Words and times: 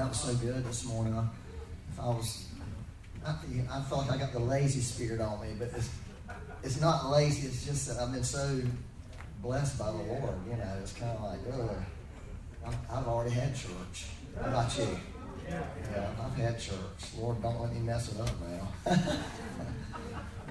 that 0.00 0.08
was 0.08 0.20
so 0.20 0.34
good 0.36 0.64
this 0.64 0.86
morning. 0.86 1.14
I, 1.14 1.26
if 1.92 2.00
I 2.00 2.06
was, 2.06 2.46
I, 3.26 3.34
I 3.70 3.82
felt 3.82 4.08
like 4.08 4.12
I 4.12 4.16
got 4.16 4.32
the 4.32 4.38
lazy 4.38 4.80
spirit 4.80 5.20
on 5.20 5.42
me, 5.42 5.48
but 5.58 5.68
it's, 5.76 5.90
it's 6.62 6.80
not 6.80 7.10
lazy. 7.10 7.46
It's 7.46 7.66
just 7.66 7.86
that 7.88 7.98
I've 7.98 8.10
been 8.10 8.24
so 8.24 8.62
blessed 9.42 9.78
by 9.78 9.90
the 9.90 9.98
Lord. 9.98 10.34
You 10.48 10.56
know, 10.56 10.72
it's 10.80 10.94
kind 10.94 11.18
of 11.18 11.22
like, 11.22 11.40
oh, 11.52 11.76
I've 12.90 13.06
already 13.06 13.32
had 13.32 13.54
church. 13.54 14.06
How 14.40 14.48
about 14.48 14.78
you? 14.78 14.88
Yeah, 15.46 16.10
I've 16.24 16.34
had 16.34 16.58
church. 16.58 16.76
Lord, 17.18 17.42
don't 17.42 17.60
let 17.60 17.74
me 17.74 17.80
mess 17.80 18.10
it 18.10 18.20
up 18.20 18.30
now. 18.40 19.18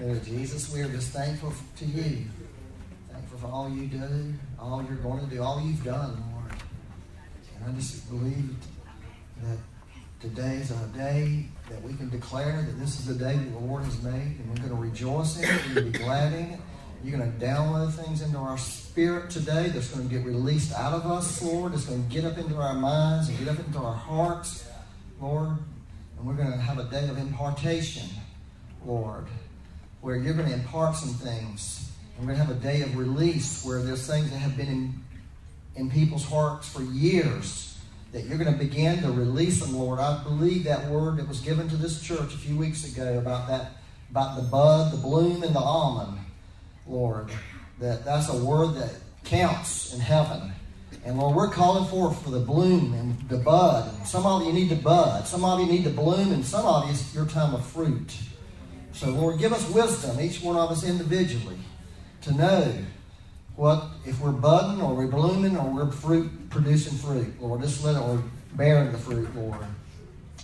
Lord 0.00 0.24
Jesus, 0.24 0.72
we 0.72 0.82
are 0.82 0.88
just 0.90 1.10
thankful 1.10 1.52
to 1.78 1.84
you. 1.84 2.24
Thankful 3.10 3.38
for 3.40 3.46
all 3.48 3.68
you 3.68 3.86
do, 3.86 4.32
all 4.60 4.84
you're 4.88 4.98
going 4.98 5.28
to 5.28 5.34
do, 5.34 5.42
all 5.42 5.60
you've 5.60 5.82
done, 5.82 6.22
Lord. 6.34 6.54
And 7.56 7.74
I 7.74 7.76
just 7.76 8.08
believe 8.08 8.54
that 9.42 9.58
today 10.20 10.56
is 10.56 10.70
a 10.70 10.86
day 10.88 11.46
that 11.70 11.82
we 11.82 11.94
can 11.94 12.10
declare 12.10 12.62
that 12.62 12.78
this 12.78 12.98
is 12.98 13.06
the 13.06 13.14
day 13.14 13.36
that 13.36 13.50
the 13.52 13.58
Lord 13.58 13.84
has 13.84 14.02
made, 14.02 14.12
and 14.12 14.48
we're 14.48 14.56
going 14.56 14.68
to 14.68 14.74
rejoice 14.74 15.38
in 15.38 15.44
it, 15.44 15.50
we're 15.50 15.74
going 15.74 15.92
to 15.92 15.98
be 15.98 16.04
glad 16.04 16.32
in 16.32 16.44
it. 16.50 16.60
You're 17.02 17.18
going 17.18 17.32
to 17.32 17.44
download 17.44 17.94
things 17.94 18.20
into 18.20 18.36
our 18.36 18.58
spirit 18.58 19.30
today 19.30 19.68
that's 19.68 19.88
going 19.88 20.06
to 20.06 20.14
get 20.14 20.26
released 20.26 20.74
out 20.74 20.92
of 20.92 21.06
us, 21.06 21.40
Lord. 21.40 21.72
It's 21.72 21.86
going 21.86 22.06
to 22.06 22.14
get 22.14 22.26
up 22.26 22.36
into 22.36 22.56
our 22.56 22.74
minds 22.74 23.30
and 23.30 23.38
get 23.38 23.48
up 23.48 23.58
into 23.58 23.78
our 23.78 23.94
hearts, 23.94 24.68
Lord. 25.18 25.48
And 26.18 26.26
we're 26.26 26.34
going 26.34 26.52
to 26.52 26.58
have 26.58 26.78
a 26.78 26.84
day 26.84 27.08
of 27.08 27.16
impartation, 27.16 28.06
Lord, 28.84 29.24
where 30.02 30.16
you're 30.16 30.34
going 30.34 30.48
to 30.48 30.54
impart 30.54 30.96
some 30.96 31.14
things. 31.14 31.90
And 32.18 32.26
we're 32.26 32.34
going 32.34 32.46
to 32.46 32.52
have 32.52 32.54
a 32.54 32.62
day 32.62 32.82
of 32.82 32.94
release 32.98 33.64
where 33.64 33.82
there's 33.82 34.06
things 34.06 34.30
that 34.30 34.36
have 34.36 34.58
been 34.58 34.68
in, 34.68 34.94
in 35.76 35.90
people's 35.90 36.26
hearts 36.26 36.68
for 36.68 36.82
years 36.82 37.69
that 38.12 38.24
you're 38.24 38.38
going 38.38 38.52
to 38.52 38.58
begin 38.58 39.02
to 39.02 39.10
release 39.10 39.60
them, 39.60 39.76
Lord. 39.76 40.00
I 40.00 40.22
believe 40.24 40.64
that 40.64 40.88
word 40.88 41.18
that 41.18 41.28
was 41.28 41.40
given 41.40 41.68
to 41.68 41.76
this 41.76 42.02
church 42.02 42.34
a 42.34 42.38
few 42.38 42.56
weeks 42.56 42.90
ago 42.90 43.18
about 43.18 43.48
that, 43.48 43.72
about 44.10 44.36
the 44.36 44.42
bud, 44.42 44.92
the 44.92 44.96
bloom, 44.96 45.42
and 45.42 45.54
the 45.54 45.60
almond, 45.60 46.18
Lord. 46.86 47.30
That 47.78 48.04
that's 48.04 48.28
a 48.28 48.44
word 48.44 48.74
that 48.74 48.92
counts 49.24 49.94
in 49.94 50.00
heaven. 50.00 50.52
And 51.04 51.18
Lord, 51.18 51.34
we're 51.34 51.50
calling 51.50 51.88
forth 51.88 52.22
for 52.22 52.30
the 52.30 52.40
bloom 52.40 52.92
and 52.92 53.28
the 53.28 53.38
bud. 53.38 53.94
And 53.94 54.06
some 54.06 54.26
of 54.26 54.44
you 54.44 54.52
need 54.52 54.68
the 54.68 54.76
bud, 54.76 55.26
some 55.26 55.44
of 55.44 55.60
you 55.60 55.66
need 55.66 55.84
the 55.84 55.90
bloom, 55.90 56.32
and 56.32 56.44
some 56.44 56.66
of 56.66 56.86
you 56.86 56.90
it's 56.90 57.14
your 57.14 57.26
time 57.26 57.54
of 57.54 57.64
fruit. 57.64 58.16
So 58.92 59.08
Lord, 59.10 59.38
give 59.38 59.52
us 59.52 59.68
wisdom, 59.70 60.20
each 60.20 60.42
one 60.42 60.56
of 60.56 60.70
us 60.70 60.84
individually, 60.84 61.58
to 62.22 62.34
know 62.34 62.74
what 63.60 63.84
if 64.06 64.18
we're 64.22 64.32
budding 64.32 64.80
or 64.80 64.94
we're 64.94 65.06
blooming 65.06 65.54
or 65.54 65.70
we're 65.70 65.92
fruit 65.92 66.48
producing 66.48 66.96
fruit. 66.96 67.38
Lord, 67.42 67.60
just 67.60 67.84
let 67.84 67.94
it 67.94 68.00
or 68.00 68.22
bearing 68.54 68.90
the 68.90 68.96
fruit, 68.96 69.28
Lord. 69.36 69.58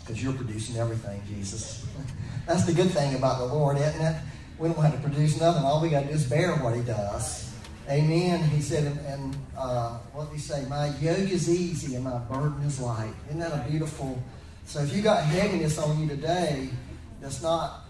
Because 0.00 0.22
you're 0.22 0.34
producing 0.34 0.76
everything, 0.76 1.22
Jesus. 1.26 1.86
That's 2.46 2.66
the 2.66 2.74
good 2.74 2.90
thing 2.90 3.14
about 3.14 3.38
the 3.38 3.46
Lord, 3.46 3.78
isn't 3.78 4.02
it? 4.02 4.16
We 4.58 4.68
don't 4.68 4.82
have 4.82 4.92
to 4.92 5.00
produce 5.00 5.40
nothing. 5.40 5.64
All 5.64 5.80
we 5.80 5.88
got 5.88 6.02
to 6.02 6.08
do 6.08 6.12
is 6.12 6.26
bear 6.26 6.56
what 6.56 6.76
He 6.76 6.82
does. 6.82 7.50
Amen. 7.88 8.42
He 8.50 8.60
said, 8.60 8.84
and 9.06 9.34
uh, 9.56 9.96
what 10.12 10.26
did 10.26 10.34
He 10.34 10.40
say? 10.40 10.66
My 10.68 10.88
yoke 10.98 11.30
is 11.30 11.48
easy 11.48 11.94
and 11.94 12.04
my 12.04 12.18
burden 12.18 12.62
is 12.64 12.78
light. 12.80 13.14
Isn't 13.28 13.40
that 13.40 13.66
a 13.66 13.70
beautiful? 13.70 14.22
So 14.66 14.80
if 14.80 14.94
you 14.94 15.00
got 15.00 15.24
heaviness 15.24 15.78
on 15.78 15.98
you 16.02 16.06
today, 16.06 16.68
that's 17.22 17.42
not 17.42 17.86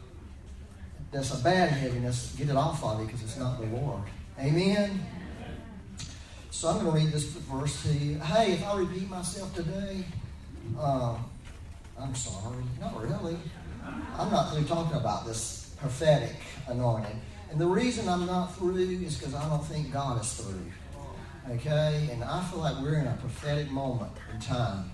that's 1.11 1.37
a 1.37 1.43
bad 1.43 1.71
heaviness. 1.71 2.33
Get 2.39 2.49
it 2.49 2.57
off 2.57 2.85
of 2.85 3.01
you 3.01 3.07
because 3.07 3.25
it's 3.25 3.37
not 3.37 3.59
the 3.61 3.67
Lord. 3.67 4.03
Amen. 4.39 5.01
So 6.51 6.69
I'm 6.69 6.85
going 6.85 6.93
to 6.93 7.05
read 7.05 7.13
this 7.13 7.25
verse 7.25 7.83
to 7.85 7.93
you. 7.93 8.19
Hey, 8.19 8.53
if 8.53 8.65
I 8.67 8.79
repeat 8.79 9.09
myself 9.09 9.55
today, 9.55 10.05
uh, 10.79 11.17
I'm 11.99 12.15
sorry. 12.15 12.63
Not 12.79 13.03
really. 13.03 13.39
I'm 14.19 14.31
not 14.31 14.53
really 14.53 14.67
talking 14.67 14.97
about 14.97 15.27
this 15.27 15.75
prophetic 15.81 16.37
anointing. 16.69 17.19
And 17.51 17.59
the 17.59 17.67
reason 17.67 18.09
I'm 18.11 18.27
not 18.27 18.55
through 18.57 18.77
is 18.77 19.17
because 19.17 19.35
I 19.35 19.49
don't 19.49 19.65
think 19.65 19.91
God 19.91 20.21
is 20.21 20.35
through. 20.35 20.71
Okay? 21.55 22.11
And 22.13 22.23
I 22.23 22.45
feel 22.45 22.61
like 22.61 22.77
we're 22.83 22.99
in 22.99 23.07
a 23.07 23.17
prophetic 23.17 23.71
moment 23.71 24.13
in 24.35 24.41
time. 24.41 24.91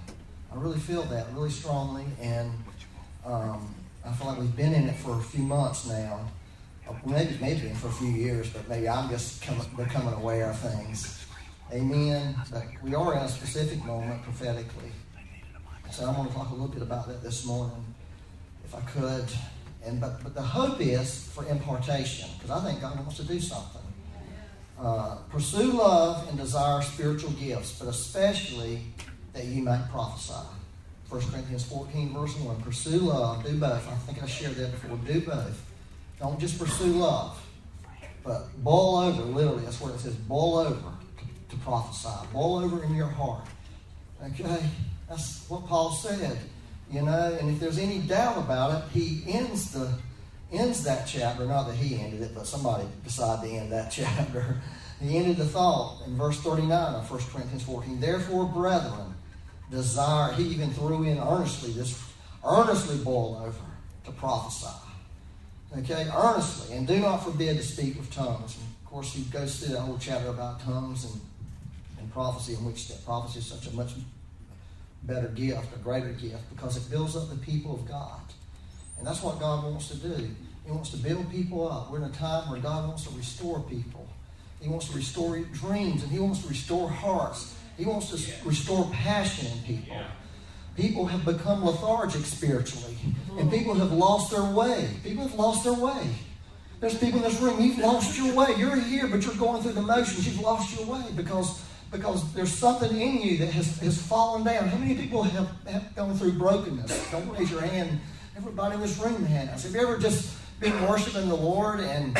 I 0.52 0.56
really 0.56 0.78
feel 0.78 1.02
that 1.04 1.26
really 1.32 1.50
strongly. 1.50 2.04
And 2.20 2.52
um, 3.26 3.74
I 4.04 4.12
feel 4.12 4.28
like 4.28 4.38
we've 4.38 4.54
been 4.54 4.72
in 4.72 4.88
it 4.88 4.96
for 4.96 5.18
a 5.18 5.22
few 5.22 5.42
months 5.42 5.88
now. 5.88 6.28
Maybe, 7.04 7.38
maybe 7.40 7.68
for 7.70 7.88
a 7.88 7.92
few 7.92 8.08
years, 8.08 8.50
but 8.50 8.68
maybe 8.68 8.88
I'm 8.88 9.08
just 9.08 9.42
coming, 9.42 9.66
becoming 9.76 10.14
aware 10.14 10.50
of 10.50 10.58
things. 10.58 11.24
Amen. 11.72 12.34
But 12.50 12.64
we 12.82 12.94
are 12.94 13.14
in 13.14 13.20
a 13.20 13.28
specific 13.28 13.84
moment 13.84 14.22
prophetically. 14.22 14.92
So 15.90 16.06
I 16.06 16.16
want 16.16 16.30
to 16.30 16.34
talk 16.34 16.50
a 16.50 16.52
little 16.52 16.68
bit 16.68 16.82
about 16.82 17.06
that 17.08 17.22
this 17.22 17.44
morning, 17.44 17.84
if 18.64 18.74
I 18.74 18.80
could. 18.80 19.26
And 19.84 20.00
but 20.00 20.22
but 20.22 20.34
the 20.34 20.42
hope 20.42 20.80
is 20.80 21.28
for 21.28 21.44
impartation, 21.46 22.28
because 22.38 22.50
I 22.50 22.64
think 22.64 22.80
God 22.80 22.96
wants 22.98 23.16
to 23.16 23.24
do 23.24 23.40
something. 23.40 23.82
Uh, 24.78 25.16
pursue 25.30 25.72
love 25.72 26.28
and 26.28 26.38
desire 26.38 26.82
spiritual 26.82 27.30
gifts, 27.32 27.78
but 27.78 27.88
especially 27.88 28.80
that 29.32 29.44
you 29.44 29.62
might 29.62 29.88
prophesy. 29.90 30.46
1 31.08 31.20
Corinthians 31.30 31.64
14, 31.64 32.14
verse 32.14 32.36
1. 32.36 32.62
Pursue 32.62 32.98
love, 32.98 33.44
do 33.44 33.56
both. 33.58 33.86
I 33.86 33.94
think 34.06 34.22
I 34.22 34.26
shared 34.26 34.54
that 34.56 34.72
before. 34.72 34.96
Do 34.96 35.20
both. 35.20 35.71
Don't 36.22 36.38
just 36.38 36.56
pursue 36.56 36.92
love, 36.92 37.36
but 38.22 38.46
boil 38.62 38.98
over, 38.98 39.22
literally, 39.22 39.64
that's 39.64 39.80
where 39.80 39.92
it 39.92 39.98
says 39.98 40.14
boil 40.14 40.58
over 40.58 40.92
to, 41.18 41.56
to 41.56 41.62
prophesy. 41.64 42.28
Boil 42.32 42.58
over 42.60 42.84
in 42.84 42.94
your 42.94 43.08
heart. 43.08 43.44
Okay? 44.26 44.62
That's 45.08 45.44
what 45.48 45.66
Paul 45.66 45.90
said. 45.90 46.38
You 46.92 47.02
know, 47.02 47.36
and 47.40 47.50
if 47.50 47.58
there's 47.58 47.78
any 47.78 47.98
doubt 47.98 48.38
about 48.38 48.70
it, 48.70 48.90
he 48.92 49.24
ends 49.26 49.72
the 49.72 49.92
ends 50.52 50.84
that 50.84 51.08
chapter. 51.08 51.44
Not 51.44 51.66
that 51.66 51.74
he 51.74 51.98
ended 52.00 52.22
it, 52.22 52.36
but 52.36 52.46
somebody 52.46 52.86
decided 53.02 53.48
to 53.48 53.56
end 53.56 53.72
that 53.72 53.90
chapter. 53.90 54.60
He 55.00 55.16
ended 55.16 55.38
the 55.38 55.46
thought 55.46 56.06
in 56.06 56.16
verse 56.16 56.38
39 56.38 56.94
of 56.94 57.10
1 57.10 57.20
Corinthians 57.32 57.64
14. 57.64 57.98
Therefore, 57.98 58.44
brethren, 58.44 59.12
desire, 59.72 60.32
he 60.34 60.44
even 60.44 60.70
threw 60.70 61.02
in 61.02 61.18
earnestly, 61.18 61.72
this 61.72 62.00
earnestly 62.46 63.02
boil 63.02 63.42
over 63.44 63.58
to 64.04 64.12
prophesy. 64.12 64.68
Okay, 65.78 66.06
earnestly, 66.14 66.76
and 66.76 66.86
do 66.86 66.98
not 66.98 67.24
forbid 67.24 67.56
to 67.56 67.62
speak 67.62 67.96
with 67.96 68.12
tongues. 68.12 68.58
And 68.58 68.66
of 68.84 68.90
course, 68.90 69.14
he 69.14 69.22
goes 69.24 69.58
through 69.58 69.74
that 69.74 69.80
whole 69.80 69.96
chapter 69.98 70.28
about 70.28 70.60
tongues 70.60 71.04
and, 71.04 71.20
and 71.98 72.12
prophecy, 72.12 72.54
in 72.54 72.64
which 72.64 72.88
that 72.88 73.02
prophecy 73.06 73.38
is 73.38 73.46
such 73.46 73.72
a 73.72 73.74
much 73.74 73.92
better 75.04 75.28
gift, 75.28 75.74
a 75.74 75.78
greater 75.78 76.12
gift, 76.12 76.42
because 76.54 76.76
it 76.76 76.90
builds 76.90 77.16
up 77.16 77.30
the 77.30 77.36
people 77.36 77.74
of 77.74 77.88
God. 77.88 78.20
And 78.98 79.06
that's 79.06 79.22
what 79.22 79.40
God 79.40 79.64
wants 79.64 79.88
to 79.88 79.96
do. 79.96 80.28
He 80.64 80.70
wants 80.70 80.90
to 80.90 80.98
build 80.98 81.30
people 81.30 81.70
up. 81.70 81.90
We're 81.90 81.98
in 81.98 82.04
a 82.04 82.10
time 82.10 82.50
where 82.50 82.60
God 82.60 82.86
wants 82.86 83.04
to 83.04 83.16
restore 83.16 83.60
people. 83.60 84.06
He 84.60 84.68
wants 84.68 84.88
to 84.90 84.96
restore 84.96 85.38
dreams, 85.38 86.02
and 86.02 86.12
He 86.12 86.18
wants 86.18 86.42
to 86.42 86.48
restore 86.48 86.88
hearts. 86.88 87.56
He 87.78 87.86
wants 87.86 88.10
to 88.10 88.46
restore 88.46 88.84
passion 88.92 89.46
in 89.46 89.76
people. 89.76 89.96
People 90.76 91.06
have 91.06 91.24
become 91.24 91.64
lethargic 91.64 92.24
spiritually, 92.24 92.96
and 93.04 93.14
mm-hmm. 93.14 93.50
people 93.50 93.74
have 93.74 93.92
lost 93.92 94.30
their 94.30 94.44
way. 94.44 94.88
People 95.04 95.26
have 95.26 95.38
lost 95.38 95.64
their 95.64 95.74
way. 95.74 96.14
There's 96.80 96.98
people 96.98 97.18
in 97.18 97.30
this 97.30 97.40
room, 97.40 97.60
you've 97.60 97.78
lost 97.78 98.18
your 98.18 98.34
way. 98.34 98.54
You're 98.58 98.74
here, 98.74 99.06
but 99.06 99.24
you're 99.24 99.36
going 99.36 99.62
through 99.62 99.72
the 99.72 99.82
motions. 99.82 100.26
You've 100.26 100.40
lost 100.40 100.76
your 100.76 100.86
way 100.86 101.04
because, 101.14 101.62
because 101.92 102.32
there's 102.32 102.52
something 102.52 102.90
in 103.00 103.20
you 103.20 103.38
that 103.38 103.52
has, 103.52 103.78
has 103.78 104.00
fallen 104.02 104.42
down. 104.42 104.66
How 104.66 104.78
many 104.78 104.96
people 104.96 105.22
have, 105.22 105.48
have 105.66 105.94
gone 105.94 106.16
through 106.16 106.32
brokenness? 106.32 107.10
Don't 107.12 107.28
raise 107.28 107.50
your 107.50 107.60
hand. 107.60 108.00
Everybody 108.36 108.74
in 108.74 108.80
this 108.80 108.98
room 108.98 109.24
has. 109.26 109.62
Have 109.62 109.74
you 109.74 109.80
ever 109.80 109.98
just 109.98 110.34
been 110.58 110.88
worshiping 110.88 111.28
the 111.28 111.36
Lord 111.36 111.80
and 111.80 112.18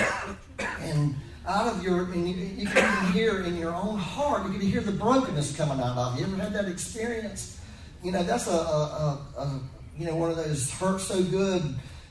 and 0.81 1.17
out 1.47 1.67
of 1.67 1.83
your, 1.83 2.05
and 2.13 2.29
you, 2.29 2.35
you 2.35 2.67
can 2.67 3.03
even 3.03 3.13
hear 3.13 3.43
in 3.43 3.57
your 3.57 3.75
own 3.75 3.99
heart, 3.99 4.45
you 4.47 4.59
can 4.59 4.61
hear 4.61 4.81
the 4.81 4.93
brokenness 4.93 5.57
coming 5.57 5.81
out 5.81 5.97
of 5.97 6.21
you. 6.21 6.27
You 6.27 6.33
ever 6.35 6.43
had 6.43 6.53
that 6.53 6.69
experience? 6.69 7.61
You 8.03 8.13
know, 8.13 8.23
that's 8.23 8.47
a, 8.47 8.51
a, 8.51 8.55
a, 8.55 9.41
a 9.41 9.61
you 9.97 10.07
know, 10.07 10.17
one 10.17 10.31
of 10.31 10.37
those 10.37 10.71
hurt 10.73 11.01
so 11.01 11.23
good, 11.23 11.63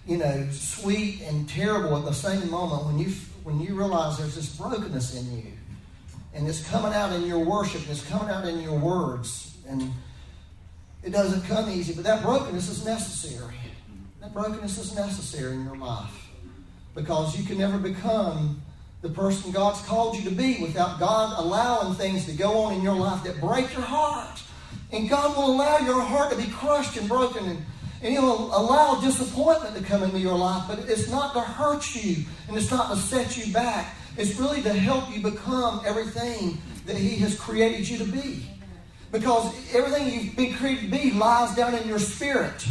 you 0.07 0.17
know, 0.17 0.47
sweet 0.51 1.21
and 1.23 1.47
terrible 1.49 1.97
at 1.97 2.05
the 2.05 2.13
same 2.13 2.49
moment 2.49 2.85
when 2.85 2.99
you 2.99 3.13
when 3.43 3.59
you 3.59 3.75
realize 3.75 4.17
there's 4.17 4.35
this 4.35 4.55
brokenness 4.55 5.15
in 5.15 5.37
you, 5.37 5.51
and 6.33 6.47
it's 6.47 6.65
coming 6.69 6.93
out 6.93 7.11
in 7.11 7.25
your 7.25 7.39
worship, 7.39 7.81
and 7.81 7.89
it's 7.89 8.07
coming 8.07 8.29
out 8.29 8.45
in 8.45 8.61
your 8.61 8.77
words, 8.77 9.57
and 9.67 9.91
it 11.03 11.09
doesn't 11.09 11.41
come 11.43 11.69
easy, 11.69 11.93
but 11.93 12.03
that 12.03 12.21
brokenness 12.21 12.69
is 12.69 12.85
necessary. 12.85 13.55
That 14.21 14.33
brokenness 14.33 14.77
is 14.77 14.95
necessary 14.95 15.53
in 15.53 15.65
your 15.65 15.77
life 15.77 16.29
because 16.93 17.37
you 17.37 17.43
can 17.43 17.57
never 17.57 17.79
become 17.79 18.61
the 19.01 19.09
person 19.09 19.51
God's 19.51 19.81
called 19.81 20.15
you 20.15 20.29
to 20.29 20.35
be 20.35 20.61
without 20.61 20.99
God 20.99 21.39
allowing 21.39 21.95
things 21.95 22.25
to 22.27 22.33
go 22.33 22.59
on 22.59 22.75
in 22.75 22.83
your 22.83 22.95
life 22.95 23.23
that 23.23 23.41
break 23.41 23.73
your 23.73 23.81
heart. 23.81 24.43
And 24.91 25.09
God 25.09 25.35
will 25.37 25.55
allow 25.55 25.77
your 25.79 26.01
heart 26.01 26.31
to 26.31 26.37
be 26.37 26.49
crushed 26.51 26.97
and 26.97 27.07
broken, 27.07 27.45
and, 27.45 27.65
and 28.01 28.13
He'll 28.13 28.55
allow 28.55 28.99
disappointment 28.99 29.75
to 29.75 29.83
come 29.83 30.03
into 30.03 30.19
your 30.19 30.37
life, 30.37 30.65
but 30.67 30.79
it's 30.79 31.09
not 31.09 31.33
to 31.33 31.41
hurt 31.41 31.95
you 31.95 32.25
and 32.47 32.57
it's 32.57 32.71
not 32.71 32.89
to 32.89 32.97
set 32.97 33.37
you 33.37 33.53
back. 33.53 33.95
It's 34.17 34.37
really 34.37 34.61
to 34.63 34.73
help 34.73 35.15
you 35.15 35.21
become 35.21 35.81
everything 35.85 36.57
that 36.85 36.97
He 36.97 37.15
has 37.17 37.39
created 37.39 37.87
you 37.87 37.97
to 37.99 38.05
be. 38.05 38.47
Because 39.11 39.53
everything 39.73 40.13
you've 40.13 40.35
been 40.35 40.53
created 40.53 40.91
to 40.91 40.97
be 40.97 41.11
lies 41.11 41.55
down 41.55 41.75
in 41.75 41.87
your 41.87 41.99
spirit. 41.99 42.65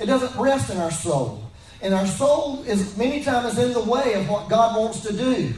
It 0.00 0.06
doesn't 0.06 0.40
rest 0.40 0.70
in 0.70 0.78
our 0.78 0.90
soul. 0.90 1.50
And 1.82 1.94
our 1.94 2.06
soul 2.06 2.62
is 2.64 2.96
many 2.96 3.22
times 3.22 3.58
in 3.58 3.72
the 3.72 3.82
way 3.82 4.14
of 4.14 4.28
what 4.28 4.48
God 4.48 4.76
wants 4.76 5.00
to 5.02 5.12
do. 5.12 5.52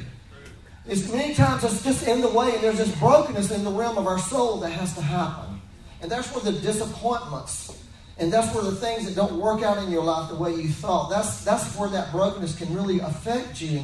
It's 0.87 1.11
many 1.13 1.35
times 1.35 1.65
it's 1.65 1.83
just 1.83 2.07
in 2.07 2.23
the 2.23 2.29
way, 2.29 2.55
and 2.55 2.63
there's 2.63 2.79
this 2.79 2.95
brokenness 2.99 3.51
in 3.51 3.63
the 3.65 3.71
realm 3.71 3.99
of 3.99 4.07
our 4.07 4.19
soul 4.19 4.59
that 4.61 4.71
has 4.71 4.95
to 4.95 5.03
happen. 5.03 5.58
And 6.01 6.11
that's 6.11 6.33
where 6.33 6.45
the 6.45 6.59
disappointments 6.61 7.77
and 8.19 8.33
that's 8.33 8.53
where 8.53 8.65
the 8.65 8.75
things 8.75 9.07
that 9.07 9.15
don't 9.15 9.39
work 9.39 9.63
out 9.63 9.79
in 9.79 9.91
your 9.91 10.03
life 10.03 10.29
the 10.29 10.37
way 10.37 10.55
you 10.55 10.69
thought, 10.69 11.09
that's, 11.09 11.45
that's 11.45 11.77
where 11.77 11.89
that 11.91 12.11
brokenness 12.11 12.59
can 12.59 12.75
really 12.75 12.99
affect 12.99 13.61
you. 13.61 13.83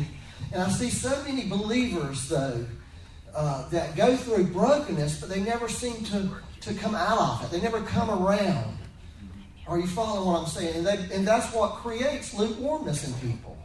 And 0.53 0.63
I 0.63 0.69
see 0.69 0.91
so 0.91 1.23
many 1.23 1.49
believers, 1.49 2.29
though, 2.29 2.67
uh, 3.35 3.69
that 3.69 3.95
go 3.97 4.17
through 4.17 4.47
brokenness, 4.49 5.21
but 5.21 5.29
they 5.29 5.41
never 5.41 5.69
seem 5.69 6.05
to, 6.07 6.31
to 6.63 6.75
come 6.75 6.97
out 6.97 7.19
of 7.19 7.45
it. 7.45 7.51
They 7.53 7.61
never 7.61 7.81
come 7.83 8.11
around. 8.11 8.77
Are 9.69 9.79
you 9.79 9.87
following 9.87 10.27
what 10.27 10.41
I'm 10.41 10.47
saying? 10.47 10.77
And, 10.79 10.87
they, 10.87 11.15
and 11.15 11.27
that's 11.27 11.55
what 11.55 11.75
creates 11.77 12.35
lukewarmness 12.35 13.07
in 13.07 13.15
people. 13.29 13.57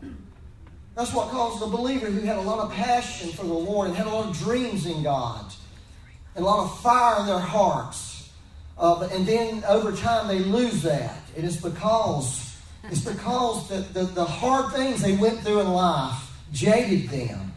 That's 0.95 1.13
what 1.13 1.29
causes 1.29 1.61
the 1.61 1.67
believer 1.67 2.07
who 2.07 2.21
had 2.21 2.37
a 2.37 2.41
lot 2.41 2.59
of 2.59 2.71
passion 2.71 3.31
for 3.31 3.43
the 3.43 3.53
Lord 3.53 3.87
and 3.87 3.97
had 3.97 4.05
a 4.05 4.09
lot 4.09 4.29
of 4.29 4.37
dreams 4.37 4.85
in 4.85 5.01
God 5.01 5.51
and 6.35 6.43
a 6.43 6.47
lot 6.47 6.63
of 6.63 6.79
fire 6.81 7.21
in 7.21 7.25
their 7.25 7.39
hearts. 7.39 8.08
Uh, 8.79 9.09
and 9.11 9.25
then 9.25 9.63
over 9.67 9.91
time 9.91 10.27
they 10.27 10.39
lose 10.39 10.81
that. 10.83 11.17
And 11.35 11.43
It 11.43 11.47
is 11.47 11.57
because 11.57 12.49
it's 12.85 13.03
because 13.03 13.67
the, 13.67 13.79
the, 13.93 14.03
the 14.05 14.25
hard 14.25 14.73
things 14.73 15.01
they 15.01 15.15
went 15.15 15.41
through 15.41 15.59
in 15.59 15.71
life 15.71 16.31
jaded 16.51 17.09
them. 17.09 17.53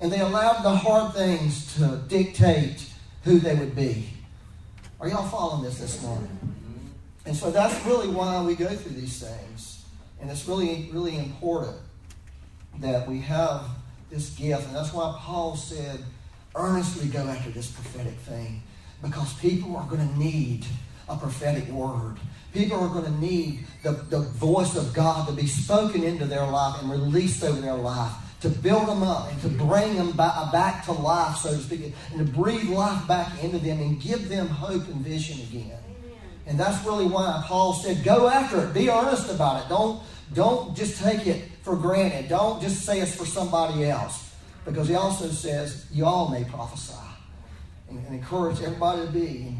And 0.00 0.10
they 0.10 0.20
allowed 0.20 0.62
the 0.62 0.74
hard 0.74 1.14
things 1.14 1.74
to 1.76 2.02
dictate 2.08 2.88
who 3.24 3.38
they 3.38 3.54
would 3.54 3.74
be. 3.74 4.08
Are 5.00 5.08
y'all 5.08 5.28
following 5.28 5.64
this 5.64 5.78
this 5.78 6.02
morning? 6.02 6.38
And 7.26 7.36
so 7.36 7.50
that's 7.50 7.84
really 7.86 8.08
why 8.08 8.42
we 8.42 8.54
go 8.54 8.68
through 8.68 8.92
these 8.92 9.20
things. 9.20 9.84
And 10.20 10.30
it's 10.30 10.46
really, 10.48 10.88
really 10.92 11.18
important 11.18 11.76
that 12.78 13.08
we 13.08 13.20
have 13.20 13.64
this 14.10 14.30
gift. 14.30 14.66
And 14.68 14.76
that's 14.76 14.92
why 14.92 15.16
Paul 15.18 15.56
said, 15.56 16.00
earnestly 16.54 17.08
go 17.08 17.20
after 17.20 17.50
this 17.50 17.70
prophetic 17.70 18.14
thing. 18.14 18.62
Because 19.02 19.32
people 19.34 19.76
are 19.76 19.86
going 19.88 20.06
to 20.06 20.18
need 20.18 20.64
a 21.08 21.16
prophetic 21.16 21.68
word. 21.68 22.16
People 22.54 22.78
are 22.78 22.88
going 22.88 23.04
to 23.04 23.20
need 23.20 23.66
the, 23.82 23.92
the 23.92 24.20
voice 24.20 24.76
of 24.76 24.92
God 24.94 25.26
to 25.28 25.34
be 25.34 25.46
spoken 25.46 26.04
into 26.04 26.26
their 26.26 26.46
life 26.46 26.80
and 26.80 26.90
released 26.90 27.42
over 27.42 27.60
their 27.60 27.74
life 27.74 28.12
to 28.42 28.48
build 28.48 28.88
them 28.88 29.04
up 29.04 29.30
and 29.30 29.40
to 29.40 29.48
bring 29.48 29.94
them 29.94 30.10
back, 30.12 30.84
to 30.84 30.92
life, 30.92 31.36
so 31.36 31.50
to 31.50 31.58
speak, 31.58 31.94
and 32.10 32.26
to 32.26 32.32
breathe 32.32 32.68
life 32.68 33.06
back 33.06 33.42
into 33.42 33.58
them 33.58 33.80
and 33.80 34.00
give 34.00 34.28
them 34.28 34.48
hope 34.48 34.86
and 34.88 34.96
vision 34.96 35.40
again. 35.48 35.78
And 36.46 36.58
that's 36.58 36.84
really 36.84 37.06
why 37.06 37.40
Paul 37.46 37.72
said, 37.72 38.02
go 38.02 38.28
after 38.28 38.64
it. 38.66 38.74
Be 38.74 38.90
earnest 38.90 39.30
about 39.30 39.64
it. 39.64 39.68
Don't, 39.68 40.02
don't 40.34 40.76
just 40.76 41.00
take 41.00 41.24
it 41.28 41.44
for 41.62 41.76
granted. 41.76 42.28
Don't 42.28 42.60
just 42.60 42.82
say 42.82 43.00
it's 43.00 43.14
for 43.14 43.26
somebody 43.26 43.84
else. 43.84 44.34
Because 44.64 44.88
he 44.88 44.96
also 44.96 45.28
says, 45.28 45.86
you 45.92 46.04
all 46.04 46.28
may 46.28 46.42
prophesy. 46.42 46.94
And, 48.06 48.14
encourage 48.14 48.60
everybody 48.60 49.06
to 49.06 49.12
be. 49.12 49.56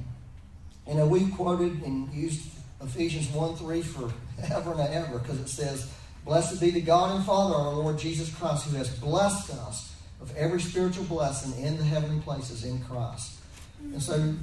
You 0.88 0.94
know, 0.94 1.06
we've 1.06 1.32
quoted 1.34 1.82
and 1.82 2.12
used 2.12 2.42
Ephesians 2.82 3.28
1 3.30 3.56
3 3.56 3.82
for 3.82 4.12
ever 4.52 4.72
and 4.72 4.80
ever 4.80 5.18
because 5.18 5.40
it 5.40 5.48
says, 5.48 5.90
Blessed 6.24 6.60
be 6.60 6.70
the 6.70 6.80
God 6.80 7.16
and 7.16 7.24
Father 7.24 7.54
our 7.54 7.72
Lord 7.72 7.98
Jesus 7.98 8.32
Christ, 8.34 8.66
who 8.66 8.76
has 8.76 8.88
blessed 8.98 9.50
us 9.54 9.94
with 10.20 10.34
every 10.36 10.60
spiritual 10.60 11.04
blessing 11.04 11.64
in 11.64 11.76
the 11.76 11.84
heavenly 11.84 12.20
places 12.20 12.64
in 12.64 12.80
Christ. 12.84 13.38
And 13.82 14.00
so 14.00 14.34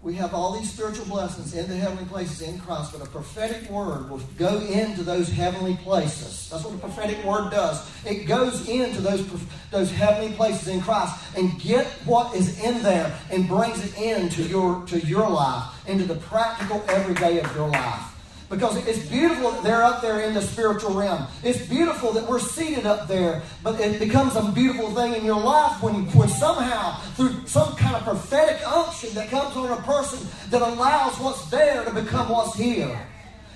we 0.00 0.14
have 0.14 0.32
all 0.32 0.52
these 0.56 0.70
spiritual 0.70 1.06
blessings 1.06 1.54
in 1.54 1.68
the 1.68 1.74
heavenly 1.74 2.04
places 2.04 2.42
in 2.42 2.58
Christ, 2.60 2.92
but 2.92 3.06
a 3.06 3.10
prophetic 3.10 3.68
word 3.68 4.08
will 4.08 4.20
go 4.38 4.60
into 4.60 5.02
those 5.02 5.28
heavenly 5.28 5.76
places. 5.76 6.48
That's 6.48 6.64
what 6.64 6.74
a 6.74 6.78
prophetic 6.78 7.22
word 7.24 7.50
does. 7.50 7.84
It 8.06 8.26
goes 8.26 8.68
into 8.68 9.00
those, 9.00 9.28
those 9.72 9.90
heavenly 9.90 10.34
places 10.36 10.68
in 10.68 10.80
Christ 10.80 11.18
and 11.36 11.60
get 11.60 11.86
what 12.04 12.34
is 12.36 12.62
in 12.62 12.80
there 12.84 13.12
and 13.32 13.48
brings 13.48 13.84
it 13.84 13.98
into 13.98 14.44
your, 14.44 14.86
to 14.86 15.00
your 15.00 15.28
life, 15.28 15.64
into 15.88 16.04
the 16.04 16.16
practical 16.16 16.82
everyday 16.88 17.40
of 17.40 17.54
your 17.56 17.68
life. 17.68 18.07
Because 18.48 18.76
it's 18.86 19.06
beautiful 19.08 19.50
that 19.50 19.62
they're 19.62 19.82
up 19.82 20.00
there 20.00 20.20
in 20.20 20.32
the 20.32 20.40
spiritual 20.40 20.94
realm. 20.94 21.26
It's 21.42 21.66
beautiful 21.66 22.12
that 22.12 22.26
we're 22.26 22.38
seated 22.38 22.86
up 22.86 23.06
there, 23.06 23.42
but 23.62 23.78
it 23.78 23.98
becomes 23.98 24.36
a 24.36 24.52
beautiful 24.52 24.90
thing 24.94 25.14
in 25.14 25.24
your 25.24 25.40
life 25.40 25.82
when, 25.82 26.06
when 26.12 26.28
somehow, 26.28 26.98
through 27.14 27.46
some 27.46 27.76
kind 27.76 27.94
of 27.94 28.04
prophetic 28.04 28.66
unction 28.66 29.14
that 29.14 29.28
comes 29.28 29.54
on 29.54 29.70
a 29.70 29.82
person 29.82 30.26
that 30.48 30.62
allows 30.62 31.18
what's 31.20 31.44
there 31.50 31.84
to 31.84 31.92
become 31.92 32.30
what's 32.30 32.56
here. 32.56 32.98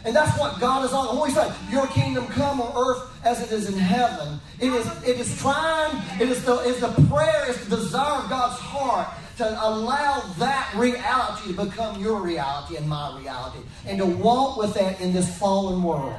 And 0.04 0.14
that's 0.14 0.36
what 0.38 0.60
God 0.60 0.84
is 0.84 0.92
on. 0.92 1.16
When 1.16 1.28
we 1.28 1.34
say, 1.34 1.50
Your 1.70 1.86
kingdom 1.86 2.26
come 2.26 2.60
on 2.60 2.72
earth 2.76 3.08
as 3.24 3.40
it 3.40 3.52
is 3.52 3.72
in 3.72 3.78
heaven, 3.78 4.40
it 4.60 4.72
is, 4.72 4.86
it 5.04 5.18
is 5.18 5.38
trying, 5.40 5.96
it 6.20 6.28
is 6.28 6.44
the, 6.44 6.56
it's 6.68 6.80
the 6.80 6.88
prayer, 7.08 7.44
it's 7.48 7.64
the 7.66 7.76
desire 7.76 8.20
of 8.20 8.28
God's 8.28 8.58
heart 8.58 9.08
to 9.38 9.66
allow 9.66 10.20
that 10.38 10.72
reality 10.76 11.54
to 11.54 11.64
become 11.64 12.00
your 12.00 12.20
reality 12.20 12.76
and 12.76 12.88
my 12.88 13.18
reality, 13.18 13.60
and 13.86 13.98
to 13.98 14.06
walk 14.06 14.56
with 14.56 14.74
that 14.74 15.00
in 15.00 15.12
this 15.12 15.38
fallen 15.38 15.82
world. 15.82 16.14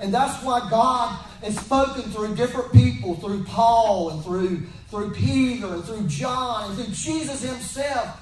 And 0.00 0.12
that's 0.12 0.42
why 0.44 0.68
God 0.68 1.16
has 1.42 1.56
spoken 1.58 2.02
through 2.10 2.34
different 2.34 2.72
people, 2.72 3.14
through 3.16 3.44
Paul 3.44 4.10
and 4.10 4.24
through, 4.24 4.62
through 4.88 5.12
Peter 5.12 5.74
and 5.74 5.84
through 5.84 6.08
John 6.08 6.70
and 6.70 6.78
through 6.78 6.92
Jesus 6.92 7.42
himself. 7.42 8.18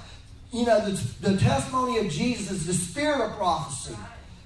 You 0.53 0.65
know, 0.65 0.79
the, 0.87 1.31
the 1.31 1.37
testimony 1.37 1.97
of 1.97 2.09
Jesus 2.09 2.65
the 2.65 2.73
spirit 2.73 3.21
of 3.21 3.35
prophecy. 3.37 3.95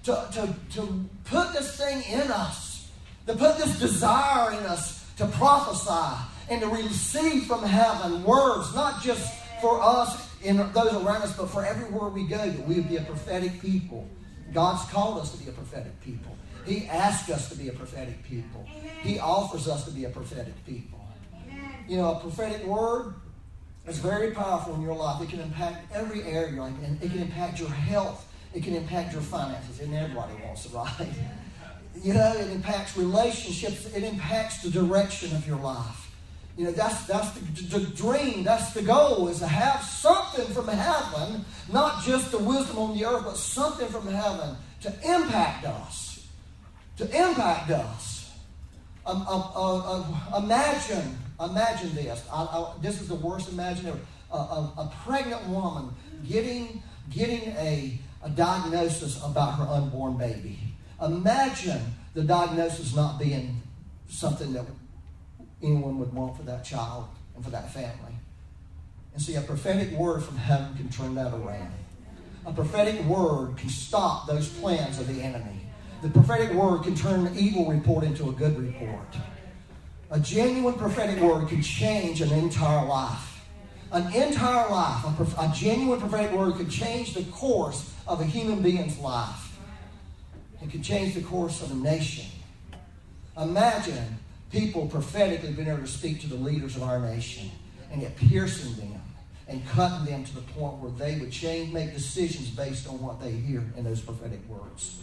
To, 0.03 0.27
to, 0.33 0.55
to 0.75 1.05
put 1.25 1.51
this 1.53 1.77
thing 1.77 2.03
in 2.03 2.29
us, 2.31 2.87
to 3.25 3.33
put 3.33 3.57
this 3.57 3.79
desire 3.79 4.51
in 4.51 4.63
us 4.65 5.03
to 5.17 5.25
prophesy 5.27 6.15
and 6.49 6.61
to 6.61 6.67
receive 6.67 7.45
from 7.45 7.63
heaven 7.63 8.23
words, 8.23 8.73
not 8.75 9.01
just 9.01 9.33
for 9.61 9.81
us 9.81 10.29
and 10.45 10.59
those 10.73 10.93
around 10.93 11.23
us, 11.23 11.35
but 11.35 11.49
for 11.49 11.65
everywhere 11.65 12.09
we 12.09 12.27
go, 12.27 12.37
that 12.37 12.67
we 12.67 12.75
would 12.75 12.89
be 12.89 12.97
a 12.97 13.01
prophetic 13.01 13.59
people. 13.61 14.07
God's 14.53 14.89
called 14.91 15.19
us 15.19 15.31
to 15.31 15.43
be 15.43 15.49
a 15.49 15.53
prophetic 15.53 15.99
people. 16.01 16.35
He 16.65 16.85
asked 16.87 17.29
us 17.29 17.49
to 17.49 17.55
be 17.55 17.69
a 17.69 17.73
prophetic 17.73 18.23
people. 18.23 18.65
He 19.01 19.19
offers 19.19 19.67
us 19.67 19.85
to 19.85 19.91
be 19.91 20.05
a 20.05 20.09
prophetic 20.09 20.53
people. 20.65 20.99
You 21.87 21.97
know, 21.97 22.15
a 22.15 22.19
prophetic 22.19 22.65
word 22.65 23.13
is 23.87 23.99
very 23.99 24.31
powerful 24.31 24.73
in 24.75 24.81
your 24.81 24.95
life. 24.95 25.21
It 25.21 25.29
can 25.29 25.39
impact 25.39 25.93
every 25.93 26.23
area 26.23 26.47
of 26.47 26.53
your 26.53 26.63
life, 26.63 26.73
and 26.83 27.01
it 27.01 27.11
can 27.11 27.21
impact 27.21 27.59
your 27.59 27.69
health. 27.69 28.31
It 28.53 28.63
can 28.63 28.75
impact 28.75 29.13
your 29.13 29.21
finances, 29.21 29.81
and 29.81 29.93
everybody 29.93 30.33
wants 30.43 30.65
it, 30.65 30.71
right? 30.73 31.09
You 32.01 32.13
know, 32.13 32.33
it 32.35 32.49
impacts 32.51 32.97
relationships. 32.97 33.85
It 33.93 34.03
impacts 34.03 34.63
the 34.63 34.69
direction 34.69 35.35
of 35.35 35.47
your 35.47 35.59
life. 35.59 36.11
You 36.57 36.65
know, 36.65 36.71
that's, 36.71 37.05
that's 37.05 37.31
the, 37.31 37.79
the, 37.79 37.85
dream, 37.87 38.43
that's 38.43 38.73
the 38.73 38.81
goal, 38.81 39.27
is 39.27 39.39
to 39.39 39.47
have 39.47 39.83
something 39.83 40.45
from 40.53 40.69
heaven, 40.69 41.43
not 41.71 42.03
just 42.03 42.31
the 42.31 42.37
wisdom 42.37 42.77
on 42.77 42.97
the 42.97 43.05
earth, 43.05 43.25
but 43.25 43.35
something 43.35 43.87
from 43.89 44.07
heaven 44.07 44.55
to 44.81 44.89
impact 45.03 45.65
us. 45.65 46.27
To 46.97 47.03
impact 47.05 47.71
us. 47.71 48.31
Um, 49.05 49.21
um, 49.27 49.43
uh, 49.53 50.01
uh, 50.01 50.41
imagine, 50.43 51.17
imagine 51.43 51.93
this. 51.93 52.23
I, 52.31 52.43
I, 52.43 52.73
this 52.81 53.01
is 53.01 53.09
the 53.09 53.15
worst 53.15 53.51
imagine. 53.51 53.87
A, 54.31 54.35
a, 54.35 54.73
a, 54.77 54.93
pregnant 55.03 55.45
woman 55.47 55.93
getting, 56.27 56.81
getting 57.11 57.49
a, 57.57 57.99
a 58.23 58.29
diagnosis 58.29 59.21
about 59.23 59.55
her 59.55 59.65
unborn 59.65 60.17
baby. 60.17 60.57
Imagine 61.01 61.81
the 62.13 62.23
diagnosis 62.23 62.95
not 62.95 63.19
being 63.19 63.61
something 64.07 64.53
that 64.53 64.65
anyone 65.65 65.99
would 65.99 66.13
want 66.13 66.37
for 66.37 66.43
that 66.43 66.63
child 66.63 67.07
and 67.35 67.43
for 67.43 67.51
that 67.51 67.73
family. 67.73 68.15
And 69.13 69.21
see, 69.21 69.35
a 69.35 69.41
prophetic 69.41 69.91
word 69.91 70.23
from 70.23 70.37
heaven 70.37 70.75
can 70.75 70.89
turn 70.89 71.15
that 71.15 71.33
around. 71.33 71.73
A 72.45 72.53
prophetic 72.53 73.01
word 73.05 73.57
can 73.57 73.69
stop 73.69 74.27
those 74.27 74.49
plans 74.49 74.99
of 74.99 75.07
the 75.07 75.21
enemy. 75.21 75.61
The 76.01 76.09
prophetic 76.09 76.51
word 76.51 76.83
can 76.83 76.95
turn 76.95 77.25
an 77.25 77.37
evil 77.37 77.71
report 77.71 78.03
into 78.03 78.29
a 78.29 78.31
good 78.31 78.57
report. 78.59 79.15
A 80.11 80.19
genuine 80.19 80.75
prophetic 80.75 81.19
word 81.21 81.47
can 81.47 81.61
change 81.61 82.21
an 82.21 82.31
entire 82.31 82.85
life. 82.85 83.43
An 83.91 84.13
entire 84.13 84.69
life, 84.69 85.03
a, 85.05 85.41
a 85.41 85.53
genuine 85.55 85.99
prophetic 85.99 86.31
word 86.31 86.57
can 86.57 86.69
change 86.69 87.13
the 87.13 87.23
course 87.31 87.91
of 88.07 88.21
a 88.21 88.25
human 88.25 88.61
being's 88.61 88.99
life. 88.99 89.57
It 90.61 90.69
can 90.69 90.83
change 90.83 91.15
the 91.15 91.21
course 91.21 91.61
of 91.61 91.71
a 91.71 91.75
nation. 91.75 92.25
Imagine 93.37 94.17
people 94.55 94.87
prophetically 94.87 95.51
been 95.51 95.67
able 95.67 95.79
to 95.79 95.87
speak 95.87 96.21
to 96.21 96.27
the 96.27 96.35
leaders 96.35 96.75
of 96.75 96.83
our 96.83 96.99
nation 96.99 97.51
and 97.91 98.01
yet 98.01 98.15
piercing 98.15 98.75
them 98.77 99.01
and 99.47 99.67
cutting 99.67 100.05
them 100.05 100.23
to 100.23 100.35
the 100.35 100.41
point 100.41 100.77
where 100.77 100.91
they 100.91 101.19
would 101.19 101.31
change, 101.31 101.71
make 101.73 101.93
decisions 101.93 102.49
based 102.49 102.87
on 102.87 103.01
what 103.01 103.21
they 103.21 103.31
hear 103.31 103.63
in 103.77 103.83
those 103.83 104.01
prophetic 104.01 104.39
words. 104.47 105.01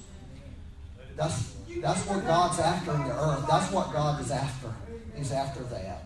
That's, 1.16 1.54
that's 1.76 2.00
what 2.06 2.26
God's 2.26 2.58
after 2.58 2.92
in 2.92 3.04
the 3.04 3.14
earth. 3.14 3.44
That's 3.48 3.70
what 3.70 3.92
God 3.92 4.20
is 4.20 4.30
after. 4.30 4.72
He's 5.14 5.32
after 5.32 5.62
that. 5.64 6.04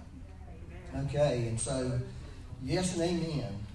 Okay, 1.06 1.46
and 1.48 1.60
so, 1.60 1.98
yes 2.62 2.94
and 2.94 3.02
amen. 3.02 3.65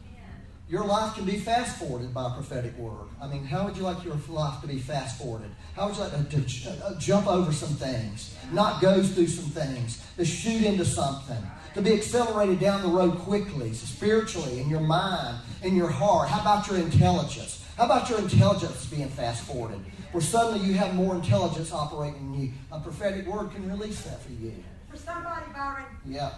Your 0.72 0.86
life 0.86 1.16
can 1.16 1.25
be 1.25 1.36
fast 1.36 1.78
forwarded 1.80 2.13
by 2.13 2.28
a 2.28 2.34
prophetic 2.34 2.78
word. 2.78 3.10
I 3.22 3.28
mean, 3.28 3.44
how 3.44 3.66
would 3.66 3.75
you 3.75 3.84
like 3.84 4.06
your 4.06 4.18
life 4.30 4.62
to 4.62 4.68
be 4.68 4.80
fast 4.80 5.18
forwarded? 5.18 5.51
How 5.75 5.88
would 5.88 5.98
you 5.98 6.04
like 6.04 6.30
to, 6.30 6.42
to 6.42 6.86
uh, 6.86 6.98
jump 6.98 7.28
over 7.28 7.51
some 7.51 7.75
things, 7.75 8.34
not 8.54 8.82
go 8.82 9.04
through 9.04 9.28
some 9.28 9.50
things, 9.50 10.01
to 10.16 10.24
shoot 10.24 10.63
into 10.63 10.86
something, 10.86 11.44
to 11.74 11.82
be 11.82 11.92
accelerated 11.92 12.62
down 12.62 12.84
the 12.84 12.88
road 12.88 13.18
quickly, 13.20 13.74
spiritually, 13.74 14.62
in 14.62 14.70
your 14.70 14.80
mind, 14.80 15.40
in 15.62 15.75
your 15.75 15.90
heart? 15.90 16.30
How 16.30 16.40
about 16.40 16.66
your 16.70 16.78
intelligence? 16.78 17.66
How 17.75 17.84
about 17.84 18.10
your 18.10 18.20
intelligence 18.20 18.86
being 18.86 19.10
fast 19.10 19.44
forwarded? 19.44 19.82
Where 20.13 20.22
suddenly 20.22 20.66
you 20.66 20.75
have 20.75 20.96
more 20.96 21.16
intelligence 21.16 21.74
operating 21.74 22.34
in 22.34 22.42
you. 22.42 22.51
A 22.72 22.80
prophetic 22.80 23.28
word 23.28 23.51
can 23.51 23.70
release 23.70 24.04
that 24.04 24.24
for 24.24 24.32
you. 24.32 24.54
For 24.90 24.96
somebody, 24.96 25.51
Byron. 25.54 25.84
Yeah. 26.06 26.32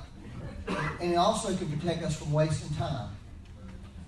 And 0.99 1.11
it 1.11 1.17
also 1.17 1.55
can 1.55 1.69
protect 1.77 2.01
us 2.01 2.15
from 2.15 2.33
wasting 2.33 2.75
time. 2.77 3.09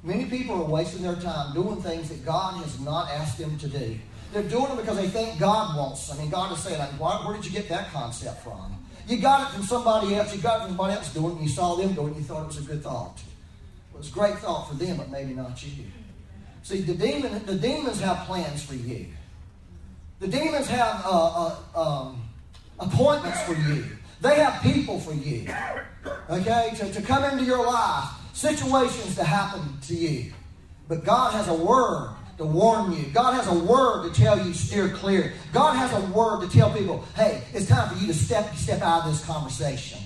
Many 0.05 0.25
people 0.25 0.62
are 0.62 0.69
wasting 0.69 1.01
their 1.01 1.15
time 1.15 1.55
doing 1.55 1.81
things 1.81 2.09
that 2.09 2.24
God 2.24 2.63
has 2.63 2.79
not 2.79 3.09
asked 3.09 3.39
them 3.39 3.57
to 3.57 3.67
do. 3.67 3.97
They're 4.31 4.43
doing 4.43 4.71
it 4.71 4.77
because 4.77 4.97
they 4.97 5.07
think 5.07 5.39
God 5.39 5.75
wants. 5.75 6.13
I 6.13 6.17
mean, 6.17 6.29
God 6.29 6.51
is 6.51 6.59
saying, 6.59 6.79
where 6.79 7.35
did 7.35 7.43
you 7.43 7.51
get 7.51 7.67
that 7.69 7.91
concept 7.91 8.43
from? 8.43 8.77
You 9.07 9.17
got 9.17 9.50
it 9.50 9.55
from 9.55 9.63
somebody 9.63 10.13
else. 10.13 10.35
You 10.35 10.41
got 10.43 10.57
it 10.57 10.59
from 10.62 10.69
somebody 10.69 10.93
else 10.93 11.12
doing 11.12 11.31
it, 11.31 11.38
and 11.38 11.41
you 11.41 11.50
saw 11.50 11.75
them 11.75 11.93
doing 11.93 12.07
it, 12.07 12.12
and 12.12 12.17
you 12.17 12.24
thought 12.24 12.43
it 12.43 12.47
was 12.47 12.57
a 12.59 12.62
good 12.62 12.83
thought. 12.83 13.19
It 13.93 13.97
was 13.97 14.09
a 14.09 14.12
great 14.12 14.35
thought 14.35 14.69
for 14.69 14.75
them, 14.75 14.97
but 14.97 15.09
maybe 15.09 15.33
not 15.33 15.63
you. 15.63 15.85
See, 16.62 16.81
the, 16.81 16.93
demon, 16.93 17.43
the 17.45 17.55
demons 17.55 18.00
have 18.01 18.27
plans 18.27 18.63
for 18.63 18.75
you. 18.75 19.07
The 20.19 20.27
demons 20.27 20.67
have 20.67 21.01
uh, 21.05 21.55
uh, 21.75 21.79
um, 21.81 22.24
appointments 22.79 23.41
for 23.43 23.53
you. 23.53 23.85
They 24.21 24.35
have 24.35 24.62
people 24.62 25.00
for 25.00 25.13
you. 25.13 25.47
Okay? 26.29 26.74
To, 26.77 26.93
to 26.93 27.01
come 27.01 27.24
into 27.24 27.43
your 27.43 27.65
life 27.65 28.09
situations 28.35 29.15
to 29.15 29.23
happen 29.23 29.61
to 29.87 29.95
you. 29.95 30.33
But 30.87 31.03
God 31.03 31.33
has 31.33 31.47
a 31.47 31.53
word 31.53 32.13
to 32.37 32.45
warn 32.45 32.91
you. 32.91 33.05
God 33.13 33.33
has 33.33 33.47
a 33.47 33.57
word 33.57 34.07
to 34.07 34.21
tell 34.21 34.45
you 34.45 34.53
steer 34.53 34.89
clear. 34.89 35.33
God 35.53 35.73
has 35.73 35.93
a 35.93 36.05
word 36.11 36.41
to 36.41 36.49
tell 36.49 36.71
people, 36.71 37.03
hey, 37.15 37.41
it's 37.53 37.67
time 37.67 37.89
for 37.89 37.99
you 37.99 38.07
to 38.07 38.13
step 38.13 38.53
step 38.55 38.81
out 38.81 39.05
of 39.05 39.11
this 39.11 39.25
conversation. 39.25 39.99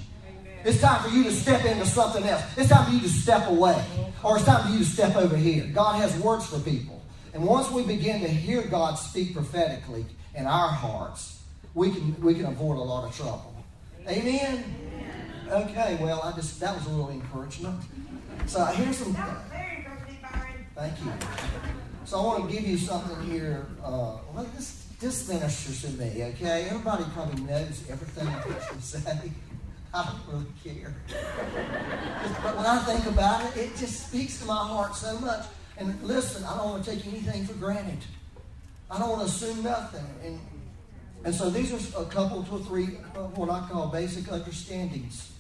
It's 0.64 0.80
time 0.80 1.02
for 1.02 1.10
you 1.16 1.24
to 1.24 1.32
step 1.32 1.66
into 1.66 1.86
something 1.86 2.24
else. 2.24 2.44
It's 2.56 2.70
time 2.70 2.86
for 2.86 2.92
you 2.92 3.02
to 3.02 3.10
step 3.10 3.48
away. 3.48 3.84
Or 4.24 4.36
it's 4.36 4.46
time 4.46 4.66
for 4.66 4.72
you 4.72 4.80
to 4.80 4.86
step 4.86 5.16
over 5.16 5.36
here. 5.36 5.66
God 5.74 5.96
has 5.96 6.16
words 6.20 6.46
for 6.46 6.60
people. 6.60 7.02
And 7.34 7.44
once 7.44 7.72
we 7.72 7.84
begin 7.84 8.22
to 8.22 8.28
hear 8.28 8.62
God 8.64 8.96
speak 8.96 9.34
prophetically 9.34 10.06
in 10.36 10.46
our 10.46 10.70
hearts, 10.70 11.42
we 11.74 11.92
can 11.92 12.22
we 12.22 12.36
can 12.36 12.46
avoid 12.46 12.78
a 12.78 12.82
lot 12.82 13.10
of 13.10 13.16
trouble. 13.16 13.56
Amen. 14.08 14.64
Okay, 15.50 15.98
well, 16.00 16.22
I 16.22 16.32
just 16.34 16.60
that 16.60 16.76
was 16.76 16.86
a 16.86 16.90
little 16.90 17.10
encouragement. 17.10 17.80
So 18.50 18.66
here's 18.66 18.98
some. 18.98 19.16
Thank 20.74 21.06
you. 21.06 21.14
So 22.06 22.20
I 22.20 22.24
want 22.24 22.50
to 22.50 22.56
give 22.56 22.68
you 22.68 22.78
something 22.80 23.22
here. 23.30 23.68
Uh, 23.84 24.18
well, 24.34 24.48
this 24.56 24.88
this 25.00 25.30
ministers 25.30 25.84
to 25.84 25.90
me. 25.92 26.24
Okay, 26.24 26.64
everybody 26.64 27.04
probably 27.14 27.44
knows 27.44 27.84
everything 27.88 28.28
I'm 28.28 28.42
supposed 28.42 28.70
to 28.72 28.82
say. 28.82 29.32
I 29.94 30.04
don't 30.04 30.34
really 30.34 30.52
care. 30.64 30.96
but 32.42 32.58
when 32.58 32.66
I 32.66 32.80
think 32.80 33.06
about 33.06 33.46
it, 33.46 33.58
it 33.58 33.78
just 33.78 34.08
speaks 34.08 34.40
to 34.40 34.46
my 34.46 34.58
heart 34.58 34.96
so 34.96 35.20
much. 35.20 35.46
And 35.78 36.02
listen, 36.02 36.44
I 36.44 36.58
don't 36.58 36.70
want 36.72 36.84
to 36.86 36.90
take 36.90 37.06
anything 37.06 37.46
for 37.46 37.54
granted. 37.54 38.00
I 38.90 38.98
don't 38.98 39.10
want 39.10 39.22
to 39.22 39.28
assume 39.28 39.62
nothing. 39.62 40.08
And 40.26 40.40
and 41.24 41.36
so 41.36 41.52
these 41.52 41.72
are 41.72 42.02
a 42.02 42.06
couple 42.06 42.42
to 42.42 42.64
three 42.66 42.98
of 43.14 43.38
what 43.38 43.52
I 43.52 43.68
call 43.70 43.90
basic 43.90 44.32
understandings 44.32 45.34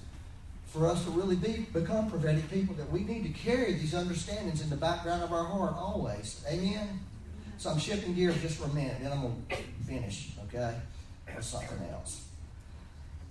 for 0.72 0.86
us 0.88 1.04
to 1.04 1.12
really 1.12 1.36
be 1.36 1.66
become 1.74 2.10
prophetic 2.10 2.50
people 2.52 2.76
that 2.76 2.90
we 2.92 3.04
need 3.04 3.24
to 3.24 3.30
carry 3.30 3.74
these 3.74 3.94
understandings 3.94 4.62
in 4.62 4.70
the 4.70 4.76
background 4.76 5.24
of 5.24 5.34
our 5.34 5.44
heart 5.44 5.74
always. 5.76 6.44
Amen. 6.50 7.00
So 7.58 7.72
I'm 7.72 7.80
shifting 7.80 8.14
gears 8.14 8.40
just 8.42 8.58
for 8.58 8.66
a 8.66 8.74
minute, 8.74 8.98
then 9.02 9.12
I'm 9.12 9.22
gonna 9.22 9.36
finish, 9.86 10.32
okay, 10.46 10.76
with 11.36 11.44
something 11.44 11.78
else. 11.92 12.26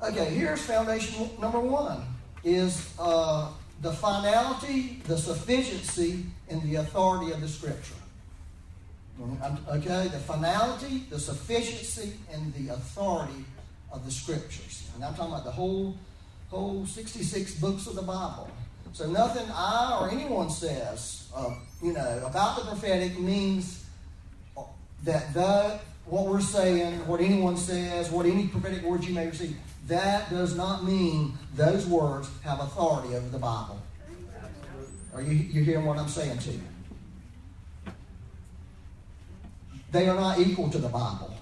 Okay, 0.02 0.26
here's 0.26 0.61
foundation 0.61 1.30
number 1.40 1.61
one: 1.61 2.02
is 2.45 2.92
uh, 2.99 3.50
the 3.80 3.92
finality, 3.92 5.00
the 5.07 5.16
sufficiency, 5.16 6.25
and 6.50 6.62
the 6.62 6.76
authority 6.76 7.33
of 7.33 7.40
the 7.40 7.49
Scripture. 7.49 7.95
Okay, 9.68 10.09
the 10.09 10.18
finality, 10.18 11.04
the 11.11 11.18
sufficiency, 11.18 12.12
and 12.33 12.52
the 12.54 12.73
authority 12.75 13.45
of 13.90 14.04
the 14.04 14.11
Scriptures. 14.11 14.88
And 14.95 15.04
I'm 15.04 15.14
talking 15.14 15.33
about 15.33 15.45
the 15.45 15.50
whole 15.50 15.97
whole 16.50 16.87
66 16.87 17.55
books 17.57 17.87
of 17.87 17.95
the 17.95 18.02
Bible. 18.02 18.50
So 18.93 19.09
nothing 19.11 19.47
I 19.52 19.99
or 20.00 20.11
anyone 20.11 20.50
says, 20.50 21.28
uh, 21.35 21.55
you 21.83 21.93
know, 21.93 22.23
about 22.26 22.57
the 22.57 22.62
prophetic 22.62 23.19
means 23.19 23.85
that 25.05 25.33
the, 25.35 25.78
what 26.07 26.26
we're 26.26 26.40
saying, 26.40 27.07
what 27.07 27.21
anyone 27.21 27.57
says, 27.57 28.11
what 28.11 28.26
any 28.26 28.49
prophetic 28.49 28.83
words 28.83 29.07
you 29.07 29.14
may 29.14 29.26
receive, 29.26 29.57
that 29.87 30.31
does 30.31 30.57
not 30.57 30.85
mean 30.85 31.35
those 31.55 31.87
words 31.87 32.28
have 32.43 32.61
authority 32.61 33.14
over 33.14 33.28
the 33.28 33.38
Bible. 33.38 33.81
Are 35.14 35.23
you, 35.23 35.33
you 35.33 35.62
hearing 35.62 35.85
what 35.85 35.99
I'm 35.99 36.09
saying 36.09 36.38
to 36.38 36.50
you? 36.52 36.61
They 39.90 40.09
are 40.09 40.14
not 40.14 40.38
equal 40.38 40.71
to 40.71 40.78
the 40.78 40.88
Bible. 40.88 41.35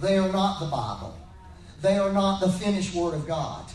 They 0.00 0.18
are 0.18 0.32
not 0.32 0.60
the 0.60 0.66
Bible. 0.66 1.16
They 1.82 1.98
are 1.98 2.12
not 2.12 2.40
the 2.40 2.50
finished 2.50 2.94
Word 2.94 3.14
of 3.14 3.26
God. 3.26 3.66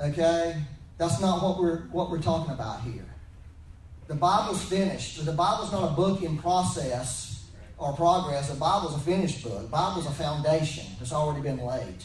Okay? 0.00 0.62
That's 0.98 1.20
not 1.20 1.42
what 1.42 1.58
we're 1.58 1.82
what 1.88 2.10
we're 2.10 2.22
talking 2.22 2.52
about 2.52 2.82
here. 2.82 3.06
The 4.08 4.14
Bible's 4.14 4.62
finished. 4.62 5.24
The 5.24 5.32
Bible's 5.32 5.72
not 5.72 5.90
a 5.90 5.94
book 5.94 6.22
in 6.22 6.38
process 6.38 7.44
or 7.78 7.92
progress. 7.92 8.48
The 8.48 8.58
Bible's 8.58 8.94
a 8.94 9.00
finished 9.00 9.42
book. 9.42 9.62
The 9.62 9.68
Bible's 9.68 10.06
a 10.06 10.12
foundation 10.12 10.86
that's 10.98 11.12
already 11.12 11.42
been 11.42 11.64
laid. 11.64 11.96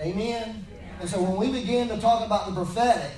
Amen? 0.00 0.66
And 1.00 1.08
so 1.08 1.22
when 1.22 1.36
we 1.36 1.60
begin 1.60 1.88
to 1.88 1.98
talk 1.98 2.24
about 2.24 2.46
the 2.46 2.54
prophetic, 2.54 3.10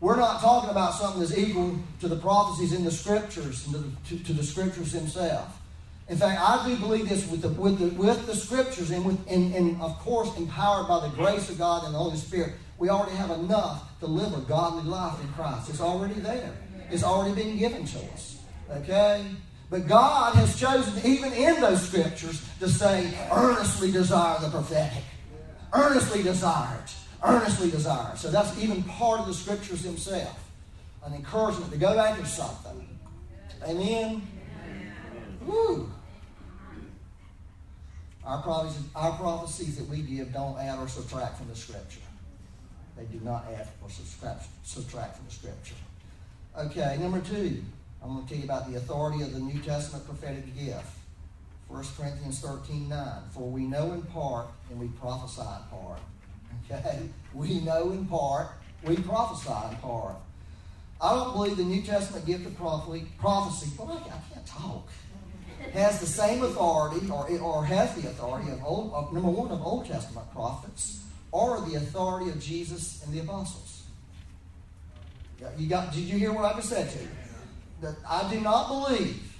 we're 0.00 0.16
not 0.16 0.40
talking 0.40 0.70
about 0.70 0.94
something 0.94 1.20
that's 1.20 1.36
equal 1.36 1.78
to 2.00 2.08
the 2.08 2.16
prophecies 2.16 2.72
in 2.72 2.84
the 2.84 2.90
scriptures 2.90 3.66
and 3.66 3.74
to 3.74 3.80
the, 3.80 4.16
to, 4.18 4.24
to 4.24 4.32
the 4.34 4.42
scriptures 4.42 4.92
himself. 4.92 5.60
In 6.08 6.18
fact, 6.18 6.38
I 6.38 6.68
do 6.68 6.76
believe 6.76 7.08
this 7.08 7.26
with 7.30 7.40
the, 7.40 7.48
with 7.48 7.78
the, 7.78 7.86
with 7.98 8.26
the 8.26 8.36
scriptures 8.36 8.90
and, 8.90 9.04
with, 9.04 9.18
and, 9.30 9.54
and, 9.54 9.80
of 9.80 9.98
course, 10.00 10.36
empowered 10.36 10.86
by 10.86 11.00
the 11.00 11.14
grace 11.14 11.48
of 11.48 11.56
God 11.56 11.84
and 11.84 11.94
the 11.94 11.98
Holy 11.98 12.18
Spirit. 12.18 12.52
We 12.84 12.90
already 12.90 13.16
have 13.16 13.30
enough 13.30 13.98
to 14.00 14.06
live 14.06 14.34
a 14.34 14.42
godly 14.42 14.82
life 14.82 15.18
in 15.22 15.28
Christ. 15.32 15.70
It's 15.70 15.80
already 15.80 16.20
there, 16.20 16.52
it's 16.90 17.02
already 17.02 17.34
been 17.34 17.56
given 17.56 17.86
to 17.86 17.98
us. 18.12 18.42
Okay? 18.70 19.24
But 19.70 19.88
God 19.88 20.34
has 20.34 20.60
chosen, 20.60 20.92
even 21.02 21.32
in 21.32 21.62
those 21.62 21.80
scriptures, 21.80 22.46
to 22.60 22.68
say, 22.68 23.10
earnestly 23.32 23.90
desire 23.90 24.38
the 24.38 24.50
prophetic. 24.50 25.02
Earnestly 25.72 26.22
desire 26.22 26.78
it. 26.84 26.94
Earnestly 27.24 27.70
desire. 27.70 28.14
So 28.16 28.30
that's 28.30 28.62
even 28.62 28.82
part 28.82 29.18
of 29.18 29.28
the 29.28 29.34
scriptures 29.34 29.82
themselves. 29.82 30.38
An 31.06 31.14
encouragement 31.14 31.72
to 31.72 31.78
go 31.78 31.98
after 31.98 32.26
something. 32.26 32.86
Amen? 33.66 34.28
Woo. 35.46 35.90
Our 38.26 38.42
prophecies, 38.42 38.84
our 38.94 39.16
prophecies 39.16 39.78
that 39.78 39.88
we 39.88 40.02
give 40.02 40.34
don't 40.34 40.58
add 40.58 40.78
or 40.78 40.86
subtract 40.86 41.38
from 41.38 41.48
the 41.48 41.56
Scripture. 41.56 42.00
They 42.96 43.04
do 43.04 43.20
not 43.24 43.46
add 43.54 43.68
or 43.82 43.90
subtract, 43.90 44.46
from 45.16 45.26
the 45.26 45.32
Scripture. 45.32 45.74
Okay, 46.56 46.96
number 47.00 47.20
two, 47.20 47.62
I'm 48.02 48.14
going 48.14 48.26
to 48.26 48.28
tell 48.28 48.38
you 48.38 48.44
about 48.44 48.70
the 48.70 48.76
authority 48.76 49.22
of 49.22 49.32
the 49.32 49.40
New 49.40 49.58
Testament 49.60 50.06
prophetic 50.06 50.54
gift. 50.56 50.86
1 51.68 51.84
Corinthians 51.96 52.40
13 52.40 52.88
9. 52.88 53.08
For 53.32 53.48
we 53.48 53.64
know 53.64 53.92
in 53.92 54.02
part 54.02 54.46
and 54.70 54.78
we 54.78 54.88
prophesy 54.88 55.40
in 55.40 55.78
part. 55.78 56.00
Okay? 56.70 57.00
We 57.34 57.60
know 57.62 57.90
in 57.90 58.06
part, 58.06 58.50
we 58.84 58.94
prophesy 58.94 59.50
in 59.70 59.76
part. 59.78 60.14
I 61.00 61.10
don't 61.14 61.32
believe 61.32 61.56
the 61.56 61.64
New 61.64 61.82
Testament 61.82 62.24
gift 62.26 62.46
of 62.46 62.56
prophecy, 62.56 63.06
prophecy 63.18 63.70
boy, 63.76 63.90
I 63.90 64.32
can't 64.32 64.46
talk 64.46 64.88
has 65.72 66.00
the 66.00 66.06
same 66.06 66.42
authority 66.42 67.08
or, 67.10 67.28
or 67.40 67.64
has 67.64 67.94
the 67.94 68.08
authority 68.08 68.50
of, 68.50 68.62
old, 68.64 68.92
of 68.92 69.12
number 69.12 69.30
one 69.30 69.50
of 69.50 69.62
Old 69.62 69.86
Testament 69.86 70.30
prophets 70.32 71.02
or 71.34 71.60
the 71.62 71.74
authority 71.74 72.30
of 72.30 72.38
Jesus 72.38 73.02
and 73.04 73.12
the 73.12 73.18
apostles. 73.18 73.82
You 75.58 75.68
got, 75.68 75.92
did 75.92 76.04
you 76.04 76.16
hear 76.16 76.32
what 76.32 76.44
I 76.44 76.54
just 76.54 76.68
said 76.68 76.88
to 76.92 76.98
you? 77.00 77.08
That 77.80 77.96
I 78.08 78.30
do 78.30 78.40
not 78.40 78.68
believe 78.68 79.36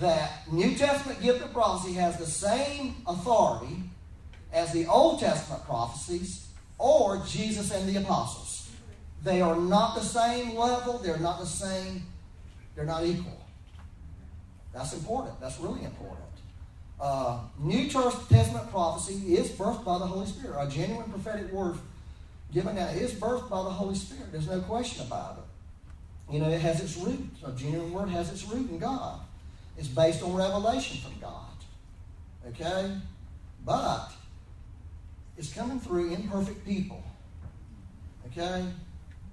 that 0.00 0.52
New 0.52 0.74
Testament 0.74 1.22
gift 1.22 1.44
of 1.44 1.52
prophecy 1.52 1.92
has 1.92 2.18
the 2.18 2.26
same 2.26 2.96
authority 3.06 3.84
as 4.52 4.72
the 4.72 4.84
Old 4.86 5.20
Testament 5.20 5.64
prophecies 5.64 6.48
or 6.76 7.22
Jesus 7.24 7.70
and 7.70 7.88
the 7.88 8.00
apostles. 8.00 8.68
They 9.22 9.40
are 9.40 9.54
not 9.54 9.94
the 9.94 10.02
same 10.02 10.56
level, 10.56 10.98
they're 10.98 11.18
not 11.18 11.38
the 11.38 11.46
same, 11.46 12.04
they're 12.74 12.84
not 12.84 13.04
equal. 13.06 13.40
That's 14.74 14.92
important. 14.92 15.40
That's 15.40 15.60
really 15.60 15.84
important. 15.84 16.31
Uh, 17.02 17.40
New 17.58 17.88
Testament 17.88 18.70
prophecy 18.70 19.34
is 19.34 19.50
birthed 19.50 19.84
by 19.84 19.98
the 19.98 20.06
Holy 20.06 20.24
Spirit. 20.24 20.56
A 20.56 20.70
genuine 20.70 21.10
prophetic 21.10 21.52
word 21.52 21.76
given 22.54 22.78
out 22.78 22.94
is 22.94 23.12
birthed 23.12 23.50
by 23.50 23.60
the 23.64 23.70
Holy 23.70 23.96
Spirit. 23.96 24.30
There's 24.30 24.46
no 24.46 24.60
question 24.60 25.04
about 25.04 25.38
it. 25.38 26.32
You 26.32 26.38
know, 26.38 26.48
it 26.48 26.60
has 26.60 26.80
its 26.80 26.96
root. 26.96 27.26
A 27.44 27.50
genuine 27.50 27.92
word 27.92 28.08
has 28.10 28.30
its 28.30 28.44
root 28.44 28.70
in 28.70 28.78
God. 28.78 29.20
It's 29.76 29.88
based 29.88 30.22
on 30.22 30.32
revelation 30.32 30.98
from 31.00 31.18
God. 31.20 31.56
Okay? 32.46 32.94
But 33.66 34.12
it's 35.36 35.52
coming 35.52 35.80
through 35.80 36.14
imperfect 36.14 36.64
people. 36.64 37.02
Okay? 38.28 38.64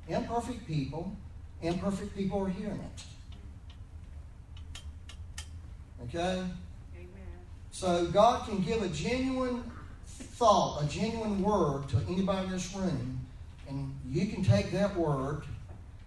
Imperfect 0.07 0.65
people. 0.65 1.15
Imperfect 1.61 2.17
people 2.17 2.39
are 2.39 2.49
hearing 2.49 2.79
it. 2.79 3.03
Okay? 6.05 6.43
So 7.79 8.07
God 8.07 8.45
can 8.45 8.59
give 8.59 8.81
a 8.81 8.89
genuine 8.89 9.63
thought, 10.05 10.83
a 10.83 10.87
genuine 10.89 11.41
word 11.41 11.87
to 11.87 11.97
anybody 12.09 12.47
in 12.47 12.51
this 12.51 12.75
room, 12.75 13.25
and 13.69 13.95
you 14.05 14.25
can 14.27 14.43
take 14.43 14.71
that 14.71 14.93
word 14.97 15.43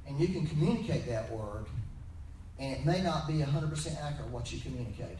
and 0.06 0.20
you 0.20 0.28
can 0.28 0.46
communicate 0.46 1.08
that 1.08 1.32
word, 1.32 1.64
and 2.58 2.74
it 2.74 2.84
may 2.84 3.00
not 3.00 3.26
be 3.26 3.38
100% 3.38 4.04
accurate 4.04 4.28
what 4.28 4.52
you 4.52 4.60
communicated 4.60 5.16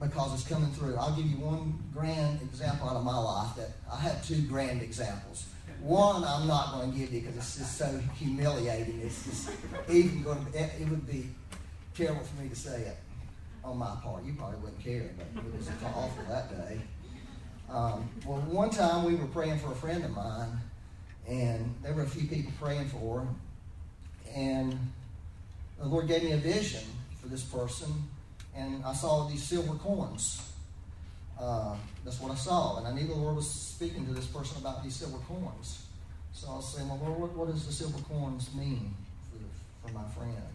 because 0.00 0.32
it's 0.32 0.48
coming 0.48 0.70
through. 0.70 0.94
I'll 0.94 1.16
give 1.16 1.26
you 1.26 1.38
one 1.38 1.76
grand 1.92 2.40
example 2.42 2.88
out 2.88 2.94
of 2.94 3.04
my 3.04 3.18
life 3.18 3.56
that 3.56 3.70
I 3.92 3.98
have 3.98 4.24
two 4.24 4.42
grand 4.42 4.80
examples. 4.80 5.46
One 5.80 6.22
I'm 6.22 6.46
not 6.46 6.74
going 6.74 6.92
to 6.92 6.96
give 6.96 7.12
you 7.12 7.20
because 7.20 7.36
it's 7.36 7.56
just 7.56 7.78
so 7.78 8.00
humiliating. 8.16 9.00
It's 9.02 9.24
just 9.24 9.50
even 9.90 10.22
going 10.22 10.46
to, 10.52 10.56
it 10.56 10.88
would 10.88 11.04
be 11.04 11.30
terrible 11.96 12.22
for 12.22 12.40
me 12.40 12.48
to 12.48 12.54
say 12.54 12.82
it 12.82 12.96
on 13.64 13.78
my 13.78 13.94
part. 14.02 14.24
You 14.24 14.34
probably 14.34 14.58
wouldn't 14.58 14.82
care, 14.82 15.10
but 15.34 15.44
it 15.44 15.56
was 15.56 15.68
awful 15.82 16.24
that 16.28 16.50
day. 16.50 16.80
Um, 17.70 18.08
well, 18.26 18.38
one 18.40 18.70
time 18.70 19.04
we 19.04 19.14
were 19.14 19.26
praying 19.26 19.58
for 19.58 19.72
a 19.72 19.74
friend 19.74 20.04
of 20.04 20.10
mine, 20.10 20.58
and 21.26 21.74
there 21.82 21.94
were 21.94 22.02
a 22.02 22.08
few 22.08 22.28
people 22.28 22.52
praying 22.60 22.88
for 22.88 23.20
her, 23.20 23.26
and 24.34 24.78
the 25.78 25.86
Lord 25.86 26.06
gave 26.06 26.22
me 26.22 26.32
a 26.32 26.36
vision 26.36 26.84
for 27.20 27.28
this 27.28 27.42
person, 27.42 27.90
and 28.54 28.84
I 28.84 28.92
saw 28.92 29.26
these 29.28 29.42
silver 29.42 29.74
coins. 29.74 30.52
Uh, 31.40 31.74
that's 32.04 32.20
what 32.20 32.30
I 32.30 32.36
saw, 32.36 32.76
and 32.76 32.86
I 32.86 32.92
knew 32.92 33.06
the 33.06 33.14
Lord 33.14 33.36
was 33.36 33.50
speaking 33.50 34.06
to 34.06 34.12
this 34.12 34.26
person 34.26 34.58
about 34.58 34.84
these 34.84 34.94
silver 34.94 35.18
coins. 35.26 35.86
So 36.32 36.48
I 36.50 36.56
was 36.56 36.74
saying, 36.74 36.88
"Well, 36.88 36.98
Lord, 36.98 37.18
what, 37.18 37.32
what 37.32 37.48
does 37.48 37.66
the 37.66 37.72
silver 37.72 37.98
coins 38.04 38.54
mean 38.54 38.94
for, 39.30 39.88
for 39.88 39.94
my 39.94 40.06
friend?" 40.10 40.53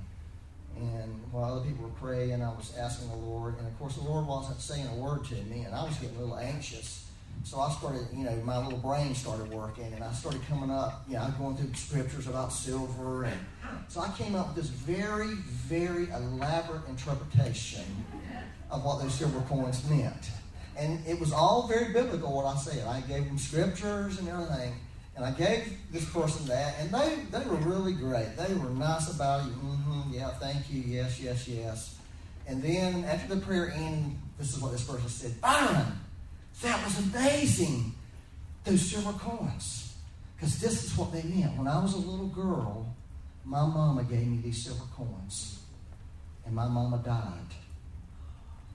And 0.78 1.22
while 1.32 1.56
other 1.56 1.66
people 1.66 1.86
were 1.86 2.08
praying, 2.08 2.42
I 2.42 2.50
was 2.50 2.74
asking 2.78 3.10
the 3.10 3.18
Lord, 3.18 3.58
and 3.58 3.68
of 3.68 3.78
course, 3.78 3.96
the 3.96 4.04
Lord 4.04 4.26
wasn't 4.26 4.62
saying 4.62 4.88
a 4.88 4.96
word 4.96 5.26
to 5.26 5.36
me, 5.36 5.64
and 5.64 5.76
I 5.76 5.84
was 5.84 5.96
getting 5.98 6.16
a 6.18 6.22
little 6.22 6.38
anxious. 6.38 7.06
So 7.44 7.60
I 7.60 7.72
started, 7.72 8.08
you 8.14 8.24
know, 8.26 8.36
my 8.44 8.58
little 8.62 8.80
brain 8.80 9.16
started 9.16 9.52
working, 9.52 9.92
and 9.94 10.04
I 10.04 10.12
started 10.14 10.42
coming 10.48 10.72
up, 10.72 11.04
you 11.08 11.16
know, 11.16 11.24
I 11.24 11.32
going 11.38 11.56
through 11.56 11.74
scriptures 11.74 12.28
about 12.28 12.52
silver, 12.52 13.24
and 13.24 13.40
so 13.88 14.02
I 14.02 14.10
came 14.18 14.36
up 14.36 14.48
with 14.48 14.58
this 14.58 14.68
very, 14.70 15.36
very 15.36 16.10
elaborate 16.10 16.88
interpretation 16.88 17.84
of 18.70 18.84
what 18.84 19.02
those 19.02 19.14
silver 19.14 19.42
coins 19.42 19.88
meant. 19.90 20.32
And 20.78 21.06
it 21.06 21.20
was 21.20 21.34
all 21.34 21.68
very 21.68 21.92
biblical, 21.92 22.34
what 22.34 22.46
I 22.46 22.58
said. 22.58 22.88
I 22.88 23.02
gave 23.02 23.26
them 23.26 23.38
scriptures 23.38 24.20
and 24.20 24.30
everything. 24.30 24.74
And 25.20 25.28
I 25.28 25.32
gave 25.32 25.78
this 25.92 26.06
person 26.12 26.48
that, 26.48 26.76
and 26.80 26.92
they, 26.92 27.18
they 27.30 27.44
were 27.46 27.58
really 27.58 27.92
great. 27.92 28.38
They 28.38 28.54
were 28.54 28.70
nice 28.70 29.14
about 29.14 29.42
it. 29.42 29.52
Mm-hmm, 29.52 30.14
yeah, 30.14 30.30
thank 30.30 30.72
you. 30.72 30.80
Yes, 30.80 31.20
yes, 31.20 31.46
yes. 31.46 31.98
And 32.48 32.64
then 32.64 33.04
after 33.04 33.36
the 33.36 33.42
prayer 33.42 33.70
ended, 33.76 34.16
this 34.38 34.56
is 34.56 34.62
what 34.62 34.72
this 34.72 34.86
person 34.86 35.10
said 35.10 35.42
Byron, 35.42 36.00
that 36.62 36.86
was 36.86 37.00
amazing. 37.00 37.92
Those 38.64 38.82
silver 38.82 39.12
coins. 39.20 39.94
Because 40.38 40.58
this 40.62 40.86
is 40.86 40.98
what 40.98 41.12
they 41.12 41.24
meant. 41.24 41.58
When 41.58 41.68
I 41.68 41.82
was 41.82 41.96
a 41.96 41.98
little 41.98 42.28
girl, 42.28 42.88
my 43.44 43.66
mama 43.66 44.06
gave 44.06 44.26
me 44.26 44.38
these 44.38 44.64
silver 44.64 44.86
coins. 44.96 45.60
And 46.46 46.56
my 46.56 46.70
mama 46.70 47.02
died. 47.04 47.58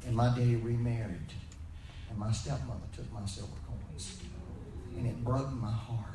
And 0.06 0.14
my 0.14 0.28
daddy 0.28 0.56
remarried. 0.56 1.32
And 2.10 2.18
my 2.18 2.32
stepmother 2.32 2.84
took 2.94 3.10
my 3.14 3.24
silver 3.24 3.50
coins. 3.66 4.18
And 4.94 5.06
it 5.06 5.24
broke 5.24 5.50
my 5.52 5.72
heart. 5.72 6.13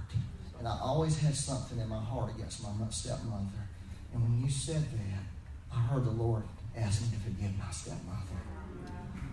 And 0.60 0.68
I 0.68 0.78
always 0.82 1.18
had 1.18 1.36
something 1.36 1.80
in 1.80 1.88
my 1.88 2.00
heart 2.00 2.36
against 2.36 2.62
my 2.64 2.70
stepmother. 2.90 3.68
And 4.14 4.22
when 4.22 4.44
you 4.44 4.50
said 4.52 4.84
that, 4.84 5.76
I 5.76 5.80
heard 5.80 6.06
the 6.06 6.12
Lord 6.12 6.44
ask 6.78 7.02
me 7.02 7.08
to 7.10 7.24
forgive 7.24 7.58
my 7.58 7.72
stepmother. 7.72 8.20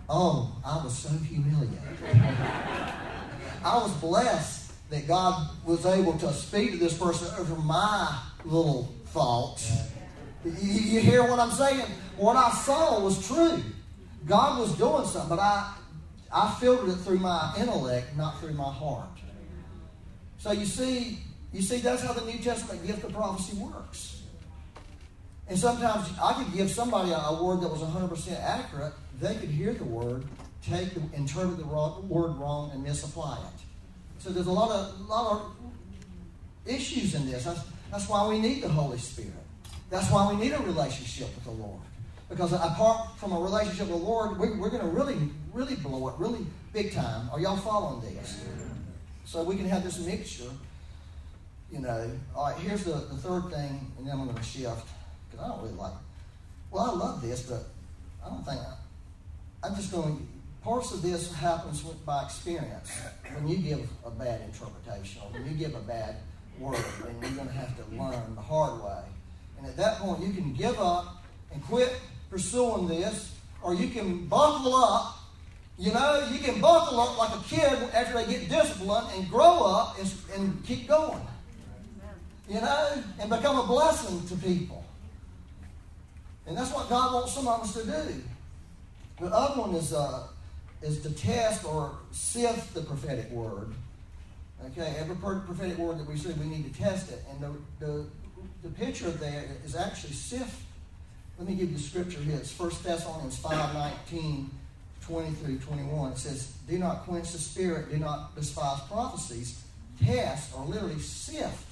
Oh, 0.09 0.55
I 0.65 0.81
was 0.83 0.97
so 0.97 1.09
humiliated. 1.09 1.79
I 3.63 3.77
was 3.77 3.91
blessed 3.95 4.71
that 4.89 5.05
God 5.05 5.49
was 5.65 5.85
able 5.85 6.17
to 6.19 6.31
speak 6.31 6.71
to 6.71 6.77
this 6.77 6.97
person 6.97 7.27
over 7.37 7.55
my 7.55 8.17
little 8.45 8.89
thoughts. 9.07 9.81
You 10.45 11.01
hear 11.01 11.23
what 11.23 11.39
I'm 11.39 11.51
saying? 11.51 11.85
What 12.15 12.37
I 12.37 12.51
saw 12.51 13.01
was 13.01 13.27
true. 13.27 13.61
God 14.25 14.59
was 14.61 14.77
doing 14.77 15.05
something, 15.05 15.29
but 15.29 15.39
I, 15.39 15.73
I 16.33 16.55
filtered 16.59 16.89
it 16.89 16.95
through 16.97 17.19
my 17.19 17.53
intellect, 17.59 18.15
not 18.15 18.39
through 18.39 18.53
my 18.53 18.71
heart. 18.71 19.09
So 20.37 20.51
you 20.51 20.65
see, 20.65 21.19
you 21.51 21.61
see, 21.61 21.77
that's 21.77 22.03
how 22.03 22.13
the 22.13 22.25
New 22.25 22.39
Testament 22.39 22.85
gift 22.85 23.03
of 23.03 23.13
prophecy 23.13 23.57
works. 23.57 24.21
And 25.49 25.57
sometimes 25.57 26.09
I 26.21 26.33
could 26.33 26.53
give 26.53 26.69
somebody 26.69 27.11
a 27.11 27.41
word 27.41 27.61
that 27.61 27.69
was 27.69 27.81
100% 27.81 28.41
accurate. 28.41 28.93
They 29.19 29.35
could 29.35 29.49
hear 29.49 29.73
the 29.73 29.85
word, 29.85 30.25
take 30.61 30.93
the, 30.93 31.01
interpret 31.15 31.57
the 31.57 31.63
wrong, 31.63 32.07
word 32.09 32.35
wrong, 32.35 32.71
and 32.71 32.83
misapply 32.83 33.37
it. 33.37 33.61
So 34.19 34.29
there's 34.29 34.47
a 34.47 34.51
lot 34.51 34.71
of, 34.71 34.99
lot 35.07 35.31
of 35.31 35.55
issues 36.65 37.15
in 37.15 37.29
this. 37.29 37.45
That's, 37.45 37.61
that's 37.91 38.09
why 38.09 38.27
we 38.27 38.39
need 38.39 38.61
the 38.61 38.69
Holy 38.69 38.97
Spirit. 38.97 39.31
That's 39.89 40.11
why 40.11 40.29
we 40.31 40.37
need 40.37 40.51
a 40.51 40.59
relationship 40.59 41.33
with 41.33 41.45
the 41.45 41.51
Lord. 41.51 41.79
Because 42.29 42.51
apart 42.51 43.17
from 43.17 43.31
a 43.31 43.39
relationship 43.39 43.87
with 43.87 43.99
the 43.99 44.05
Lord, 44.05 44.37
we, 44.37 44.47
are 44.47 44.69
going 44.69 44.81
to 44.81 44.87
really, 44.87 45.17
really 45.53 45.75
blow 45.75 46.09
it, 46.09 46.15
really 46.17 46.45
big 46.73 46.91
time. 46.93 47.29
Are 47.31 47.39
y'all 47.39 47.55
following 47.55 48.01
this? 48.01 48.43
So 49.27 49.43
we 49.43 49.57
can 49.57 49.67
have 49.67 49.83
this 49.83 49.99
mixture, 49.99 50.49
you 51.69 51.79
know. 51.79 52.09
All 52.33 52.45
right, 52.45 52.57
here's 52.61 52.85
the, 52.85 52.93
the 52.93 53.17
third 53.17 53.51
thing, 53.51 53.91
and 53.97 54.07
then 54.07 54.13
I'm 54.13 54.23
going 54.23 54.37
to 54.37 54.41
shift 54.41 54.87
because 55.29 55.45
I 55.45 55.49
don't 55.49 55.61
really 55.63 55.73
like. 55.73 55.91
Well, 56.71 56.85
I 56.85 56.93
love 56.93 57.21
this, 57.21 57.41
but 57.41 57.63
I 58.25 58.29
don't 58.29 58.45
think 58.45 58.61
I, 58.61 59.67
I'm 59.67 59.75
just 59.75 59.91
going. 59.91 60.25
Parts 60.63 60.93
of 60.93 61.01
this 61.01 61.33
happens 61.33 61.83
with, 61.83 62.05
by 62.05 62.23
experience. 62.23 62.89
When 63.35 63.49
you 63.49 63.57
give 63.57 63.89
a 64.05 64.11
bad 64.11 64.41
interpretation, 64.41 65.21
or 65.21 65.31
when 65.31 65.45
you 65.45 65.57
give 65.57 65.75
a 65.75 65.81
bad 65.81 66.15
word, 66.57 66.79
and 67.05 67.21
you're 67.21 67.31
going 67.31 67.47
to 67.47 67.53
have 67.53 67.75
to 67.75 67.95
learn 67.95 68.33
the 68.33 68.41
hard 68.41 68.81
way. 68.81 69.03
And 69.57 69.67
at 69.67 69.75
that 69.75 69.97
point, 69.97 70.23
you 70.23 70.31
can 70.31 70.53
give 70.53 70.79
up 70.79 71.21
and 71.51 71.61
quit 71.65 71.93
pursuing 72.29 72.87
this, 72.87 73.35
or 73.61 73.73
you 73.73 73.89
can 73.89 74.25
buckle 74.27 74.73
up 74.73 75.16
you 75.79 75.93
know, 75.93 76.27
you 76.31 76.39
can 76.39 76.59
buckle 76.59 76.99
up 76.99 77.17
like 77.17 77.39
a 77.39 77.43
kid 77.43 77.89
after 77.93 78.13
they 78.13 78.25
get 78.25 78.49
disciplined 78.49 79.07
and 79.15 79.29
grow 79.29 79.63
up 79.63 79.99
and, 79.99 80.11
and 80.35 80.65
keep 80.65 80.87
going. 80.87 81.21
You 82.49 82.61
know, 82.61 83.03
and 83.19 83.29
become 83.29 83.59
a 83.59 83.67
blessing 83.67 84.25
to 84.27 84.35
people. 84.35 84.83
And 86.47 86.57
that's 86.57 86.71
what 86.71 86.89
God 86.89 87.13
wants 87.13 87.33
some 87.33 87.47
of 87.47 87.61
us 87.61 87.73
to 87.73 87.83
do. 87.83 88.23
The 89.19 89.27
other 89.27 89.61
one 89.61 89.75
is, 89.75 89.93
uh, 89.93 90.27
is 90.81 91.01
to 91.01 91.11
test 91.11 91.65
or 91.65 91.91
sift 92.11 92.73
the 92.73 92.81
prophetic 92.81 93.29
word. 93.31 93.73
Okay, 94.67 94.95
every 94.97 95.15
prophetic 95.15 95.77
word 95.77 95.99
that 95.99 96.07
we 96.07 96.17
see, 96.17 96.31
we 96.31 96.45
need 96.45 96.73
to 96.73 96.79
test 96.79 97.11
it. 97.11 97.23
And 97.29 97.41
the, 97.41 97.85
the, 97.85 98.05
the 98.63 98.69
picture 98.69 99.11
there 99.11 99.45
is 99.65 99.75
actually 99.75 100.13
sift. 100.13 100.61
Let 101.37 101.47
me 101.47 101.53
give 101.53 101.69
you 101.69 101.77
the 101.77 101.83
scripture 101.83 102.19
here. 102.19 102.37
It's 102.37 102.57
1 102.57 102.71
Thessalonians 102.81 103.37
5 103.37 103.73
19 104.09 104.49
20 105.01 105.31
through 105.31 105.59
21. 105.59 106.11
It 106.11 106.17
says, 106.17 106.53
Do 106.67 106.77
not 106.77 107.03
quench 107.03 107.31
the 107.31 107.37
spirit, 107.37 107.89
do 107.91 107.97
not 107.97 108.35
despise 108.35 108.81
prophecies. 108.89 109.63
Test, 110.03 110.53
or 110.55 110.63
literally 110.65 110.99
sift, 110.99 111.65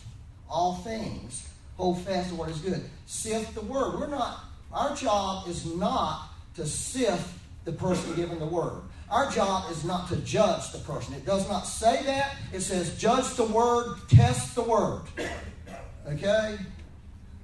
all 0.50 0.76
things. 0.76 1.48
Hold 1.78 2.02
fast 2.02 2.30
to 2.30 2.36
what 2.36 2.50
is 2.50 2.60
good. 2.60 2.84
Sift 3.06 3.54
the 3.54 3.62
word. 3.62 4.00
We're 4.00 4.08
not, 4.08 4.46
our 4.72 4.96
job 4.96 5.48
is 5.48 5.66
not 5.66 6.30
to 6.56 6.66
sift 6.66 7.34
the 7.66 7.72
person 7.72 8.16
given 8.16 8.40
the 8.40 8.46
word. 8.46 8.82
Our 9.10 9.30
job 9.30 9.72
is 9.72 9.84
not 9.84 10.08
to 10.10 10.16
judge 10.18 10.72
the 10.72 10.80
person. 10.80 11.14
It 11.14 11.26
does 11.26 11.48
not 11.48 11.68
say 11.68 12.04
that. 12.04 12.36
It 12.54 12.62
says, 12.62 12.98
judge 12.98 13.36
the 13.36 13.44
word, 13.44 13.98
test 14.10 14.56
the 14.56 14.64
word. 14.64 15.02
Okay? 16.08 16.58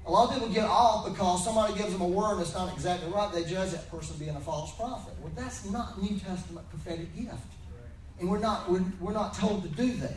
A 0.05 0.11
lot 0.11 0.29
of 0.29 0.33
people 0.33 0.49
get 0.49 0.65
off 0.65 1.05
because 1.05 1.43
somebody 1.43 1.75
gives 1.75 1.93
them 1.93 2.01
a 2.01 2.07
word 2.07 2.39
that's 2.39 2.53
not 2.53 2.73
exactly 2.73 3.11
right. 3.11 3.31
They 3.31 3.43
judge 3.43 3.71
that 3.71 3.89
person 3.91 4.15
being 4.17 4.35
a 4.35 4.39
false 4.39 4.73
prophet. 4.75 5.13
Well, 5.21 5.31
that's 5.35 5.69
not 5.69 6.01
New 6.01 6.17
Testament 6.19 6.67
prophetic 6.69 7.15
gift. 7.15 7.35
And 8.19 8.29
we're 8.29 8.39
not, 8.39 8.69
we're, 8.69 8.83
we're 8.99 9.13
not 9.13 9.33
told 9.33 9.63
to 9.63 9.69
do 9.69 9.93
that. 9.93 10.15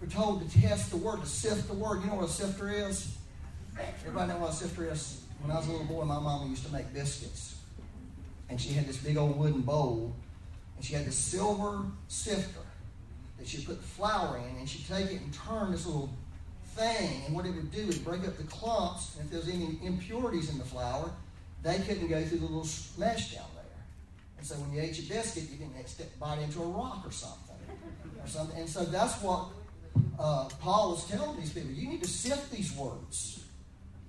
We're 0.00 0.08
told 0.08 0.48
to 0.48 0.60
test 0.60 0.90
the 0.90 0.96
word, 0.96 1.20
to 1.20 1.26
sift 1.26 1.68
the 1.68 1.74
word. 1.74 2.02
You 2.02 2.08
know 2.08 2.16
what 2.16 2.28
a 2.28 2.32
sifter 2.32 2.70
is? 2.70 3.16
Everybody 4.00 4.32
know 4.32 4.38
what 4.38 4.50
a 4.50 4.54
sifter 4.54 4.90
is? 4.90 5.22
When 5.42 5.50
I 5.50 5.58
was 5.58 5.68
a 5.68 5.72
little 5.72 5.86
boy, 5.86 6.04
my 6.04 6.18
mama 6.18 6.48
used 6.48 6.64
to 6.66 6.72
make 6.72 6.92
biscuits. 6.94 7.56
And 8.48 8.60
she 8.60 8.72
had 8.72 8.86
this 8.86 8.96
big 8.96 9.16
old 9.16 9.38
wooden 9.38 9.60
bowl. 9.62 10.14
And 10.76 10.84
she 10.84 10.94
had 10.94 11.04
this 11.04 11.16
silver 11.16 11.82
sifter 12.08 12.60
that 13.38 13.46
she 13.46 13.64
put 13.64 13.80
the 13.80 13.86
flour 13.86 14.38
in. 14.38 14.56
And 14.58 14.68
she'd 14.68 14.86
take 14.86 15.10
it 15.10 15.20
and 15.20 15.32
turn 15.34 15.72
this 15.72 15.84
little 15.86 16.10
thing. 16.78 17.22
And 17.26 17.34
what 17.34 17.44
it 17.44 17.54
would 17.54 17.70
do 17.70 17.80
is 17.80 17.98
break 17.98 18.26
up 18.26 18.36
the 18.36 18.44
clumps. 18.44 19.16
And 19.16 19.26
if 19.26 19.30
there's 19.32 19.54
any 19.54 19.78
impurities 19.82 20.50
in 20.50 20.58
the 20.58 20.64
flour, 20.64 21.10
they 21.62 21.78
couldn't 21.80 22.08
go 22.08 22.22
through 22.24 22.38
the 22.38 22.46
little 22.46 22.68
mesh 22.96 23.34
down 23.34 23.46
there. 23.54 23.64
And 24.38 24.46
so 24.46 24.54
when 24.56 24.72
you 24.72 24.80
ate 24.80 24.98
your 24.98 25.16
biscuit, 25.16 25.50
you 25.50 25.58
didn't 25.58 25.74
bite 26.20 26.38
into 26.38 26.62
a 26.62 26.66
rock 26.66 27.02
or 27.04 27.10
something. 27.10 27.56
Or 28.22 28.28
something. 28.28 28.58
And 28.58 28.68
so 28.68 28.84
that's 28.84 29.20
what 29.22 29.46
uh, 30.18 30.48
Paul 30.60 30.92
was 30.92 31.04
telling 31.08 31.38
these 31.38 31.52
people. 31.52 31.70
You 31.70 31.88
need 31.88 32.02
to 32.02 32.08
sift 32.08 32.50
these 32.52 32.74
words. 32.76 33.44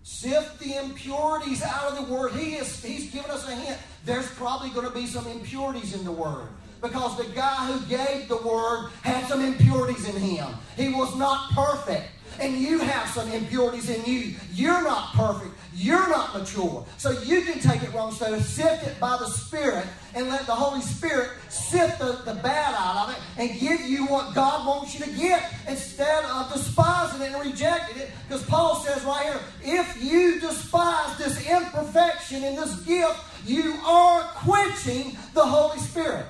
Sift 0.03 0.59
the 0.59 0.75
impurities 0.77 1.61
out 1.61 1.91
of 1.91 2.07
the 2.07 2.13
word. 2.13 2.31
He 2.33 2.55
is, 2.55 2.83
he's 2.83 3.11
given 3.11 3.29
us 3.31 3.47
a 3.47 3.55
hint. 3.55 3.77
There's 4.05 4.29
probably 4.31 4.69
going 4.69 4.87
to 4.87 4.93
be 4.93 5.05
some 5.05 5.27
impurities 5.27 5.93
in 5.93 6.03
the 6.05 6.11
word 6.11 6.47
because 6.81 7.17
the 7.17 7.25
guy 7.35 7.67
who 7.67 7.79
gave 7.87 8.27
the 8.27 8.37
word 8.37 8.89
had 9.03 9.25
some 9.27 9.43
impurities 9.43 10.07
in 10.07 10.15
him. 10.19 10.47
He 10.77 10.89
was 10.93 11.15
not 11.17 11.51
perfect. 11.51 12.07
And 12.39 12.57
you 12.57 12.79
have 12.79 13.09
some 13.09 13.29
impurities 13.31 13.89
in 13.89 14.05
you. 14.05 14.35
You're 14.53 14.81
not 14.81 15.13
perfect. 15.13 15.53
You're 15.75 16.09
not 16.09 16.37
mature. 16.37 16.85
So 16.97 17.11
you 17.21 17.41
can 17.41 17.59
take 17.59 17.83
it 17.83 17.93
wrong. 17.93 18.11
So 18.11 18.39
sift 18.39 18.85
it 18.87 18.99
by 18.99 19.17
the 19.17 19.27
Spirit 19.27 19.85
and 20.15 20.27
let 20.29 20.45
the 20.45 20.55
Holy 20.55 20.81
Spirit 20.81 21.29
sift 21.49 21.99
the, 21.99 22.21
the 22.25 22.33
bad 22.41 22.75
out 22.77 23.07
of 23.07 23.15
it 23.15 23.21
and 23.37 23.59
give 23.59 23.81
you 23.81 24.05
what 24.07 24.33
God 24.33 24.65
wants 24.67 24.97
you 24.97 25.05
to 25.05 25.11
get 25.11 25.53
instead 25.67 26.25
of 26.25 26.51
despising 26.51 27.21
it 27.21 27.33
and 27.33 27.45
rejecting 27.45 27.97
it. 28.01 28.11
Because 28.27 28.45
Paul 28.45 28.75
says 28.75 29.03
right 29.03 29.23
here, 29.23 29.79
if 29.79 30.03
you 30.03 30.39
despise 30.39 31.17
this 31.17 31.49
imperfection 31.49 32.43
in 32.43 32.55
this 32.55 32.75
gift, 32.81 33.19
you 33.45 33.73
are 33.85 34.21
quenching 34.35 35.17
the 35.33 35.45
Holy 35.45 35.79
Spirit. 35.79 36.25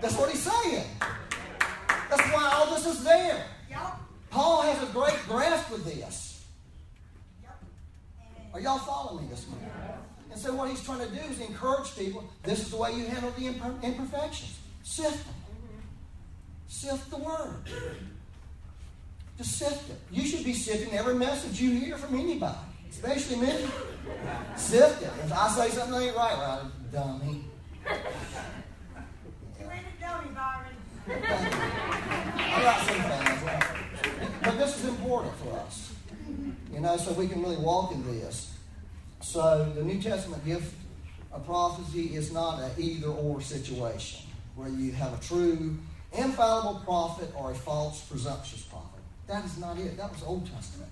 That's 0.00 0.16
what 0.16 0.30
he's 0.30 0.42
saying. 0.42 0.86
That's 2.10 2.22
why 2.32 2.52
all 2.54 2.74
this 2.74 2.86
is 2.86 3.02
there. 3.02 3.46
Paul 4.34 4.62
has 4.62 4.82
a 4.82 4.86
great 4.86 5.16
grasp 5.28 5.70
with 5.70 5.84
this. 5.84 6.44
Are 8.52 8.58
y'all 8.58 8.78
following 8.78 9.22
me 9.22 9.30
this 9.30 9.46
morning? 9.48 9.70
And 10.32 10.40
so 10.40 10.52
what 10.56 10.68
he's 10.68 10.82
trying 10.82 11.08
to 11.08 11.14
do 11.14 11.20
is 11.30 11.40
encourage 11.40 11.96
people. 11.96 12.24
This 12.42 12.58
is 12.58 12.70
the 12.72 12.76
way 12.76 12.92
you 12.94 13.06
handle 13.06 13.30
the 13.38 13.46
imperfections. 13.46 14.58
Sift 14.82 15.24
them. 15.24 15.34
Mm-hmm. 15.34 15.78
Sift 16.66 17.10
the 17.10 17.16
word. 17.18 17.62
Just 19.38 19.56
sift 19.56 19.88
it. 19.88 19.98
You 20.10 20.26
should 20.26 20.44
be 20.44 20.52
sifting 20.52 20.92
every 20.94 21.14
message 21.14 21.60
you 21.60 21.70
hear 21.70 21.96
from 21.96 22.18
anybody, 22.18 22.58
especially 22.90 23.36
me. 23.36 23.52
Sift 24.56 25.00
it. 25.00 25.10
If 25.22 25.32
I 25.32 25.48
say 25.50 25.70
something 25.70 26.02
ain't 26.02 26.16
right, 26.16 26.36
well, 26.36 26.72
dummy. 26.92 27.44
You 29.60 29.70
ain't 29.70 29.84
a 29.86 30.00
dummy, 30.00 30.28
Byron. 30.34 30.74
I 31.06 32.62
got 32.62 32.86
some 32.86 33.00
things, 33.00 33.73
but 34.44 34.58
this 34.58 34.78
is 34.78 34.88
important 34.88 35.34
for 35.36 35.52
us, 35.54 35.94
you 36.72 36.80
know, 36.80 36.96
so 36.96 37.12
we 37.12 37.26
can 37.26 37.42
really 37.42 37.56
walk 37.56 37.92
in 37.92 38.04
this. 38.04 38.52
So 39.20 39.72
the 39.74 39.82
New 39.82 40.00
Testament 40.00 40.44
gift 40.44 40.74
of 41.32 41.46
prophecy 41.46 42.14
is 42.14 42.32
not 42.32 42.60
an 42.60 42.70
either 42.76 43.08
or 43.08 43.40
situation 43.40 44.26
where 44.54 44.68
you 44.68 44.92
have 44.92 45.18
a 45.18 45.22
true, 45.22 45.76
infallible 46.12 46.82
prophet 46.84 47.30
or 47.36 47.52
a 47.52 47.54
false, 47.54 48.02
presumptuous 48.02 48.62
prophet. 48.62 49.00
That 49.26 49.44
is 49.44 49.58
not 49.58 49.78
it. 49.78 49.96
That 49.96 50.12
was 50.12 50.22
Old 50.22 50.46
Testament. 50.46 50.90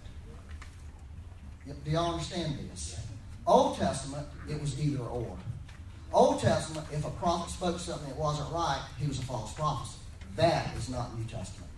Do 1.66 1.90
y'all 1.90 2.14
understand 2.14 2.58
this? 2.70 2.98
Old 3.46 3.76
Testament, 3.76 4.26
it 4.48 4.60
was 4.60 4.80
either 4.80 5.02
or. 5.04 5.36
Old 6.12 6.40
Testament, 6.40 6.86
if 6.90 7.04
a 7.06 7.10
prophet 7.10 7.52
spoke 7.52 7.78
something 7.78 8.08
that 8.08 8.18
wasn't 8.18 8.50
right, 8.52 8.82
he 8.98 9.06
was 9.06 9.18
a 9.18 9.22
false 9.22 9.52
prophet. 9.52 9.96
That 10.36 10.74
is 10.76 10.88
not 10.88 11.16
New 11.18 11.24
Testament. 11.24 11.71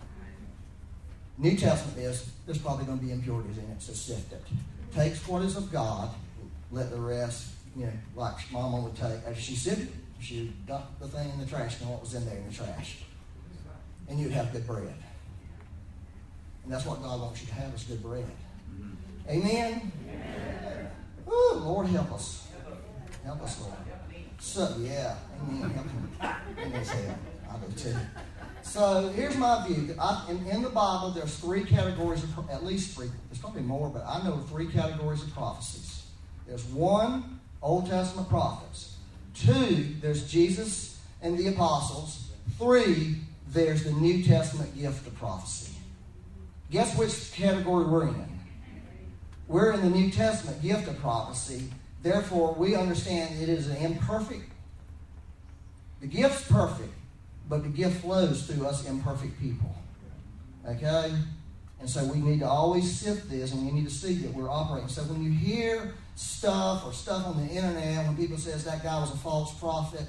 New 1.37 1.55
Testament 1.57 1.97
is 1.97 2.31
there's 2.45 2.57
probably 2.57 2.85
going 2.85 2.99
to 2.99 3.05
be 3.05 3.11
impurities 3.11 3.57
in 3.57 3.65
it, 3.65 3.81
so 3.81 3.93
sift 3.93 4.31
it. 4.31 4.43
Takes 4.93 5.27
what 5.27 5.41
is 5.41 5.57
of 5.57 5.71
God, 5.71 6.09
let 6.71 6.89
the 6.91 6.99
rest, 6.99 7.49
you 7.75 7.85
know, 7.85 7.91
like 8.15 8.35
Mama 8.51 8.79
would 8.79 8.95
take. 8.95 9.19
If 9.27 9.39
she 9.39 9.55
sifted, 9.55 9.91
she 10.19 10.53
dumped 10.65 10.99
the 10.99 11.07
thing 11.07 11.29
in 11.29 11.39
the 11.39 11.45
trash 11.45 11.79
and 11.81 11.89
what 11.89 12.01
was 12.01 12.13
in 12.13 12.25
there 12.25 12.37
in 12.37 12.47
the 12.47 12.53
trash, 12.53 12.99
and 14.07 14.17
you'd 14.19 14.31
have 14.31 14.53
good 14.53 14.65
bread. 14.65 14.93
And 16.63 16.73
that's 16.73 16.85
what 16.85 17.01
God 17.03 17.19
wants 17.19 17.41
you 17.41 17.47
to 17.47 17.53
have 17.55 17.73
is 17.73 17.83
good 17.83 18.01
bread. 18.01 18.25
Amen. 19.29 19.91
Amen. 20.09 20.91
Ooh, 21.27 21.53
Lord 21.55 21.87
help 21.87 22.13
us. 22.13 22.47
Help 23.23 23.41
us, 23.41 23.61
Lord. 23.61 23.73
So 24.39 24.75
yeah, 24.79 25.15
amen. 25.41 25.69
Help 25.71 25.87
him 25.87 26.63
in 26.63 26.71
his 26.71 26.89
head. 26.89 27.17
I 27.49 27.57
do 27.57 27.71
too. 27.73 27.95
So 28.65 29.09
here's 29.15 29.37
my 29.37 29.65
view. 29.65 29.95
I, 29.97 30.25
in, 30.29 30.45
in, 30.47 30.61
the 30.61 30.69
Bible, 30.69 31.11
there's 31.11 31.37
three 31.37 31.63
categories, 31.63 32.23
of, 32.23 32.49
at 32.49 32.65
least 32.65 32.95
three. 32.95 33.07
There's 33.29 33.39
probably 33.39 33.61
more, 33.61 33.89
but 33.89 34.03
I 34.05 34.21
know 34.23 34.37
three 34.49 34.67
categories 34.67 35.23
of 35.23 35.31
prophecies. 35.33 36.03
There's 36.47 36.65
one, 36.65 37.39
Old 37.61 37.87
Testament 37.87 38.27
prophets. 38.27 38.97
Two, 39.33 39.95
there's 40.01 40.29
Jesus 40.29 40.99
and 41.21 41.37
the 41.37 41.47
apostles. 41.47 42.31
Three, 42.57 43.17
there's 43.49 43.83
the 43.83 43.91
New 43.91 44.23
Testament 44.23 44.75
gift 44.77 45.07
of 45.07 45.15
prophecy. 45.15 45.73
Guess 46.71 46.97
which 46.97 47.31
category 47.33 47.85
we're 47.85 48.07
in? 48.07 48.39
We're 49.47 49.73
in 49.73 49.81
the 49.81 49.89
New 49.89 50.11
Testament 50.11 50.61
gift 50.61 50.87
of 50.87 50.99
prophecy. 50.99 51.69
Therefore, 52.01 52.53
we 52.53 52.75
understand 52.75 53.41
it 53.41 53.47
is 53.47 53.69
an 53.69 53.77
imperfect. 53.77 54.51
The 56.01 56.07
gift's 56.07 56.47
perfect, 56.51 56.93
but 57.47 57.63
the 57.63 57.69
gift 57.69 58.01
flows 58.01 58.47
through 58.47 58.65
us 58.65 58.87
imperfect 58.87 59.39
people. 59.39 59.75
Okay? 60.67 61.11
And 61.79 61.89
so 61.89 62.03
we 62.05 62.19
need 62.19 62.39
to 62.39 62.47
always 62.47 62.99
sift 62.99 63.29
this 63.29 63.53
and 63.53 63.65
we 63.65 63.71
need 63.71 63.85
to 63.85 63.93
see 63.93 64.15
that 64.15 64.33
we're 64.33 64.49
operating. 64.49 64.89
So 64.89 65.03
when 65.03 65.23
you 65.23 65.31
hear 65.31 65.93
stuff 66.15 66.85
or 66.85 66.93
stuff 66.93 67.27
on 67.27 67.45
the 67.45 67.53
internet, 67.53 68.05
when 68.07 68.17
people 68.17 68.37
says 68.37 68.63
that 68.63 68.83
guy 68.83 68.99
was 68.99 69.13
a 69.13 69.17
false 69.17 69.53
prophet, 69.59 70.07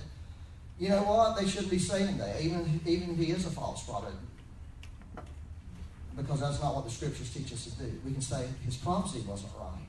you 0.79 0.89
know 0.89 1.03
what? 1.03 1.37
They 1.37 1.47
shouldn't 1.47 1.71
be 1.71 1.79
saying 1.79 2.19
that, 2.19 2.41
even, 2.41 2.81
even 2.87 3.11
if 3.11 3.19
he 3.19 3.33
is 3.33 3.47
a 3.47 3.51
false 3.51 3.85
prophet. 3.85 4.13
Because 6.17 6.41
that's 6.41 6.63
not 6.63 6.75
what 6.75 6.85
the 6.85 6.91
scriptures 6.91 7.33
teach 7.33 7.53
us 7.53 7.65
to 7.65 7.71
do. 7.83 7.93
We 8.05 8.13
can 8.13 8.23
say 8.23 8.47
his 8.65 8.77
prophecy 8.77 9.23
wasn't 9.27 9.53
right. 9.59 9.85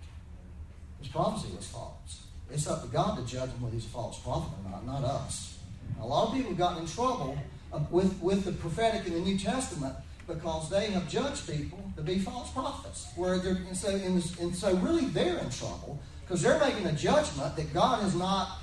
His 1.00 1.08
prophecy 1.10 1.56
was 1.56 1.68
false. 1.68 2.24
It's 2.52 2.68
up 2.68 2.82
to 2.84 2.88
God 2.88 3.18
to 3.18 3.26
judge 3.26 3.50
him 3.50 3.62
whether 3.62 3.76
he's 3.76 3.86
a 3.86 3.90
false 3.90 4.20
prophet 4.20 4.52
or 4.66 4.72
not, 4.72 4.86
not 4.86 5.04
us. 5.04 5.57
A 6.00 6.06
lot 6.06 6.28
of 6.28 6.34
people 6.34 6.50
have 6.50 6.58
gotten 6.58 6.84
in 6.84 6.88
trouble 6.88 7.38
uh, 7.74 7.80
with, 7.90 8.20
with 8.22 8.46
the 8.46 8.52
prophetic 8.54 9.08
in 9.08 9.14
the 9.14 9.20
New 9.20 9.38
Testament 9.38 9.96
because 10.28 10.70
they 10.70 10.92
have 10.92 11.08
judged 11.10 11.50
people 11.50 11.80
to 11.96 12.02
be 12.02 12.20
false 12.20 12.52
prophets. 12.52 13.08
Where 13.16 13.40
they're, 13.40 13.56
and, 13.56 13.76
so, 13.76 13.90
and, 13.90 14.24
and 14.40 14.56
so 14.56 14.76
really 14.76 15.06
they're 15.06 15.38
in 15.38 15.50
trouble 15.50 16.00
because 16.22 16.42
they're 16.42 16.60
making 16.60 16.86
a 16.86 16.94
judgment 16.94 17.56
that 17.56 17.74
God 17.74 18.02
has 18.02 18.14
not 18.16 18.60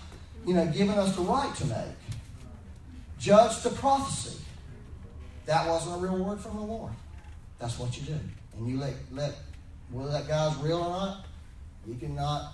you 0.46 0.54
know, 0.54 0.66
given 0.66 0.98
us 0.98 1.14
the 1.16 1.22
right 1.22 1.54
to 1.56 1.66
make. 1.66 1.96
Judge 3.18 3.62
the 3.62 3.70
prophecy. 3.70 4.38
That 5.46 5.66
wasn't 5.68 5.96
a 5.96 5.98
real 5.98 6.22
word 6.22 6.40
from 6.40 6.56
the 6.56 6.62
Lord. 6.62 6.92
That's 7.58 7.78
what 7.78 7.96
you 7.98 8.06
do. 8.06 8.18
And 8.56 8.68
you 8.68 8.78
let, 8.78 8.94
let 9.12 9.34
whether 9.90 10.10
that 10.10 10.28
guy's 10.28 10.56
real 10.56 10.78
or 10.78 10.90
not, 10.90 11.26
you 11.86 11.94
cannot 11.94 12.52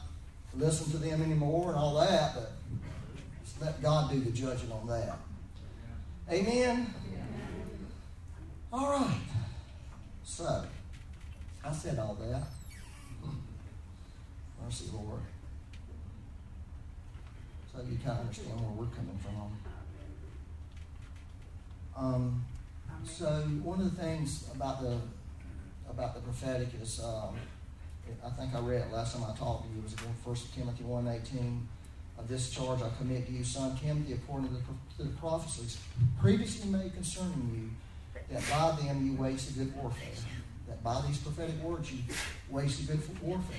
listen 0.55 0.91
to 0.93 0.99
them 0.99 1.23
anymore 1.23 1.71
and 1.71 1.79
all 1.79 1.99
that, 2.01 2.35
but 2.35 2.53
let 3.61 3.83
God 3.83 4.11
do 4.11 4.20
the 4.20 4.31
judging 4.31 4.73
on 4.73 4.87
that. 4.88 5.18
Amen? 6.31 6.94
All 8.73 8.92
right. 8.92 9.20
So, 10.23 10.64
I 11.64 11.73
said 11.73 11.99
all 11.99 12.14
that. 12.14 12.42
Mercy, 14.62 14.87
Lord. 14.92 15.20
So 17.73 17.79
you 17.88 17.99
kind 17.99 18.12
of 18.12 18.20
understand 18.20 18.61
where 18.61 18.70
we're 18.70 18.94
coming 18.94 19.18
from. 19.23 19.59
Um, 21.96 22.44
so 23.05 23.27
one 23.62 23.81
of 23.81 23.94
the 23.94 24.03
things 24.03 24.49
about 24.55 24.81
the 24.81 24.99
about 25.88 26.14
the 26.14 26.20
prophetic 26.20 26.68
is, 26.81 27.01
um, 27.01 27.37
I 28.25 28.31
think 28.31 28.55
I 28.55 28.61
read 28.61 28.90
last 28.92 29.16
time 29.16 29.25
I 29.25 29.37
talked 29.37 29.64
to 29.64 29.70
you 29.73 29.81
it 29.81 29.85
was 29.85 29.92
in 29.92 30.14
First 30.25 30.55
Timothy 30.55 30.85
one 30.85 31.09
eighteen 31.09 31.68
of 32.21 32.29
this 32.29 32.51
charge 32.51 32.83
I 32.83 32.91
commit 32.99 33.27
to 33.27 33.33
you, 33.33 33.43
son 33.43 33.77
Timothy, 33.83 34.13
according 34.13 34.49
to 34.49 34.55
the, 34.55 34.61
to 34.99 35.11
the 35.11 35.17
prophecies 35.17 35.79
previously 36.21 36.71
made 36.71 36.93
concerning 36.93 37.51
you, 37.55 38.23
that 38.35 38.43
by 38.51 38.83
them 38.83 39.07
you 39.07 39.17
wage 39.21 39.49
a 39.49 39.53
good 39.53 39.75
warfare. 39.75 40.09
That 40.69 40.83
by 40.85 41.03
these 41.07 41.19
prophetic 41.19 41.61
words 41.63 41.91
you 41.91 41.99
wage 42.51 42.79
a 42.81 42.83
good 42.85 43.23
warfare. 43.23 43.57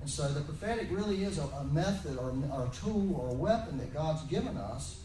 And 0.00 0.10
so 0.10 0.28
the 0.28 0.40
prophetic 0.40 0.88
really 0.90 1.24
is 1.24 1.38
a, 1.38 1.44
a 1.44 1.64
method 1.64 2.18
or, 2.18 2.34
or, 2.52 2.66
a 2.66 2.70
tool 2.74 3.16
or 3.16 3.30
a 3.30 3.34
weapon 3.34 3.78
that 3.78 3.94
God's 3.94 4.22
given 4.24 4.56
us 4.56 5.00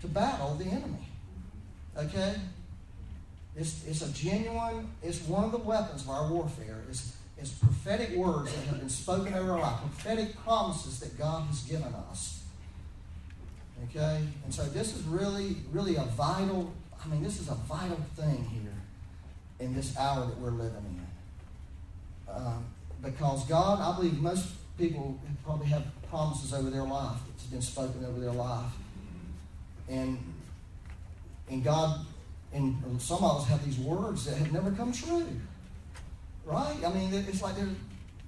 to 0.00 0.06
battle 0.06 0.54
the 0.54 0.64
enemy. 0.64 1.08
Okay? 1.96 2.36
It's, 3.56 3.84
it's 3.86 4.02
a 4.02 4.10
genuine, 4.12 4.88
it's 5.02 5.20
one 5.26 5.44
of 5.44 5.52
the 5.52 5.58
weapons 5.58 6.02
of 6.02 6.10
our 6.10 6.28
warfare. 6.28 6.82
It's, 6.88 7.16
is 7.42 7.50
prophetic 7.50 8.16
words 8.16 8.52
that 8.54 8.64
have 8.66 8.78
been 8.78 8.88
spoken 8.88 9.34
over 9.34 9.52
our 9.52 9.60
life, 9.60 9.80
prophetic 9.80 10.36
promises 10.44 11.00
that 11.00 11.18
God 11.18 11.46
has 11.46 11.62
given 11.62 11.94
us. 12.10 12.42
Okay? 13.84 14.22
And 14.44 14.52
so 14.52 14.64
this 14.64 14.94
is 14.94 15.02
really, 15.04 15.56
really 15.72 15.96
a 15.96 16.04
vital, 16.04 16.72
I 17.02 17.08
mean, 17.08 17.22
this 17.22 17.40
is 17.40 17.48
a 17.48 17.54
vital 17.54 18.00
thing 18.16 18.44
here 18.44 18.72
in 19.58 19.74
this 19.74 19.96
hour 19.96 20.26
that 20.26 20.38
we're 20.38 20.50
living 20.50 21.00
in. 22.28 22.34
Um, 22.34 22.64
because 23.02 23.44
God, 23.46 23.80
I 23.80 23.96
believe 23.96 24.20
most 24.20 24.48
people 24.78 25.18
probably 25.44 25.66
have 25.66 25.84
promises 26.08 26.52
over 26.52 26.70
their 26.70 26.84
life 26.84 27.18
that's 27.28 27.44
been 27.44 27.62
spoken 27.62 28.04
over 28.04 28.20
their 28.20 28.32
life. 28.32 28.72
And 29.88 30.18
and 31.48 31.64
God, 31.64 32.06
and 32.52 33.00
some 33.00 33.24
of 33.24 33.42
us 33.42 33.48
have 33.48 33.64
these 33.64 33.78
words 33.78 34.24
that 34.26 34.36
have 34.36 34.52
never 34.52 34.70
come 34.70 34.92
true. 34.92 35.26
Right? 36.50 36.76
I 36.84 36.92
mean, 36.92 37.14
it's 37.14 37.42
like 37.42 37.56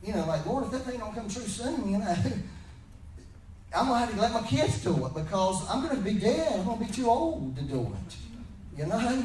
you 0.03 0.13
know, 0.13 0.25
like, 0.27 0.47
Lord, 0.47 0.65
if 0.65 0.71
that 0.73 0.81
thing 0.81 0.99
don't 0.99 1.15
come 1.15 1.29
true 1.29 1.43
soon, 1.43 1.91
you 1.91 1.99
know, 1.99 2.17
I'm 3.75 3.89
going 3.89 4.01
to 4.01 4.07
have 4.07 4.15
to 4.15 4.21
let 4.21 4.33
my 4.33 4.47
kids 4.47 4.83
do 4.83 5.07
it 5.07 5.15
because 5.15 5.69
I'm 5.69 5.83
going 5.83 5.97
to 5.97 6.03
be 6.03 6.15
dead. 6.15 6.59
I'm 6.59 6.65
going 6.65 6.79
to 6.79 6.85
be 6.85 6.93
too 6.93 7.09
old 7.09 7.57
to 7.57 7.63
do 7.63 7.81
it. 7.81 8.79
You 8.79 8.87
know? 8.87 9.25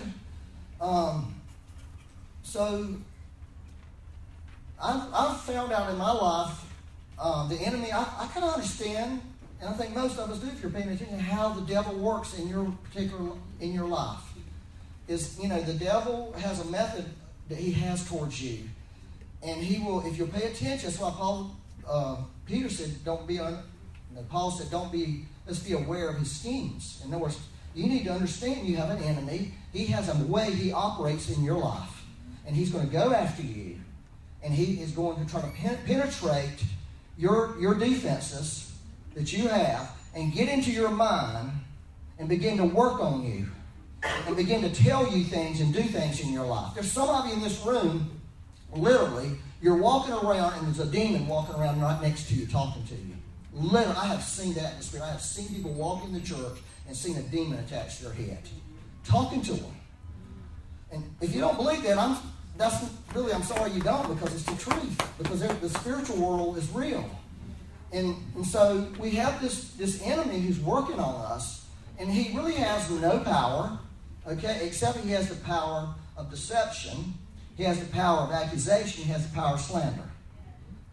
Um, 0.79 1.35
so 2.43 2.95
I've, 4.81 5.13
I've 5.13 5.41
found 5.41 5.73
out 5.73 5.89
in 5.89 5.97
my 5.97 6.11
life 6.11 6.65
um, 7.19 7.49
the 7.49 7.55
enemy, 7.55 7.91
I, 7.91 8.01
I 8.01 8.29
kind 8.33 8.45
of 8.45 8.53
understand, 8.53 9.21
and 9.59 9.69
I 9.69 9.73
think 9.73 9.95
most 9.95 10.17
of 10.19 10.29
us 10.29 10.39
do 10.39 10.47
if 10.47 10.61
you're 10.61 10.71
paying 10.71 10.89
attention, 10.89 11.19
how 11.19 11.49
the 11.49 11.61
devil 11.61 11.95
works 11.95 12.37
in 12.37 12.47
your 12.47 12.71
particular, 12.83 13.31
in 13.59 13.73
your 13.73 13.87
life. 13.87 14.21
Is, 15.07 15.39
you 15.41 15.47
know, 15.47 15.61
the 15.61 15.73
devil 15.73 16.33
has 16.37 16.59
a 16.59 16.65
method 16.65 17.05
that 17.49 17.57
he 17.57 17.71
has 17.71 18.07
towards 18.07 18.41
you. 18.41 18.59
And 19.43 19.61
he 19.61 19.83
will, 19.83 20.05
if 20.05 20.17
you 20.17 20.25
pay 20.27 20.47
attention, 20.47 20.89
that's 20.89 20.99
why 20.99 21.11
Paul, 21.11 21.55
uh, 21.87 22.17
Peter 22.45 22.69
said, 22.69 23.03
don't 23.03 23.27
be, 23.27 23.39
un, 23.39 23.59
Paul 24.29 24.51
said, 24.51 24.71
don't 24.71 24.91
be, 24.91 25.25
let's 25.45 25.59
be 25.59 25.73
aware 25.73 26.09
of 26.09 26.17
his 26.17 26.31
schemes. 26.31 27.01
In 27.05 27.13
other 27.13 27.23
words, 27.23 27.39
you 27.75 27.87
need 27.87 28.05
to 28.05 28.11
understand 28.11 28.67
you 28.67 28.77
have 28.77 28.89
an 28.89 29.03
enemy. 29.03 29.53
He 29.71 29.85
has 29.87 30.09
a 30.09 30.25
way 30.25 30.51
he 30.51 30.71
operates 30.71 31.29
in 31.29 31.43
your 31.43 31.59
life. 31.59 32.03
And 32.47 32.55
he's 32.55 32.71
going 32.71 32.87
to 32.87 32.91
go 32.91 33.13
after 33.13 33.43
you. 33.43 33.79
And 34.41 34.53
he 34.53 34.81
is 34.81 34.91
going 34.91 35.23
to 35.23 35.29
try 35.29 35.41
to 35.41 35.47
pen- 35.49 35.79
penetrate 35.85 36.63
your, 37.17 37.59
your 37.59 37.75
defenses 37.75 38.71
that 39.13 39.31
you 39.33 39.47
have 39.47 39.91
and 40.15 40.33
get 40.33 40.49
into 40.49 40.71
your 40.71 40.89
mind 40.89 41.51
and 42.17 42.27
begin 42.27 42.57
to 42.57 42.65
work 42.65 42.99
on 42.99 43.23
you 43.23 43.47
and 44.25 44.35
begin 44.35 44.61
to 44.61 44.69
tell 44.69 45.11
you 45.11 45.23
things 45.23 45.61
and 45.61 45.73
do 45.73 45.81
things 45.81 46.21
in 46.21 46.31
your 46.31 46.45
life. 46.45 46.73
There's 46.73 46.91
somebody 46.91 47.33
in 47.33 47.41
this 47.41 47.63
room, 47.65 48.16
literally, 48.73 49.31
you're 49.61 49.77
walking 49.77 50.13
around 50.13 50.53
and 50.53 50.67
there's 50.67 50.87
a 50.87 50.91
demon 50.91 51.27
walking 51.27 51.55
around 51.55 51.81
right 51.81 52.01
next 52.01 52.27
to 52.29 52.35
you 52.35 52.45
talking 52.47 52.83
to 52.85 52.95
you. 52.95 53.15
Literally, 53.53 53.97
I 53.97 54.05
have 54.05 54.23
seen 54.23 54.53
that 54.53 54.73
in 54.73 54.77
the 54.77 54.83
spirit. 54.83 55.05
I 55.05 55.11
have 55.11 55.21
seen 55.21 55.47
people 55.47 55.73
walk 55.73 56.03
in 56.03 56.13
the 56.13 56.19
church 56.21 56.59
and 56.87 56.95
seen 56.95 57.17
a 57.17 57.23
demon 57.23 57.59
attached 57.59 57.97
to 57.99 58.05
their 58.05 58.13
head, 58.13 58.39
talking 59.03 59.41
to 59.43 59.53
them. 59.53 59.75
And 60.91 61.03
if 61.21 61.33
you 61.33 61.41
don't 61.41 61.57
believe 61.57 61.83
that, 61.83 61.97
I'm 61.97 62.17
that's 62.57 62.89
really, 63.13 63.33
I'm 63.33 63.43
sorry 63.43 63.71
you 63.71 63.81
don't 63.81 64.07
because 64.07 64.33
it's 64.33 64.43
the 64.43 64.71
truth. 64.71 65.17
Because 65.17 65.41
the 65.41 65.69
spiritual 65.69 66.17
world 66.17 66.57
is 66.57 66.69
real. 66.71 67.07
And, 67.93 68.15
and 68.35 68.45
so 68.45 68.87
we 68.99 69.11
have 69.11 69.41
this, 69.41 69.71
this 69.73 70.01
enemy 70.01 70.39
who's 70.39 70.59
working 70.59 70.99
on 70.99 71.15
us, 71.31 71.65
and 71.99 72.09
he 72.09 72.35
really 72.35 72.53
has 72.53 72.89
no 72.89 73.19
power, 73.19 73.79
okay, 74.27 74.59
except 74.63 74.97
he 74.99 75.11
has 75.11 75.29
the 75.29 75.35
power 75.45 75.93
of 76.17 76.29
deception. 76.29 77.13
He 77.57 77.63
has 77.63 77.79
the 77.79 77.87
power 77.87 78.19
of 78.19 78.31
accusation. 78.31 79.03
He 79.03 79.11
has 79.11 79.27
the 79.27 79.33
power 79.33 79.55
of 79.55 79.61
slander. 79.61 80.03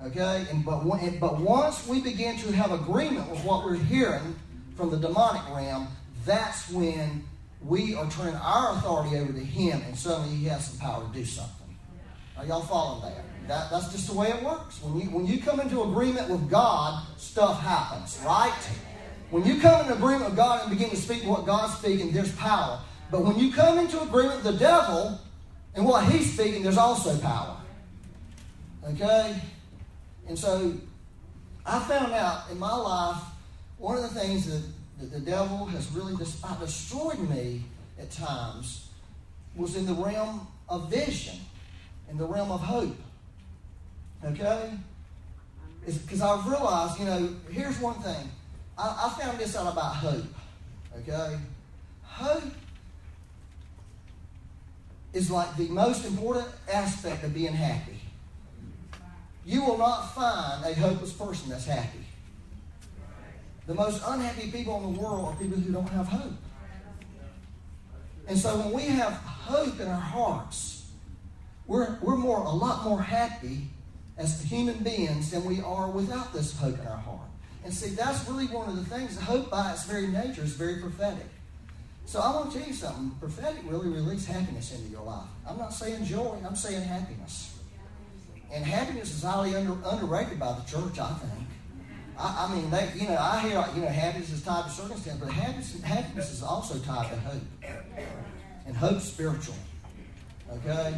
Okay? 0.02 0.46
And, 0.50 0.64
but, 0.64 0.84
but 1.20 1.38
once 1.40 1.86
we 1.86 2.00
begin 2.00 2.38
to 2.38 2.52
have 2.52 2.72
agreement 2.72 3.30
with 3.30 3.44
what 3.44 3.64
we're 3.64 3.76
hearing 3.76 4.34
from 4.76 4.90
the 4.90 4.96
demonic 4.96 5.42
realm, 5.54 5.88
that's 6.24 6.70
when 6.70 7.24
we 7.62 7.94
are 7.94 8.10
turning 8.10 8.34
our 8.36 8.72
authority 8.76 9.16
over 9.16 9.32
to 9.32 9.40
Him, 9.44 9.82
and 9.86 9.96
suddenly 9.96 10.36
He 10.36 10.46
has 10.46 10.68
some 10.68 10.78
power 10.78 11.06
to 11.06 11.12
do 11.12 11.24
something. 11.24 11.76
Are 12.36 12.44
y'all 12.44 12.62
following 12.62 13.14
that? 13.14 13.24
that? 13.48 13.70
That's 13.70 13.92
just 13.92 14.08
the 14.08 14.14
way 14.14 14.28
it 14.28 14.42
works. 14.42 14.82
When 14.82 15.00
you 15.00 15.10
when 15.10 15.26
you 15.26 15.40
come 15.40 15.60
into 15.60 15.82
agreement 15.82 16.28
with 16.28 16.50
God, 16.50 17.06
stuff 17.16 17.60
happens, 17.60 18.20
right? 18.26 18.52
When 19.30 19.44
you 19.44 19.60
come 19.60 19.82
into 19.82 19.94
agreement 19.94 20.26
with 20.26 20.36
God 20.36 20.62
and 20.62 20.70
begin 20.70 20.90
to 20.90 20.96
speak 20.96 21.24
what 21.24 21.46
God's 21.46 21.74
speaking, 21.74 22.12
there's 22.12 22.34
power. 22.36 22.80
But 23.10 23.24
when 23.24 23.38
you 23.38 23.52
come 23.52 23.78
into 23.78 24.00
agreement 24.02 24.42
with 24.42 24.52
the 24.52 24.58
devil 24.58 25.20
and 25.74 25.84
what 25.84 26.10
he's 26.10 26.32
speaking, 26.32 26.62
there's 26.62 26.78
also 26.78 27.18
power. 27.18 27.56
Okay? 28.90 29.40
And 30.28 30.38
so 30.38 30.74
I 31.66 31.78
found 31.80 32.12
out 32.12 32.50
in 32.50 32.58
my 32.58 32.74
life, 32.74 33.22
one 33.78 33.96
of 33.96 34.02
the 34.02 34.20
things 34.20 34.46
that 34.46 34.62
that 35.00 35.10
the 35.10 35.20
devil 35.20 35.66
has 35.66 35.90
really 35.92 36.14
uh, 36.14 36.54
destroyed 36.56 37.18
me 37.28 37.62
at 37.98 38.10
times 38.10 38.88
was 39.56 39.76
in 39.76 39.86
the 39.86 39.94
realm 39.94 40.46
of 40.68 40.90
vision, 40.90 41.36
in 42.10 42.16
the 42.16 42.26
realm 42.26 42.50
of 42.50 42.60
hope. 42.60 42.96
Okay? 44.24 44.70
Because 45.84 46.22
I've 46.22 46.46
realized, 46.46 46.98
you 46.98 47.06
know, 47.06 47.36
here's 47.50 47.78
one 47.78 48.00
thing. 48.00 48.30
I, 48.78 49.04
I 49.06 49.20
found 49.20 49.38
this 49.38 49.56
out 49.56 49.70
about 49.72 49.96
hope. 49.96 50.24
Okay? 50.98 51.36
Hope 52.02 52.44
is 55.14 55.30
like 55.30 55.56
the 55.56 55.68
most 55.68 56.04
important 56.04 56.48
aspect 56.70 57.24
of 57.24 57.32
being 57.32 57.54
happy. 57.54 58.00
You 59.46 59.64
will 59.64 59.78
not 59.78 60.14
find 60.14 60.64
a 60.64 60.74
hopeless 60.74 61.12
person 61.12 61.50
that's 61.50 61.66
happy. 61.66 62.04
The 63.66 63.74
most 63.74 64.02
unhappy 64.06 64.50
people 64.50 64.76
in 64.76 64.94
the 64.94 65.00
world 65.00 65.26
are 65.26 65.36
people 65.36 65.58
who 65.58 65.72
don't 65.72 65.88
have 65.88 66.08
hope. 66.08 66.32
And 68.26 68.38
so 68.38 68.58
when 68.58 68.72
we 68.72 68.82
have 68.82 69.12
hope 69.12 69.78
in 69.80 69.86
our 69.86 70.00
hearts, 70.00 70.86
we're, 71.66 71.98
we're 72.02 72.16
more 72.16 72.38
a 72.38 72.50
lot 72.50 72.84
more 72.84 73.00
happy 73.00 73.68
as 74.16 74.42
human 74.42 74.82
beings 74.82 75.30
than 75.30 75.44
we 75.44 75.60
are 75.60 75.90
without 75.90 76.32
this 76.32 76.56
hope 76.56 76.78
in 76.78 76.86
our 76.86 76.96
heart. 76.96 77.28
And 77.64 77.72
see, 77.72 77.94
that's 77.94 78.28
really 78.28 78.46
one 78.46 78.68
of 78.68 78.76
the 78.76 78.84
things. 78.84 79.18
Hope 79.18 79.50
by 79.50 79.72
its 79.72 79.84
very 79.84 80.08
nature 80.08 80.42
is 80.42 80.52
very 80.52 80.80
prophetic. 80.80 81.26
So 82.06 82.20
I 82.20 82.34
want 82.34 82.52
to 82.52 82.58
tell 82.58 82.66
you 82.66 82.74
something. 82.74 83.10
Prophetic 83.18 83.62
really 83.66 83.88
releases 83.88 84.26
happiness 84.26 84.72
into 84.72 84.88
your 84.88 85.02
life. 85.02 85.26
I'm 85.48 85.58
not 85.58 85.72
saying 85.72 86.04
joy, 86.04 86.36
I'm 86.46 86.56
saying 86.56 86.82
happiness. 86.82 87.58
And 88.52 88.64
happiness 88.64 89.14
is 89.16 89.22
highly 89.22 89.56
under, 89.56 89.76
underrated 89.84 90.38
by 90.38 90.52
the 90.52 90.62
church, 90.62 90.98
I 90.98 91.12
think. 91.14 91.48
I, 92.16 92.46
I 92.46 92.54
mean, 92.54 92.70
they, 92.70 92.90
you 92.94 93.08
know, 93.08 93.16
I 93.18 93.40
hear, 93.40 93.64
you 93.74 93.82
know, 93.82 93.88
happiness 93.88 94.30
is 94.30 94.44
tied 94.44 94.64
to 94.64 94.70
circumstance, 94.70 95.18
but 95.18 95.30
happiness, 95.30 95.80
happiness 95.82 96.32
is 96.32 96.42
also 96.42 96.78
tied 96.78 97.10
to 97.10 97.16
hope. 97.20 97.42
And 98.66 98.76
hope's 98.76 99.04
spiritual. 99.04 99.56
Okay? 100.52 100.94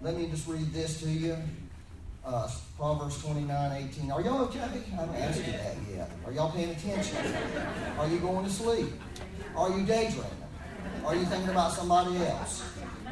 Let 0.00 0.16
me 0.16 0.28
just 0.28 0.46
read 0.46 0.72
this 0.72 1.00
to 1.00 1.08
you. 1.08 1.36
Uh, 2.24 2.48
Proverbs 2.76 3.22
29, 3.22 3.88
18. 3.90 4.10
Are 4.10 4.20
y'all 4.20 4.42
okay? 4.42 4.60
I 4.60 4.96
haven't 4.96 5.16
asked 5.16 5.46
you 5.46 5.52
that 5.52 5.76
yet. 5.90 6.10
Are 6.26 6.32
y'all 6.32 6.52
paying 6.52 6.70
attention? 6.70 7.16
Are 7.98 8.06
you 8.06 8.18
going 8.18 8.44
to 8.44 8.50
sleep? 8.50 8.88
Are 9.58 9.70
you 9.76 9.84
daydreaming? 9.84 10.30
Are 11.04 11.16
you 11.16 11.24
thinking 11.24 11.48
about 11.48 11.72
somebody 11.72 12.16
else? 12.18 12.62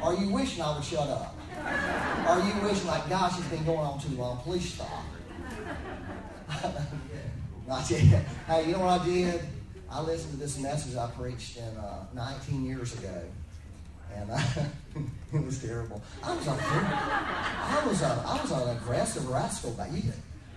Are 0.01 0.13
you 0.13 0.29
wishing 0.29 0.61
I 0.61 0.75
would 0.75 0.83
shut 0.83 1.09
up? 1.09 1.35
Are 2.25 2.39
you 2.39 2.53
wishing 2.63 2.87
like, 2.87 3.09
gosh, 3.09 3.37
it's 3.37 3.47
been 3.49 3.65
going 3.65 3.79
on 3.79 3.99
too 3.99 4.15
long? 4.15 4.37
Please 4.37 4.73
stop. 4.73 5.03
Not 7.67 7.89
yet. 7.91 8.23
Hey, 8.47 8.67
you 8.67 8.71
know 8.71 8.79
what 8.79 9.01
I 9.01 9.05
did? 9.05 9.41
I 9.91 10.01
listened 10.01 10.31
to 10.33 10.39
this 10.39 10.57
message 10.57 10.95
I 10.95 11.07
preached 11.07 11.57
in 11.57 11.77
uh, 11.77 12.05
19 12.13 12.63
years 12.63 12.97
ago, 12.97 13.23
and 14.15 14.31
uh, 14.31 14.39
it 15.33 15.43
was 15.43 15.61
terrible. 15.61 16.01
I 16.23 16.33
was 16.33 16.47
a, 16.47 16.51
I 16.51 17.83
was 17.85 18.01
a, 18.01 18.23
I 18.25 18.41
was 18.41 18.51
an 18.51 18.77
aggressive 18.77 19.27
rascal 19.27 19.71
back 19.71 19.89
then. 19.91 20.13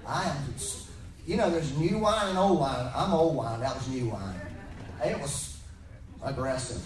I 0.06 0.22
am, 0.22 0.36
you 1.26 1.36
know, 1.36 1.50
there's 1.50 1.76
new 1.76 1.98
wine 1.98 2.28
and 2.28 2.38
old 2.38 2.60
wine. 2.60 2.90
I'm 2.94 3.12
old 3.12 3.34
wine. 3.34 3.58
That 3.58 3.74
was 3.74 3.88
new 3.88 4.08
wine. 4.08 4.40
It 5.04 5.18
was 5.20 5.49
aggressive. 6.22 6.82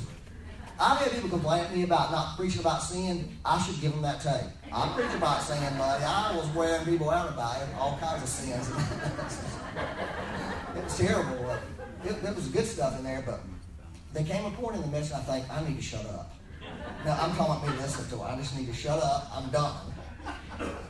I've 0.78 0.98
had 0.98 1.10
people 1.12 1.30
complain 1.30 1.66
to 1.66 1.72
me 1.72 1.82
about 1.84 2.10
not 2.10 2.36
preaching 2.36 2.60
about 2.60 2.82
sin. 2.82 3.38
I 3.44 3.62
should 3.62 3.80
give 3.80 3.92
them 3.92 4.02
that 4.02 4.20
tape. 4.20 4.50
I 4.72 4.92
preach 4.94 5.14
about 5.14 5.40
sin, 5.42 5.60
buddy. 5.78 6.04
I 6.04 6.36
was 6.36 6.48
wearing 6.48 6.84
people 6.84 7.10
out 7.10 7.28
about 7.28 7.62
it, 7.62 7.68
all 7.78 7.96
kinds 7.98 8.24
of 8.24 8.28
sins. 8.28 8.68
it 10.76 10.84
was 10.84 10.98
terrible. 10.98 11.56
It, 12.04 12.24
it, 12.24 12.34
was 12.34 12.48
good 12.48 12.66
stuff 12.66 12.98
in 12.98 13.04
there, 13.04 13.22
but 13.24 13.40
there 14.12 14.24
came 14.24 14.44
a 14.44 14.50
point 14.50 14.74
in 14.76 14.82
the 14.82 14.88
message 14.88 15.12
I 15.12 15.20
think, 15.20 15.48
I 15.50 15.66
need 15.66 15.76
to 15.76 15.82
shut 15.82 16.04
up. 16.06 16.34
Now, 17.04 17.18
I'm 17.20 17.36
talking 17.36 17.62
about 17.62 17.76
me 17.76 17.82
listening 17.82 18.10
to 18.10 18.16
it. 18.24 18.28
I 18.28 18.36
just 18.36 18.58
need 18.58 18.66
to 18.66 18.74
shut 18.74 19.00
up. 19.00 19.30
I'm 19.32 19.48
done. 19.50 19.76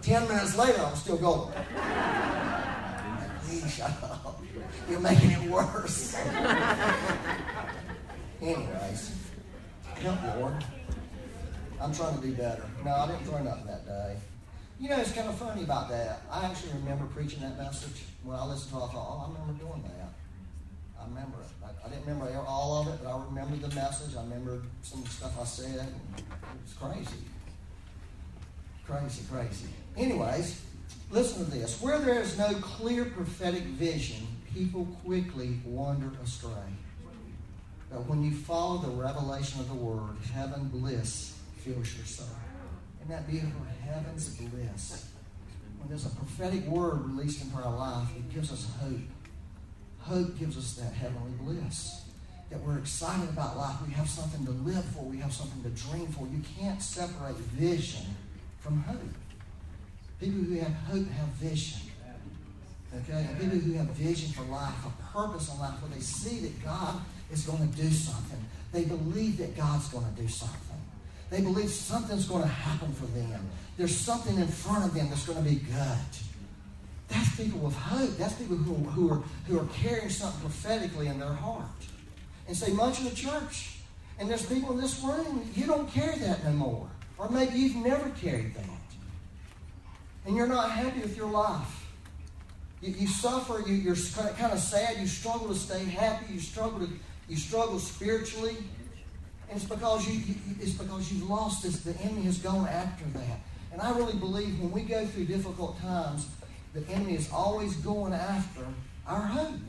Ten 0.00 0.26
minutes 0.28 0.56
later, 0.56 0.80
I'm 0.80 0.96
still 0.96 1.18
going. 1.18 1.52
Please 3.44 3.74
shut 3.74 3.90
up. 4.02 4.40
You're 4.88 5.00
making 5.00 5.32
it 5.32 5.50
worse. 5.50 6.16
Anyways, 8.42 9.16
help 9.96 10.18
Lord. 10.36 10.64
I'm 11.80 11.94
trying 11.94 12.20
to 12.20 12.26
do 12.26 12.34
better. 12.34 12.64
No, 12.84 12.92
I 12.92 13.06
didn't 13.08 13.24
throw 13.24 13.42
nothing 13.42 13.66
that 13.66 13.86
day. 13.86 14.16
You 14.80 14.88
know, 14.88 14.96
it's 14.98 15.12
kind 15.12 15.28
of 15.28 15.36
funny 15.36 15.62
about 15.62 15.88
that. 15.90 16.22
I 16.30 16.46
actually 16.46 16.72
remember 16.72 17.06
preaching 17.06 17.40
that 17.40 17.56
message. 17.56 18.02
When 18.22 18.36
I 18.36 18.44
listened 18.44 18.72
to 18.72 18.78
it, 18.78 18.84
I 18.84 18.92
thought, 18.92 18.96
oh, 18.96 19.24
I 19.26 19.32
remember 19.32 19.64
doing 19.64 19.82
that. 19.82 20.12
I 21.00 21.04
remember 21.06 21.38
it. 21.40 21.46
I, 21.64 21.86
I 21.86 21.90
didn't 21.90 22.06
remember 22.06 22.44
all 22.46 22.80
of 22.80 22.88
it, 22.88 23.00
but 23.02 23.10
I 23.10 23.24
remember 23.24 23.56
the 23.56 23.74
message. 23.74 24.16
I 24.16 24.22
remember 24.22 24.62
some 24.82 25.00
of 25.00 25.04
the 25.04 25.10
stuff 25.10 25.40
I 25.40 25.44
said. 25.44 25.88
It 26.16 26.24
was 26.64 26.74
crazy. 26.74 27.22
Crazy, 28.86 29.22
crazy. 29.30 29.68
Anyways, 29.96 30.62
listen 31.10 31.44
to 31.44 31.50
this. 31.50 31.80
Where 31.80 31.98
there 31.98 32.20
is 32.20 32.38
no 32.38 32.52
clear 32.54 33.04
prophetic 33.04 33.62
vision, 33.62 34.26
people 34.52 34.86
quickly 35.04 35.60
wander 35.64 36.10
astray. 36.22 36.50
But 37.90 38.06
when 38.08 38.22
you 38.22 38.32
follow 38.32 38.78
the 38.78 38.90
revelation 38.90 39.60
of 39.60 39.68
the 39.68 39.74
word, 39.74 40.16
heaven 40.32 40.68
bliss 40.68 41.38
fills 41.58 41.96
your 41.96 42.06
soul. 42.06 42.26
Isn't 42.98 43.10
that 43.10 43.28
beautiful? 43.28 43.60
Heaven's 43.84 44.28
bliss. 44.30 45.10
When 45.78 45.88
there's 45.88 46.06
a 46.06 46.16
prophetic 46.16 46.66
word 46.66 47.04
released 47.06 47.42
into 47.42 47.56
our 47.56 47.74
life, 47.76 48.08
it 48.16 48.32
gives 48.32 48.50
us 48.52 48.66
hope. 48.80 49.00
Hope 49.98 50.38
gives 50.38 50.56
us 50.56 50.74
that 50.74 50.92
heavenly 50.92 51.32
bliss. 51.40 52.02
That 52.50 52.60
we're 52.60 52.78
excited 52.78 53.28
about 53.28 53.56
life. 53.56 53.76
We 53.86 53.92
have 53.94 54.08
something 54.08 54.44
to 54.46 54.52
live 54.52 54.84
for. 54.86 55.04
We 55.04 55.18
have 55.18 55.32
something 55.32 55.62
to 55.62 55.70
dream 55.70 56.06
for. 56.08 56.26
You 56.26 56.42
can't 56.58 56.80
separate 56.82 57.36
vision 57.36 58.06
from 58.60 58.82
hope. 58.82 58.98
People 60.20 60.40
who 60.40 60.54
have 60.54 60.72
hope 60.72 61.08
have 61.08 61.28
vision. 61.28 61.80
Okay? 62.94 63.26
And 63.28 63.40
people 63.40 63.58
who 63.58 63.72
have 63.74 63.88
vision 63.88 64.32
for 64.32 64.42
life, 64.44 64.74
a 64.86 65.12
purpose 65.12 65.52
in 65.52 65.58
life, 65.58 65.80
where 65.82 65.90
they 65.90 66.00
see 66.00 66.40
that 66.40 66.64
God 66.64 67.00
is 67.34 67.44
going 67.44 67.68
to 67.68 67.76
do 67.76 67.90
something. 67.90 68.38
They 68.72 68.84
believe 68.84 69.38
that 69.38 69.56
God's 69.56 69.88
going 69.88 70.06
to 70.14 70.22
do 70.22 70.28
something. 70.28 70.58
They 71.30 71.40
believe 71.40 71.70
something's 71.70 72.26
going 72.26 72.42
to 72.42 72.48
happen 72.48 72.92
for 72.92 73.06
them. 73.06 73.48
There's 73.76 73.96
something 73.96 74.36
in 74.36 74.48
front 74.48 74.84
of 74.84 74.94
them 74.94 75.08
that's 75.08 75.26
going 75.26 75.42
to 75.42 75.48
be 75.48 75.56
good. 75.56 75.98
That's 77.08 77.36
people 77.36 77.60
with 77.60 77.76
hope. 77.76 78.16
That's 78.16 78.34
people 78.34 78.56
who, 78.56 78.74
who, 78.74 79.12
are, 79.12 79.22
who 79.46 79.58
are 79.58 79.66
carrying 79.74 80.10
something 80.10 80.40
prophetically 80.40 81.08
in 81.08 81.18
their 81.18 81.32
heart. 81.32 81.64
And 82.46 82.56
say, 82.56 82.72
much 82.72 82.98
of 82.98 83.10
the 83.10 83.16
church, 83.16 83.78
and 84.18 84.28
there's 84.28 84.46
people 84.46 84.72
in 84.72 84.80
this 84.80 85.00
room, 85.02 85.48
you 85.54 85.66
don't 85.66 85.90
carry 85.90 86.18
that 86.18 86.44
no 86.44 86.52
more. 86.52 86.88
Or 87.18 87.28
maybe 87.30 87.58
you've 87.58 87.76
never 87.76 88.10
carried 88.10 88.54
that. 88.54 88.64
And 90.26 90.36
you're 90.36 90.46
not 90.46 90.70
happy 90.70 91.00
with 91.00 91.16
your 91.16 91.30
life. 91.30 91.84
You, 92.80 92.92
you 92.92 93.06
suffer, 93.06 93.62
you, 93.66 93.74
you're 93.74 93.96
kind 94.36 94.52
of 94.52 94.58
sad, 94.58 94.98
you 94.98 95.06
struggle 95.06 95.48
to 95.48 95.54
stay 95.54 95.84
happy, 95.84 96.34
you 96.34 96.40
struggle 96.40 96.80
to 96.80 96.88
you 97.28 97.36
struggle 97.36 97.78
spiritually. 97.78 98.56
And 99.48 99.60
it's 99.60 99.68
because 99.68 100.08
you, 100.08 100.34
it's 100.60 100.72
because 100.72 101.12
you've 101.12 101.28
lost 101.28 101.62
this. 101.62 101.80
The 101.80 101.96
enemy 102.00 102.22
has 102.22 102.38
gone 102.38 102.68
after 102.68 103.04
that. 103.18 103.40
And 103.72 103.82
I 103.82 103.96
really 103.96 104.16
believe 104.16 104.58
when 104.60 104.70
we 104.70 104.82
go 104.82 105.04
through 105.06 105.26
difficult 105.26 105.80
times, 105.80 106.26
the 106.74 106.86
enemy 106.88 107.14
is 107.14 107.30
always 107.32 107.74
going 107.76 108.12
after 108.12 108.64
our 109.06 109.22
hope. 109.22 109.60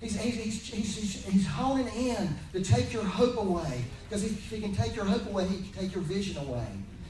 He's, 0.00 0.18
he's, 0.18 0.34
he's, 0.36 0.94
he's, 0.94 1.24
he's 1.26 1.46
honing 1.46 1.88
in 1.94 2.34
to 2.52 2.62
take 2.62 2.92
your 2.92 3.04
hope 3.04 3.36
away. 3.36 3.84
Because 4.08 4.24
if 4.24 4.50
he 4.50 4.60
can 4.60 4.74
take 4.74 4.96
your 4.96 5.04
hope 5.04 5.26
away, 5.26 5.46
he 5.46 5.56
can 5.56 5.82
take 5.82 5.94
your 5.94 6.02
vision 6.04 6.38
away. 6.38 6.66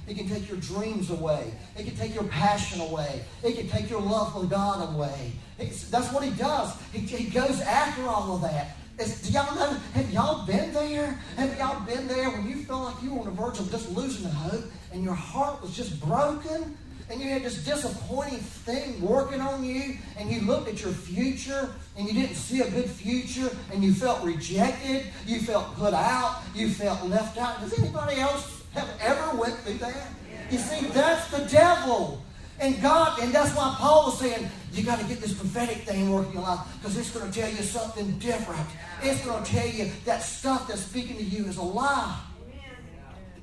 He 0.07 0.15
can 0.15 0.29
take 0.29 0.49
your 0.49 0.59
dreams 0.59 1.11
away. 1.11 1.53
He 1.77 1.85
can 1.85 1.95
take 1.95 2.15
your 2.15 2.25
passion 2.25 2.81
away. 2.81 3.23
He 3.45 3.53
can 3.53 3.69
take 3.69 3.89
your 3.89 4.01
love 4.01 4.33
for 4.33 4.45
God 4.45 4.93
away. 4.93 5.33
It's, 5.59 5.89
that's 5.89 6.13
what 6.13 6.25
he 6.25 6.31
does. 6.31 6.75
He, 6.93 6.99
he 7.01 7.31
goes 7.31 7.61
after 7.61 8.03
all 8.09 8.35
of 8.35 8.43
that. 8.43 8.77
It's, 9.01 9.23
do 9.23 9.33
y'all 9.33 9.55
know? 9.55 9.73
Have 9.95 10.11
y'all 10.13 10.47
been 10.47 10.75
there? 10.75 11.19
Have 11.37 11.57
y'all 11.59 11.81
been 11.87 12.07
there 12.07 12.29
when 12.31 12.47
you 12.47 12.57
felt 12.65 12.85
like 12.85 13.03
you 13.03 13.15
were 13.15 13.21
on 13.21 13.25
the 13.25 13.31
verge 13.31 13.59
of 13.59 13.71
just 13.71 13.91
losing 13.97 14.25
the 14.25 14.31
hope 14.31 14.65
and 14.93 15.03
your 15.03 15.15
heart 15.15 15.63
was 15.63 15.75
just 15.75 16.01
broken? 16.01 16.77
and 17.09 17.21
you 17.21 17.29
had 17.29 17.43
this 17.43 17.65
disappointing 17.65 18.39
thing 18.39 19.01
working 19.01 19.41
on 19.41 19.65
you, 19.65 19.97
and 20.17 20.31
you 20.31 20.43
looked 20.43 20.69
at 20.69 20.81
your 20.81 20.93
future 20.93 21.75
and 21.97 22.07
you 22.07 22.15
didn't 22.15 22.37
see 22.37 22.61
a 22.61 22.71
good 22.71 22.89
future, 22.89 23.51
and 23.73 23.83
you 23.83 23.93
felt 23.93 24.23
rejected, 24.23 25.07
you 25.27 25.41
felt 25.41 25.75
put 25.75 25.93
out, 25.93 26.41
you 26.55 26.69
felt 26.69 27.05
left 27.09 27.37
out. 27.37 27.61
Does 27.61 27.77
anybody 27.77 28.21
else 28.21 28.63
have 28.75 28.89
ever 29.01 29.37
went 29.37 29.59
through 29.59 29.79
that? 29.79 30.07
You 30.53 30.59
see, 30.59 30.87
that's 30.87 31.29
the 31.33 31.45
devil. 31.47 32.23
And 32.61 32.81
God, 32.83 33.19
and 33.21 33.33
that's 33.33 33.57
why 33.57 33.75
Paul 33.79 34.07
was 34.07 34.21
saying, 34.21 34.51
you 34.73 34.85
got 34.85 35.01
to 35.01 35.07
get 35.07 35.21
this 35.21 35.33
prophetic 35.33 35.79
thing 35.79 36.13
working 36.13 36.33
in 36.33 36.39
your 36.39 36.43
life 36.47 36.61
because 36.79 36.97
it's 36.97 37.11
going 37.11 37.31
to 37.31 37.41
tell 37.41 37.49
you 37.49 37.63
something 37.63 38.19
different. 38.19 38.67
It's 39.03 39.25
going 39.25 39.43
to 39.43 39.51
tell 39.51 39.67
you 39.67 39.91
that 40.05 40.23
stuff 40.23 40.69
that's 40.69 40.83
speaking 40.83 41.17
to 41.17 41.23
you 41.23 41.47
is 41.47 41.57
a 41.57 41.63
lie. 41.63 42.21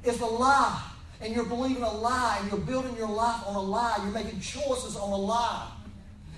It's 0.03 0.21
a 0.21 0.25
lie 0.25 0.81
and 1.19 1.35
you're 1.35 1.45
believing 1.45 1.81
a 1.81 1.91
lie 1.91 2.37
and 2.39 2.51
you're 2.51 2.61
building 2.61 2.95
your 2.95 3.09
life 3.09 3.41
on 3.47 3.55
a 3.55 3.61
lie. 3.61 3.97
You're 4.03 4.13
making 4.13 4.39
choices 4.39 4.95
on 4.95 5.11
a 5.11 5.17
lie. 5.17 5.71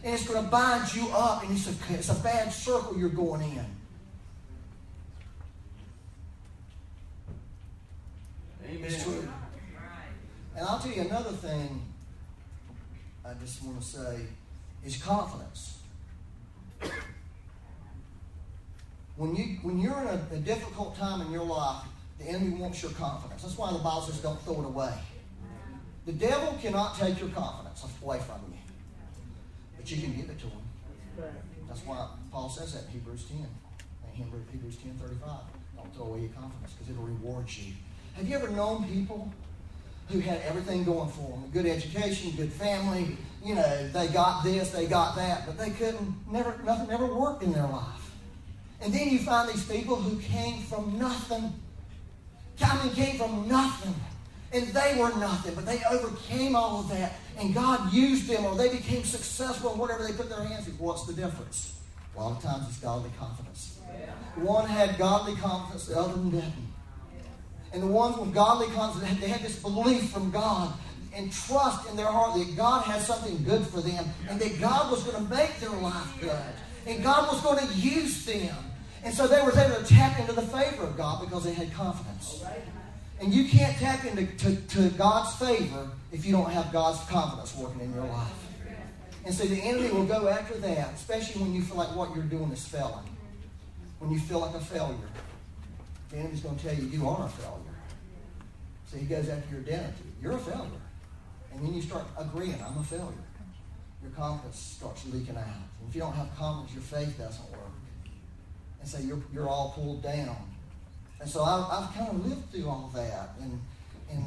And 0.06 0.14
it's 0.14 0.26
going 0.26 0.42
to 0.42 0.50
bind 0.50 0.96
you 0.96 1.10
up 1.10 1.44
and 1.44 1.52
it's 1.52 1.68
a, 1.68 1.94
it's 1.94 2.10
a 2.10 2.24
bad 2.24 2.54
circle 2.54 2.98
you're 2.98 3.10
going 3.10 3.42
in. 3.42 3.66
Amen. 8.66 9.34
And 10.56 10.66
I'll 10.66 10.80
tell 10.80 10.92
you 10.94 11.02
another 11.02 11.32
thing 11.32 11.82
I 13.26 13.34
just 13.42 13.64
want 13.64 13.80
to 13.80 13.86
say 13.86 14.22
is 14.86 15.02
confidence. 15.02 15.80
When, 19.18 19.36
you, 19.36 19.58
when 19.64 19.80
you're 19.80 20.00
in 20.00 20.08
a, 20.08 20.22
a 20.36 20.38
difficult 20.38 20.98
time 20.98 21.22
in 21.22 21.32
your 21.32 21.44
life, 21.44 21.84
the 22.18 22.26
enemy 22.26 22.56
wants 22.56 22.82
your 22.82 22.92
confidence. 22.92 23.44
That's 23.44 23.58
why 23.58 23.72
the 23.74 23.80
Bible 23.80 24.02
says 24.02 24.20
don't 24.20 24.42
throw 24.44 24.62
it 24.62 24.66
away. 24.66 24.94
The 26.06 26.14
devil 26.14 26.58
cannot 26.62 26.98
take 26.98 27.20
your 27.20 27.30
confidence 27.30 27.86
away 28.02 28.20
from 28.20 28.42
you, 28.50 28.58
but 29.78 29.92
you 29.92 30.02
can 30.02 30.16
give 30.16 30.30
it 30.30 30.40
to 30.40 30.46
him. 30.48 30.62
That's 31.68 31.82
why 31.86 32.08
Paul 32.32 32.50
says 32.50 32.74
that 32.74 32.86
in 32.86 32.92
Hebrews 32.92 33.26
10. 33.26 33.38
In 33.38 34.24
Hebrews 34.52 34.78
10 34.78 34.94
35. 35.00 35.30
Don't 35.76 35.96
throw 35.96 36.06
away 36.06 36.22
your 36.22 36.30
confidence 36.30 36.74
because 36.74 36.90
it'll 36.90 37.04
reward 37.04 37.46
you. 37.50 37.74
Have 38.16 38.28
you 38.28 38.36
ever 38.36 38.50
known 38.50 38.86
people 38.86 39.32
who 40.10 40.20
had 40.20 40.42
everything 40.42 40.84
going 40.84 41.10
for 41.10 41.32
them? 41.32 41.44
A 41.46 41.54
good 41.54 41.66
education, 41.66 42.32
good 42.36 42.52
family, 42.52 43.18
you 43.44 43.56
know, 43.56 43.88
they 43.90 44.08
got 44.08 44.44
this, 44.44 44.72
they 44.72 44.86
got 44.86 45.16
that, 45.16 45.46
but 45.46 45.58
they 45.58 45.70
couldn't, 45.70 46.16
never, 46.32 46.60
nothing 46.64 46.90
ever 46.92 47.06
worked 47.06 47.44
in 47.44 47.54
their 47.54 47.68
life. 47.68 48.12
And 48.82 48.94
then 48.94 49.10
you 49.10 49.20
find 49.20 49.50
these 49.50 49.66
people 49.66 49.96
who 49.96 50.20
came 50.22 50.64
from 50.64 50.98
nothing 50.98 51.54
Calvin 52.60 52.92
came 52.92 53.18
from 53.18 53.48
nothing. 53.48 53.96
And 54.52 54.68
they 54.68 54.96
were 55.00 55.16
nothing, 55.18 55.54
but 55.54 55.66
they 55.66 55.80
overcame 55.92 56.56
all 56.56 56.80
of 56.80 56.90
that. 56.90 57.14
And 57.38 57.54
God 57.54 57.94
used 57.94 58.28
them, 58.28 58.46
or 58.46 58.56
they 58.56 58.70
became 58.70 59.04
successful 59.04 59.74
in 59.74 59.78
whatever 59.78 60.04
they 60.04 60.14
put 60.14 60.28
their 60.28 60.44
hands 60.44 60.66
to. 60.66 60.72
What's 60.72 61.06
the 61.06 61.14
difference? 61.14 61.80
A 62.16 62.20
lot 62.20 62.38
of 62.38 62.44
times 62.44 62.68
it's 62.68 62.80
godly 62.80 63.12
confidence. 63.20 63.80
One 64.36 64.68
had 64.68 64.98
godly 64.98 65.36
confidence, 65.36 65.86
the 65.86 66.00
other 66.00 66.18
didn't. 66.18 66.69
And 67.74 67.84
the 67.84 67.88
ones 67.88 68.18
with 68.18 68.34
godly 68.34 68.68
confidence, 68.68 69.20
they 69.20 69.28
had 69.28 69.42
this 69.42 69.62
belief 69.62 70.10
from 70.10 70.32
God 70.32 70.74
and 71.14 71.32
trust 71.32 71.90
in 71.90 71.96
their 71.96 72.08
heart 72.08 72.38
that 72.38 72.56
God 72.56 72.84
had 72.84 73.02
something 73.02 73.44
good 73.44 73.66
for 73.68 73.82
them 73.82 74.06
and 74.30 74.40
that 74.40 74.60
God 74.60 74.92
was 74.92 75.04
going 75.04 75.24
to 75.24 75.36
make 75.36 75.60
their 75.60 75.70
life 75.70 76.14
good. 76.20 76.32
And 76.88 77.04
God 77.04 77.32
was 77.32 77.42
going 77.42 77.66
to 77.66 77.74
use 77.76 78.26
them. 78.26 78.56
And 79.04 79.14
so 79.14 79.28
they 79.28 79.42
were 79.42 79.58
able 79.58 79.76
to 79.76 79.86
tap 79.86 80.20
into 80.20 80.34
the 80.34 80.42
favor 80.42 80.84
of 80.84 80.98
God 80.98 81.22
because 81.22 81.44
they 81.44 81.54
had 81.54 81.72
confidence. 81.74 82.44
And 83.22 83.34
you 83.34 83.48
can't 83.48 83.78
tap 83.78 84.06
into 84.06 84.26
to, 84.26 84.56
to 84.56 84.90
God's 84.98 85.36
favor 85.36 85.90
if 86.12 86.26
you 86.26 86.32
don't 86.32 86.50
have 86.50 86.72
God's 86.72 87.00
confidence 87.10 87.56
working 87.56 87.82
in 87.82 87.94
your 87.94 88.06
life. 88.06 88.48
And 89.26 89.34
so 89.34 89.46
the 89.46 89.58
enemy 89.58 89.92
will 89.92 90.06
go 90.06 90.28
after 90.28 90.56
that, 90.60 90.94
especially 90.96 91.42
when 91.42 91.54
you 91.54 91.62
feel 91.62 91.78
like 91.78 91.96
what 91.96 92.16
you're 92.16 92.24
doing 92.24 92.52
is 92.52 92.66
failing. 92.66 93.06
When 94.00 94.12
you 94.12 94.20
feel 94.20 94.40
like 94.40 94.56
a 94.56 94.60
failure. 94.60 94.96
The 96.10 96.18
enemy's 96.18 96.42
going 96.42 96.58
to 96.58 96.68
tell 96.68 96.76
you 96.76 96.84
you 96.88 97.08
are 97.08 97.26
a 97.26 97.30
failure. 97.30 97.78
So 98.88 98.98
he 98.98 99.06
goes 99.06 99.30
after 99.30 99.50
your 99.52 99.62
identity. 99.62 100.10
You're 100.22 100.34
a 100.34 100.40
failure. 100.40 100.82
And 101.54 101.66
then 101.66 101.74
you 101.74 101.82
start 101.82 102.06
agreeing, 102.18 102.58
I'm 102.66 102.78
a 102.78 102.84
failure. 102.84 103.26
Your 104.02 104.12
confidence 104.12 104.60
starts 104.60 105.06
leaking 105.08 105.38
out. 105.38 105.46
And 105.46 105.90
if 105.90 105.96
you 105.96 106.02
don't 106.02 106.14
have 106.14 106.36
confidence, 106.38 106.74
your 106.74 106.84
faith 106.84 107.18
doesn't 107.18 107.52
work 107.52 107.70
and 108.80 108.90
so 108.90 108.98
you're, 109.00 109.22
you're 109.34 109.50
all 109.50 109.74
pulled 109.76 110.02
down. 110.02 110.36
And 111.20 111.30
so 111.30 111.44
I, 111.44 111.80
I've 111.80 111.94
kind 111.94 112.10
of 112.10 112.26
lived 112.26 112.52
through 112.52 112.70
all 112.70 112.90
that 112.94 113.32
and, 113.42 113.60
and, 114.10 114.26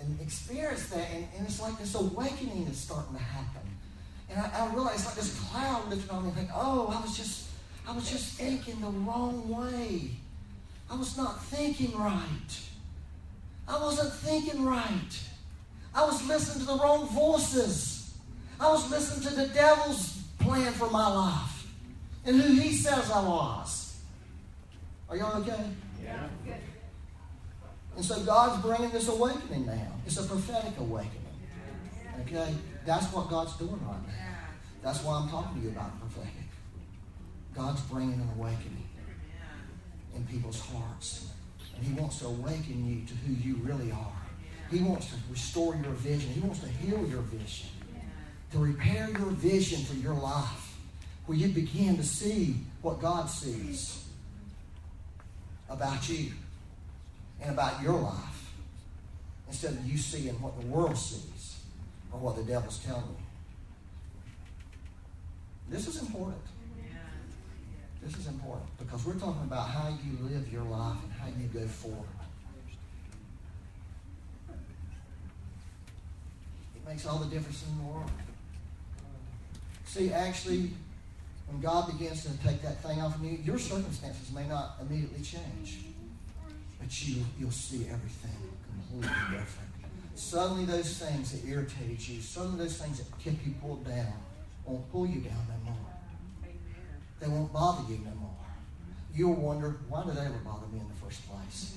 and 0.00 0.20
experienced 0.20 0.90
that. 0.90 1.08
And, 1.12 1.26
and 1.36 1.46
it's 1.46 1.60
like 1.60 1.78
this 1.78 1.94
awakening 1.94 2.66
is 2.66 2.76
starting 2.76 3.14
to 3.14 3.22
happen. 3.22 3.62
And 4.28 4.40
I, 4.40 4.64
I 4.66 4.74
realized 4.74 5.06
like 5.06 5.14
this 5.14 5.38
cloud 5.38 5.88
lifted 5.88 6.10
on 6.10 6.24
me 6.24 6.30
think, 6.32 6.50
oh, 6.54 6.92
I 6.96 7.00
was 7.00 7.16
just 7.16 7.48
I 7.86 7.92
was 7.92 8.08
just 8.08 8.34
thinking 8.34 8.80
the 8.80 8.88
wrong 8.88 9.48
way. 9.48 10.10
I 10.92 10.96
was 10.96 11.16
not 11.16 11.42
thinking 11.44 11.96
right. 11.98 12.60
I 13.66 13.80
wasn't 13.80 14.12
thinking 14.12 14.62
right. 14.62 15.22
I 15.94 16.04
was 16.04 16.22
listening 16.28 16.66
to 16.66 16.72
the 16.72 16.78
wrong 16.78 17.08
voices. 17.08 18.14
I 18.60 18.68
was 18.68 18.90
listening 18.90 19.26
to 19.30 19.34
the 19.34 19.46
devil's 19.54 20.22
plan 20.38 20.70
for 20.74 20.90
my 20.90 21.08
life 21.08 21.66
and 22.26 22.38
who 22.38 22.52
he 22.60 22.74
says 22.74 23.10
I 23.10 23.26
was. 23.26 24.02
Are 25.08 25.16
y'all 25.16 25.40
okay? 25.40 25.64
Yeah. 26.04 26.26
And 27.96 28.04
so 28.04 28.22
God's 28.24 28.62
bringing 28.62 28.90
this 28.90 29.08
awakening 29.08 29.64
now. 29.64 29.92
It's 30.04 30.18
a 30.18 30.24
prophetic 30.24 30.78
awakening. 30.78 31.20
Okay? 32.20 32.54
That's 32.84 33.06
what 33.14 33.30
God's 33.30 33.56
doing 33.56 33.80
right 33.86 34.06
now. 34.08 34.36
That's 34.82 35.02
why 35.02 35.14
I'm 35.14 35.30
talking 35.30 35.58
to 35.58 35.66
you 35.66 35.72
about 35.72 35.98
prophetic. 36.00 36.32
God's 37.54 37.80
bringing 37.82 38.20
an 38.20 38.28
awakening 38.36 38.88
in 40.14 40.24
people's 40.26 40.60
hearts. 40.60 41.28
And 41.76 41.84
He 41.84 41.92
wants 41.94 42.18
to 42.20 42.26
awaken 42.26 42.86
you 42.86 43.06
to 43.06 43.14
who 43.14 43.34
you 43.34 43.56
really 43.56 43.90
are. 43.92 44.22
He 44.70 44.80
wants 44.80 45.06
to 45.06 45.14
restore 45.30 45.74
your 45.74 45.92
vision. 45.92 46.30
He 46.30 46.40
wants 46.40 46.60
to 46.60 46.68
heal 46.68 47.06
your 47.06 47.20
vision, 47.20 47.68
to 48.52 48.58
repair 48.58 49.10
your 49.10 49.30
vision 49.30 49.84
for 49.84 49.94
your 49.94 50.14
life, 50.14 50.76
where 51.26 51.36
you 51.36 51.48
begin 51.48 51.96
to 51.98 52.02
see 52.02 52.56
what 52.80 53.00
God 53.00 53.28
sees 53.28 54.04
about 55.68 56.08
you 56.08 56.32
and 57.40 57.50
about 57.52 57.82
your 57.82 57.98
life 58.00 58.52
instead 59.48 59.72
of 59.72 59.86
you 59.86 59.98
seeing 59.98 60.40
what 60.40 60.58
the 60.58 60.66
world 60.66 60.96
sees 60.96 61.58
or 62.10 62.18
what 62.18 62.36
the 62.36 62.42
devil's 62.42 62.78
telling 62.78 63.02
you. 63.02 63.16
This 65.68 65.86
is 65.86 66.00
important. 66.00 66.42
This 68.02 68.16
is 68.16 68.26
important 68.26 68.66
because 68.78 69.04
we're 69.06 69.14
talking 69.14 69.42
about 69.44 69.68
how 69.68 69.88
you 69.88 70.18
live 70.28 70.52
your 70.52 70.64
life 70.64 70.96
and 71.04 71.12
how 71.12 71.28
you 71.28 71.46
go 71.48 71.66
forward. 71.68 72.08
It 76.74 76.88
makes 76.88 77.06
all 77.06 77.18
the 77.18 77.26
difference 77.26 77.64
in 77.68 77.78
the 77.78 77.92
world. 77.92 78.10
See, 79.84 80.12
actually, 80.12 80.70
when 81.46 81.60
God 81.60 81.96
begins 81.96 82.24
to 82.24 82.36
take 82.38 82.60
that 82.62 82.82
thing 82.82 83.00
off 83.00 83.14
of 83.14 83.24
you, 83.24 83.38
your 83.44 83.58
circumstances 83.58 84.32
may 84.32 84.48
not 84.48 84.76
immediately 84.80 85.22
change, 85.22 85.84
but 86.80 87.06
you, 87.06 87.24
you'll 87.38 87.50
see 87.50 87.86
everything 87.88 88.36
completely 88.66 89.38
different. 89.38 89.68
Suddenly, 90.14 90.64
those 90.64 90.98
things 90.98 91.32
that 91.32 91.48
irritated 91.48 92.06
you, 92.08 92.20
suddenly 92.20 92.58
those 92.58 92.76
things 92.78 92.98
that 92.98 93.18
kept 93.18 93.46
you 93.46 93.54
pulled 93.60 93.86
down, 93.86 94.12
won't 94.64 94.90
pull 94.90 95.06
you 95.06 95.20
down 95.20 95.46
no 95.48 95.72
more. 95.72 95.91
They 97.22 97.28
won't 97.28 97.52
bother 97.52 97.88
you 97.88 98.00
no 98.04 98.10
more. 98.20 98.30
You'll 99.14 99.34
wonder, 99.36 99.76
why 99.88 100.04
did 100.04 100.16
they 100.16 100.22
ever 100.22 100.40
bother 100.44 100.66
me 100.72 100.80
in 100.80 100.88
the 100.88 100.94
first 100.94 101.22
place? 101.30 101.76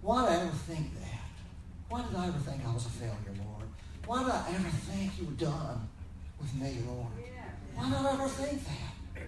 Why 0.00 0.22
did 0.22 0.32
I 0.32 0.42
ever 0.42 0.50
think 0.50 0.98
that? 0.98 1.30
Why 1.88 2.02
did 2.02 2.16
I 2.16 2.26
ever 2.26 2.38
think 2.38 2.66
I 2.66 2.74
was 2.74 2.86
a 2.86 2.88
failure, 2.88 3.14
Lord? 3.38 3.68
Why 4.04 4.24
did 4.24 4.32
I 4.32 4.48
ever 4.48 4.68
think 4.68 5.12
you 5.20 5.26
were 5.26 5.32
done 5.32 5.88
with 6.40 6.52
me, 6.56 6.76
Lord? 6.88 7.06
Why 7.76 7.88
did 7.88 7.98
I 7.98 8.12
ever 8.14 8.28
think 8.28 8.64
that? 8.64 9.22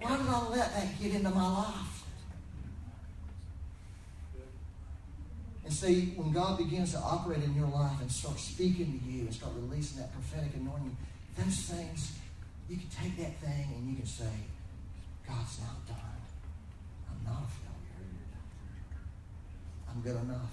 Why 0.00 0.16
did 0.16 0.26
I 0.26 0.48
let 0.48 0.72
that 0.72 1.02
get 1.02 1.14
into 1.16 1.30
my 1.30 1.58
life? 1.58 2.04
And 5.64 5.72
see, 5.72 6.12
when 6.14 6.30
God 6.30 6.58
begins 6.58 6.92
to 6.92 6.98
operate 6.98 7.42
in 7.42 7.56
your 7.56 7.68
life 7.68 8.00
and 8.00 8.10
start 8.10 8.38
speaking 8.38 9.00
to 9.00 9.12
you 9.12 9.22
and 9.22 9.34
start 9.34 9.52
releasing 9.56 9.98
that 9.98 10.12
prophetic 10.12 10.54
anointing, 10.54 10.96
those 11.36 11.56
things, 11.56 12.12
you 12.68 12.76
can 12.76 12.88
take 12.88 13.16
that 13.16 13.40
thing 13.40 13.72
and 13.76 13.88
you 13.88 13.96
can 13.96 14.06
say, 14.06 14.28
God's 15.26 15.60
not 15.60 15.86
done. 15.86 16.20
I'm 17.08 17.24
not 17.24 17.42
a 17.44 17.48
failure. 17.48 18.08
I'm 19.88 20.00
good 20.02 20.16
enough. 20.22 20.52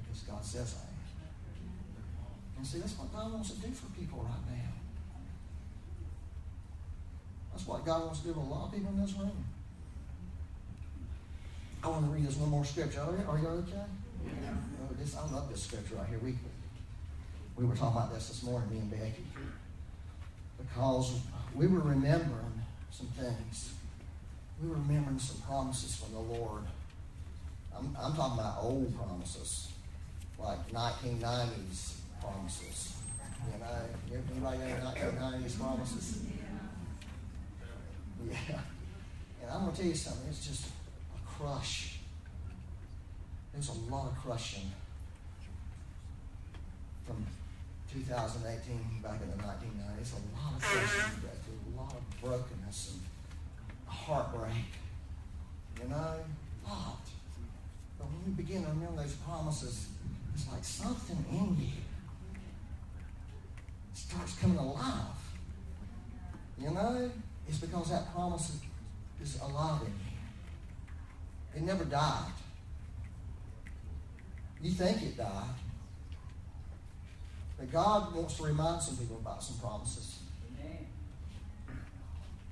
Because 0.00 0.22
God 0.22 0.44
says 0.44 0.76
I 0.78 0.82
am. 0.82 0.98
And 2.58 2.66
see, 2.66 2.78
that's 2.78 2.98
what 2.98 3.12
God 3.12 3.32
wants 3.32 3.50
to 3.50 3.60
do 3.60 3.72
for 3.72 3.86
people 3.98 4.18
right 4.18 4.56
now. 4.56 4.72
That's 7.52 7.66
what 7.66 7.84
God 7.84 8.04
wants 8.06 8.20
to 8.20 8.28
do 8.28 8.34
with 8.34 8.46
a 8.46 8.50
lot 8.50 8.66
of 8.66 8.72
people 8.72 8.90
in 8.90 9.00
this 9.00 9.14
room. 9.14 9.44
I 11.82 11.88
want 11.88 12.06
to 12.06 12.10
read 12.10 12.26
this 12.26 12.36
one 12.36 12.50
more 12.50 12.64
scripture. 12.64 13.00
Are 13.00 13.12
you, 13.12 13.24
are 13.28 13.38
you 13.38 13.48
okay? 13.62 13.86
Yeah. 14.24 14.50
Oh, 14.82 14.94
this, 14.98 15.16
I 15.16 15.26
love 15.32 15.48
this 15.48 15.62
scripture 15.62 15.94
right 15.96 16.08
here. 16.08 16.18
We, 16.22 16.34
we 17.58 17.64
were 17.64 17.74
talking 17.74 17.96
about 17.96 18.14
this 18.14 18.28
this 18.28 18.44
morning, 18.44 18.70
me 18.70 18.78
and 18.78 18.90
Becky, 18.90 19.24
because 20.58 21.18
we 21.56 21.66
were 21.66 21.80
remembering 21.80 22.62
some 22.92 23.08
things. 23.08 23.72
We 24.62 24.68
were 24.68 24.76
remembering 24.76 25.18
some 25.18 25.40
promises 25.42 25.96
from 25.96 26.12
the 26.12 26.20
Lord. 26.20 26.62
I'm, 27.76 27.96
I'm 28.00 28.14
talking 28.14 28.38
about 28.38 28.58
old 28.62 28.96
promises, 28.96 29.68
like 30.38 30.70
1990s 30.70 31.94
promises. 32.20 32.94
You 33.52 33.58
know, 33.58 34.20
anybody 34.30 34.58
got 34.58 34.94
1990s 34.94 35.58
promises? 35.58 36.20
Yeah. 38.28 38.60
And 39.42 39.50
I'm 39.50 39.62
going 39.62 39.72
to 39.72 39.80
tell 39.80 39.88
you 39.88 39.96
something. 39.96 40.28
It's 40.28 40.46
just 40.46 40.66
a 40.66 41.28
crush. 41.28 41.98
There's 43.52 43.68
a 43.68 43.92
lot 43.92 44.06
of 44.06 44.18
crushing 44.18 44.70
from 47.06 47.24
2018 47.92 49.02
back 49.02 49.20
in 49.22 49.30
the 49.30 49.42
1990s. 49.42 50.12
A 50.12 50.20
lot 50.36 50.54
of 50.56 50.62
uh-huh. 50.62 51.14
to 51.14 51.20
go 51.20 51.32
through, 51.44 51.74
a 51.74 51.80
lot 51.80 51.94
of 51.94 52.20
brokenness 52.20 52.92
and 52.92 53.02
heartbreak. 53.86 54.72
You 55.82 55.88
know, 55.88 55.96
a 55.96 56.68
lot. 56.68 57.00
But 57.98 58.06
when 58.06 58.20
you 58.26 58.32
begin 58.32 58.62
to 58.64 58.70
remember 58.70 59.02
those 59.02 59.14
promises, 59.14 59.88
it's 60.34 60.46
like 60.50 60.64
something 60.64 61.24
in 61.30 61.56
you 61.60 61.72
starts 64.08 64.38
coming 64.38 64.58
alive. 64.58 65.18
You 66.58 66.70
know, 66.70 67.10
it's 67.48 67.58
because 67.58 67.90
that 67.90 68.12
promise 68.14 68.60
is 69.22 69.40
alive 69.40 69.82
in 69.82 69.88
you. 69.88 71.56
It 71.56 71.62
never 71.62 71.84
died. 71.84 72.32
You 74.62 74.70
think 74.70 75.02
it 75.02 75.16
died. 75.16 75.54
But 77.58 77.72
God 77.72 78.14
wants 78.14 78.36
to 78.36 78.44
remind 78.44 78.82
some 78.82 78.96
people 78.96 79.16
about 79.16 79.42
some 79.42 79.58
promises. 79.58 80.20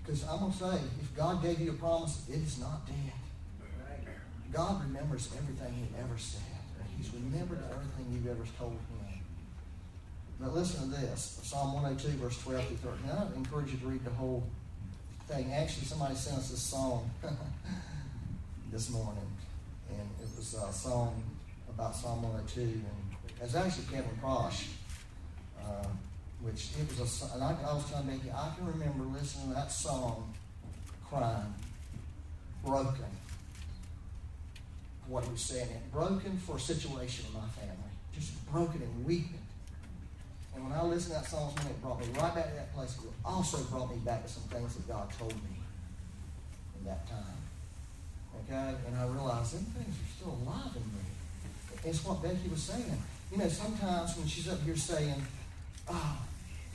Because 0.02 0.24
I'm 0.28 0.38
going 0.38 0.52
to 0.52 0.58
say, 0.58 0.78
if 1.00 1.16
God 1.16 1.42
gave 1.42 1.60
you 1.60 1.70
a 1.70 1.74
promise, 1.74 2.24
it 2.28 2.36
is 2.36 2.60
not 2.60 2.86
dead. 2.86 3.12
God 4.52 4.82
remembers 4.82 5.28
everything 5.36 5.72
He 5.74 6.00
ever 6.00 6.16
said. 6.16 6.40
He's 6.96 7.12
remembered 7.12 7.58
everything 7.70 8.06
you've 8.12 8.28
ever 8.28 8.44
told 8.58 8.72
Him. 8.72 8.96
But 10.38 10.54
listen 10.54 10.90
to 10.90 11.00
this 11.00 11.40
Psalm 11.42 11.72
102, 11.74 12.08
verse 12.18 12.40
12 12.42 12.66
through 12.66 12.76
13. 12.76 13.10
I 13.10 13.36
encourage 13.36 13.72
you 13.72 13.78
to 13.78 13.86
read 13.86 14.04
the 14.04 14.10
whole 14.10 14.44
thing. 15.28 15.52
Actually, 15.52 15.86
somebody 15.86 16.14
sent 16.14 16.36
us 16.36 16.50
this 16.50 16.60
song 16.60 17.10
this 18.70 18.90
morning, 18.90 19.26
and 19.90 20.08
it 20.20 20.28
was 20.36 20.54
a 20.54 20.72
song 20.72 21.22
about 21.68 21.96
Psalm 21.96 22.22
102. 22.22 22.60
And 22.60 22.82
it's 23.42 23.54
actually 23.54 23.84
Kevin 23.90 24.10
Prosch, 24.22 24.66
uh, 25.66 25.86
which 26.40 26.70
it 26.80 26.88
was 26.98 27.22
a. 27.22 27.34
And 27.34 27.42
I, 27.42 27.56
I 27.66 27.74
was 27.74 27.90
telling 27.90 28.06
Becky, 28.06 28.30
I 28.30 28.52
can 28.56 28.66
remember 28.66 29.04
listening 29.04 29.48
to 29.48 29.54
that 29.54 29.72
song, 29.72 30.32
crying, 31.08 31.54
broken. 32.64 33.04
What 35.08 35.24
he 35.24 35.30
was 35.30 35.40
saying, 35.40 35.68
it 35.70 35.92
broken 35.92 36.36
for 36.38 36.56
a 36.56 36.60
situation 36.60 37.26
in 37.28 37.34
my 37.34 37.46
family, 37.48 37.92
just 38.12 38.32
broken 38.50 38.82
and 38.82 39.04
weeping 39.04 39.38
and 40.56 40.64
when 40.64 40.72
I 40.72 40.82
listened 40.82 41.14
to 41.14 41.20
that 41.20 41.28
song 41.28 41.52
it 41.68 41.82
brought 41.82 42.00
me 42.00 42.06
right 42.16 42.34
back 42.34 42.48
to 42.48 42.54
that 42.56 42.74
place. 42.74 42.96
It 42.96 43.12
also 43.24 43.58
brought 43.64 43.90
me 43.90 44.00
back 44.04 44.24
to 44.24 44.28
some 44.28 44.42
things 44.44 44.74
that 44.74 44.88
God 44.88 45.12
told 45.18 45.34
me 45.34 45.60
in 46.80 46.86
that 46.86 47.06
time. 47.06 47.36
Okay? 48.40 48.74
And 48.88 48.96
I 48.96 49.04
realized 49.06 49.52
some 49.52 49.68
things 49.76 49.94
are 49.94 50.10
still 50.16 50.38
alive 50.42 50.72
in 50.74 50.82
me. 50.82 51.04
It's 51.84 52.02
what 52.04 52.22
Becky 52.22 52.48
was 52.48 52.62
saying. 52.62 53.02
You 53.30 53.38
know, 53.38 53.48
sometimes 53.48 54.16
when 54.16 54.26
she's 54.26 54.48
up 54.48 54.62
here 54.62 54.76
saying, 54.76 55.20
oh, 55.88 56.18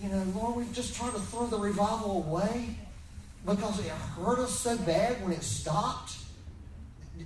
you 0.01 0.09
know, 0.09 0.23
Lord, 0.35 0.55
we've 0.55 0.73
just 0.73 0.95
tried 0.95 1.13
to 1.13 1.19
throw 1.19 1.47
the 1.47 1.57
revival 1.57 2.23
away 2.27 2.75
because 3.45 3.79
it 3.79 3.89
hurt 3.89 4.39
us 4.39 4.59
so 4.59 4.77
bad 4.77 5.21
when 5.23 5.31
it 5.31 5.43
stopped. 5.43 6.17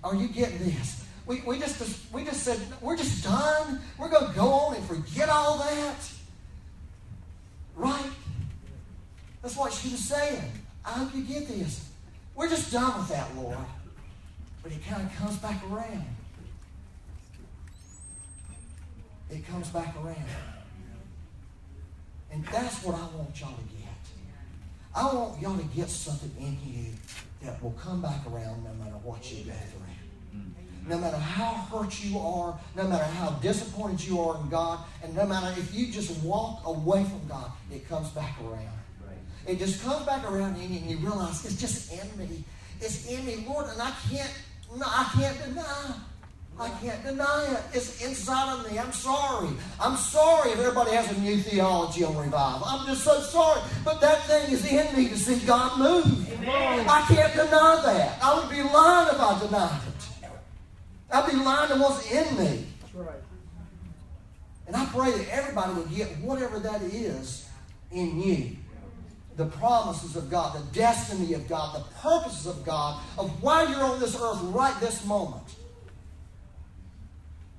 Are 0.04 0.16
you 0.16 0.28
getting 0.28 0.60
this? 0.60 1.06
We, 1.26 1.42
we 1.42 1.58
just 1.58 2.14
we 2.14 2.24
just 2.24 2.44
said 2.44 2.60
we're 2.82 2.98
just 2.98 3.24
done. 3.24 3.80
We're 3.98 4.10
going 4.10 4.28
to 4.28 4.36
go 4.36 4.48
on 4.48 4.76
and 4.76 4.86
forget 4.86 5.30
all 5.30 5.58
that. 5.60 6.12
Right? 7.76 8.12
That's 9.42 9.56
what 9.56 9.74
she 9.74 9.90
was 9.90 10.00
saying. 10.00 10.52
I 10.86 10.92
hope 10.92 11.16
you 11.16 11.24
get 11.24 11.48
this. 11.48 11.90
We're 12.36 12.50
just 12.50 12.72
done 12.72 12.98
with 13.00 13.10
that, 13.10 13.36
Lord. 13.36 13.58
But 14.62 14.72
it 14.72 14.86
kind 14.86 15.02
of 15.02 15.16
comes 15.16 15.38
back 15.38 15.62
around. 15.72 16.06
It 19.30 19.48
comes 19.48 19.70
back 19.70 19.96
around. 20.04 20.26
And 22.32 22.46
that's 22.46 22.84
what 22.84 22.96
I 22.96 23.06
want 23.16 23.40
y'all 23.40 23.56
to 23.56 23.76
get. 23.76 23.86
I 24.94 25.14
want 25.14 25.42
y'all 25.42 25.58
to 25.58 25.64
get 25.76 25.90
something 25.90 26.32
in 26.40 26.58
you 26.66 26.94
that 27.44 27.62
will 27.62 27.72
come 27.72 28.02
back 28.02 28.26
around 28.28 28.64
no 28.64 28.74
matter 28.84 28.98
what 29.04 29.32
you 29.32 29.44
go 29.44 29.52
through 29.52 30.40
mm-hmm. 30.40 30.90
no 30.90 30.98
matter 30.98 31.18
how 31.18 31.54
hurt 31.54 32.04
you 32.04 32.18
are, 32.18 32.58
no 32.76 32.88
matter 32.88 33.04
how 33.04 33.32
disappointed 33.42 34.02
you 34.06 34.20
are 34.20 34.40
in 34.42 34.50
God, 34.50 34.80
and 35.04 35.16
no 35.16 35.26
matter 35.26 35.54
if 35.60 35.74
you 35.74 35.92
just 35.92 36.24
walk 36.24 36.62
away 36.66 37.04
from 37.04 37.28
God, 37.28 37.52
it 37.72 37.88
comes 37.88 38.10
back 38.10 38.36
around. 38.42 38.70
It 39.48 39.60
just 39.60 39.84
comes 39.84 40.06
back 40.06 40.30
around 40.30 40.56
in 40.56 40.74
you, 40.74 40.80
and 40.80 40.90
you 40.90 40.98
realize 40.98 41.46
it's 41.46 41.60
just 41.60 41.94
in 41.94 42.18
me. 42.18 42.44
It's 42.82 43.08
in 43.08 43.26
me, 43.26 43.46
Lord, 43.48 43.68
and 43.70 43.82
I 43.82 43.92
can't, 44.10 44.32
no, 44.76 44.86
I 44.86 45.10
can't 45.14 45.38
deny. 45.46 45.94
I 46.66 46.70
can't 46.80 47.04
deny 47.04 47.46
it. 47.54 47.78
It's 47.78 48.04
inside 48.04 48.52
of 48.54 48.72
me. 48.72 48.80
I'm 48.80 48.92
sorry. 48.92 49.50
I'm 49.80 49.96
sorry 49.98 50.52
if 50.52 50.60
everybody 50.60 50.92
has 50.92 51.16
a 51.16 51.20
new 51.22 51.38
theology 51.38 52.04
on 52.04 52.18
revival. 52.18 52.66
I'm 52.66 52.88
just 52.88 53.04
so 53.04 53.20
sorry. 53.22 53.62
But 53.84 54.02
that 54.02 54.24
thing 54.24 54.52
is 54.52 54.66
in 54.66 54.98
me 54.98 55.10
to 55.10 55.18
see 55.18 55.46
God 55.46 55.78
move. 55.78 56.32
Amen. 56.34 56.86
I 56.90 57.06
can't 57.08 57.34
deny 57.34 57.82
that. 57.86 58.18
I 58.24 58.40
would 58.40 58.50
be 58.50 58.64
lying 58.64 59.10
if 59.14 59.20
I 59.20 59.40
denied 59.46 59.80
it. 59.88 60.30
I'd 61.12 61.30
be 61.30 61.38
lying 61.38 61.70
to 61.70 61.76
what's 61.76 62.12
in 62.12 62.38
me. 62.38 62.66
That's 62.82 62.96
right. 62.96 63.16
And 64.66 64.76
I 64.76 64.86
pray 64.88 65.12
that 65.12 65.30
everybody 65.30 65.74
will 65.74 65.86
get 65.86 66.18
whatever 66.18 66.58
that 66.60 66.82
is 66.82 67.48
in 67.92 68.20
you. 68.20 68.56
The 69.38 69.46
promises 69.46 70.16
of 70.16 70.32
God, 70.32 70.56
the 70.60 70.74
destiny 70.74 71.34
of 71.34 71.48
God, 71.48 71.76
the 71.76 71.86
purposes 72.00 72.48
of 72.48 72.66
God, 72.66 73.04
of 73.20 73.44
why 73.44 73.70
you're 73.70 73.84
on 73.84 74.00
this 74.00 74.20
earth 74.20 74.42
right 74.42 74.76
this 74.80 75.06
moment. 75.06 75.44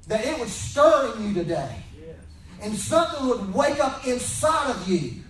That 0.06 0.24
it 0.24 0.38
would 0.38 0.48
stir 0.48 1.14
in 1.16 1.28
you 1.28 1.34
today. 1.34 1.76
Yes. 1.98 2.16
And 2.62 2.74
something 2.74 3.26
would 3.28 3.54
wake 3.54 3.80
up 3.80 4.06
inside 4.06 4.70
of 4.70 4.88
you. 4.88 5.22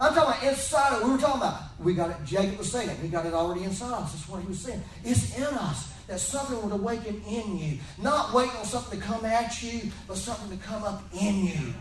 I'm 0.00 0.14
talking 0.14 0.32
about 0.32 0.42
inside 0.42 0.94
of 0.94 1.04
We 1.04 1.10
were 1.12 1.18
talking 1.18 1.42
about, 1.42 1.60
we 1.78 1.94
got 1.94 2.10
it, 2.10 2.16
Jacob 2.24 2.58
was 2.58 2.72
saying 2.72 2.88
it, 2.88 2.98
we 3.00 3.08
got 3.08 3.24
it 3.24 3.34
already 3.34 3.62
inside 3.62 3.92
us. 3.92 4.12
That's 4.12 4.28
what 4.28 4.40
he 4.40 4.48
was 4.48 4.58
saying. 4.58 4.82
It's 5.04 5.36
in 5.36 5.44
us 5.44 5.92
that 6.08 6.18
something 6.18 6.60
would 6.60 6.72
awaken 6.72 7.22
in 7.28 7.56
you. 7.56 7.78
Not 7.98 8.32
waiting 8.32 8.56
on 8.56 8.64
something 8.64 8.98
to 8.98 9.06
come 9.06 9.24
at 9.24 9.62
you, 9.62 9.92
but 10.08 10.16
something 10.16 10.58
to 10.58 10.64
come 10.64 10.82
up 10.82 11.04
in 11.12 11.46
you. 11.46 11.74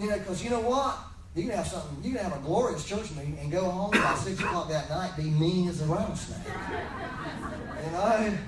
You 0.00 0.08
know, 0.08 0.18
because 0.18 0.42
you 0.42 0.48
know 0.48 0.60
what? 0.60 0.98
You 1.34 1.42
can 1.44 1.52
have 1.52 1.68
something, 1.68 2.02
you 2.02 2.14
can 2.16 2.24
have 2.24 2.36
a 2.36 2.40
glorious 2.40 2.84
church 2.84 3.10
meeting 3.10 3.38
and 3.40 3.52
go 3.52 3.68
home 3.68 3.90
by 3.90 4.14
6 4.14 4.40
o'clock 4.40 4.68
that 4.70 4.88
night, 4.88 5.14
be 5.16 5.24
mean 5.24 5.68
as 5.68 5.82
a 5.82 5.84
rattlesnake. 5.84 6.38
You 7.84 7.92
know? 7.92 8.38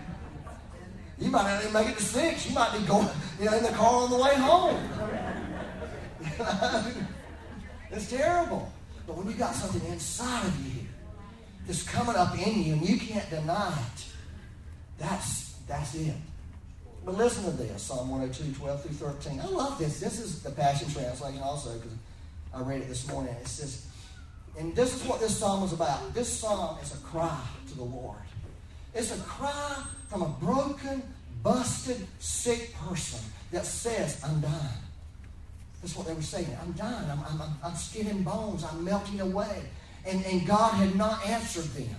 You 1.21 1.31
might 1.31 1.43
not 1.43 1.61
even 1.61 1.73
make 1.73 1.89
it 1.89 1.99
to 1.99 2.03
6. 2.03 2.49
You 2.49 2.55
might 2.55 2.73
be 2.73 2.85
going, 2.87 3.09
you 3.39 3.45
know, 3.45 3.57
in 3.57 3.63
the 3.63 3.71
car 3.71 4.03
on 4.03 4.11
the 4.11 4.17
way 4.17 4.35
home. 4.35 4.77
It's 7.93 8.09
terrible. 8.09 8.71
But 9.07 9.17
when 9.17 9.29
you 9.29 9.35
got 9.35 9.55
something 9.55 9.85
inside 9.91 10.47
of 10.47 10.67
you 10.67 10.87
that's 11.67 11.83
coming 11.83 12.17
up 12.17 12.39
in 12.39 12.63
you 12.63 12.75
and 12.75 12.89
you 12.89 12.99
can't 12.99 13.29
deny 13.29 13.69
it, 13.73 14.05
that's, 14.99 15.55
that's 15.67 15.95
it. 15.95 16.15
But 17.05 17.17
listen 17.17 17.45
to 17.45 17.51
this 17.51 17.83
Psalm 17.83 18.11
102, 18.11 18.59
12 18.59 18.83
through 18.83 19.09
13. 19.09 19.41
I 19.41 19.47
love 19.47 19.79
this. 19.79 19.99
This 20.01 20.21
is 20.21 20.43
the 20.43 20.51
Passion 20.51 20.89
Translation 20.91 21.43
also 21.43 21.75
because 21.79 21.93
I 22.55 22.61
read 22.61 22.83
it 22.83 22.89
this 22.89 23.09
morning. 23.09 23.35
It 23.41 23.49
says, 23.49 23.87
and 24.59 24.75
this 24.77 24.95
is 24.95 25.07
what 25.09 25.21
this 25.21 25.37
psalm 25.37 25.65
is 25.65 25.73
about. 25.73 26.13
This 26.13 26.29
psalm 26.29 26.79
is 26.83 26.95
a 26.95 26.99
cry 26.99 27.41
to 27.69 27.77
the 27.77 27.85
Lord. 27.85 28.19
It's 28.95 29.17
a 29.17 29.21
cry 29.23 29.83
from 30.09 30.23
a 30.23 30.29
broken, 30.29 31.03
busted, 31.43 32.07
sick 32.19 32.75
person 32.77 33.21
that 33.53 33.65
says, 33.65 34.21
I'm 34.25 34.41
dying. 34.41 34.55
That's 35.81 35.97
what 35.97 36.07
they 36.07 36.15
were 36.15 36.23
saying. 36.23 36.49
I'm 36.61 36.73
dying. 36.73 37.11
I'm, 37.11 37.21
I'm, 37.41 37.51
I'm 37.65 37.75
skin 37.75 38.07
and 38.09 38.25
bones. 38.25 38.65
I'm 38.65 38.85
melting 38.85 39.21
away. 39.21 39.63
And, 40.07 40.25
and 40.27 40.47
God 40.47 40.75
had 40.75 40.95
not 40.95 41.25
answered 41.27 41.65
them. 41.65 41.95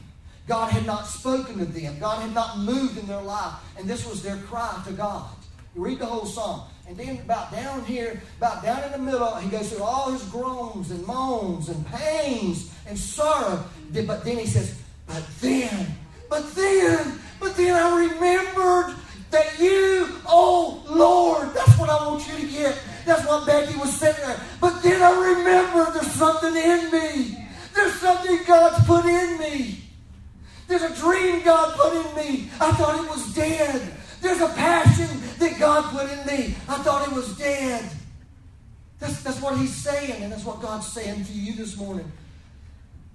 God 0.47 0.71
had 0.71 0.85
not 0.85 1.07
spoken 1.07 1.57
to 1.59 1.65
them. 1.65 1.97
God 1.99 2.21
had 2.21 2.33
not 2.33 2.59
moved 2.59 2.97
in 2.97 3.07
their 3.07 3.21
life. 3.21 3.53
And 3.77 3.89
this 3.89 4.07
was 4.07 4.21
their 4.21 4.37
cry 4.37 4.81
to 4.85 4.93
God. 4.93 5.29
You 5.75 5.85
read 5.85 5.99
the 5.99 6.05
whole 6.05 6.25
psalm. 6.25 6.63
And 6.87 6.97
then 6.97 7.19
about 7.19 7.51
down 7.51 7.85
here, 7.85 8.21
about 8.37 8.63
down 8.63 8.83
in 8.83 8.91
the 8.91 8.97
middle, 8.97 9.33
he 9.35 9.49
goes 9.49 9.71
through 9.71 9.83
all 9.83 10.11
his 10.11 10.23
groans 10.23 10.91
and 10.91 11.05
moans 11.07 11.69
and 11.69 11.85
pains 11.87 12.71
and 12.85 12.97
sorrow. 12.97 13.63
But 13.93 14.25
then 14.25 14.37
he 14.37 14.45
says, 14.45 14.77
but 15.07 15.23
then, 15.39 15.95
but 16.31 16.55
then, 16.55 17.19
but 17.41 17.57
then 17.57 17.75
I 17.75 18.07
remembered 18.07 18.95
that 19.31 19.59
you, 19.59 20.07
oh 20.25 20.81
Lord, 20.89 21.53
that's 21.53 21.77
what 21.77 21.89
I 21.89 22.07
want 22.07 22.25
you 22.25 22.39
to 22.39 22.47
get. 22.49 22.81
That's 23.05 23.27
what 23.27 23.45
Becky 23.45 23.77
was 23.77 23.99
there. 23.99 24.39
But 24.61 24.81
then 24.81 25.03
I 25.03 25.11
remembered 25.35 25.93
there's 25.93 26.13
something 26.13 26.55
in 26.55 26.89
me. 26.89 27.37
There's 27.75 27.95
something 27.95 28.39
God's 28.47 28.85
put 28.87 29.03
in 29.03 29.39
me. 29.39 29.83
There's 30.69 30.83
a 30.83 30.95
dream 30.95 31.43
God 31.43 31.75
put 31.77 31.93
in 31.97 32.15
me. 32.15 32.49
I 32.61 32.71
thought 32.71 33.03
it 33.03 33.09
was 33.09 33.35
dead. 33.35 33.91
There's 34.21 34.39
a 34.39 34.53
passion 34.53 35.09
that 35.37 35.59
God 35.59 35.83
put 35.91 36.09
in 36.09 36.25
me. 36.25 36.55
I 36.69 36.77
thought 36.77 37.09
it 37.09 37.13
was 37.13 37.37
dead. 37.37 37.91
That's, 38.99 39.21
that's 39.21 39.41
what 39.41 39.57
he's 39.57 39.75
saying, 39.75 40.23
and 40.23 40.31
that's 40.31 40.45
what 40.45 40.61
God's 40.61 40.87
saying 40.87 41.25
to 41.25 41.33
you 41.33 41.55
this 41.55 41.75
morning. 41.75 42.09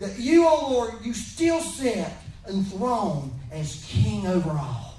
That 0.01 0.19
you, 0.19 0.47
oh 0.47 0.71
Lord, 0.71 1.03
you 1.03 1.14
still 1.14 1.62
sit 1.62 2.09
enthroned 2.49 3.32
as 3.51 3.84
king 3.88 4.26
over 4.26 4.51
all. 4.51 4.94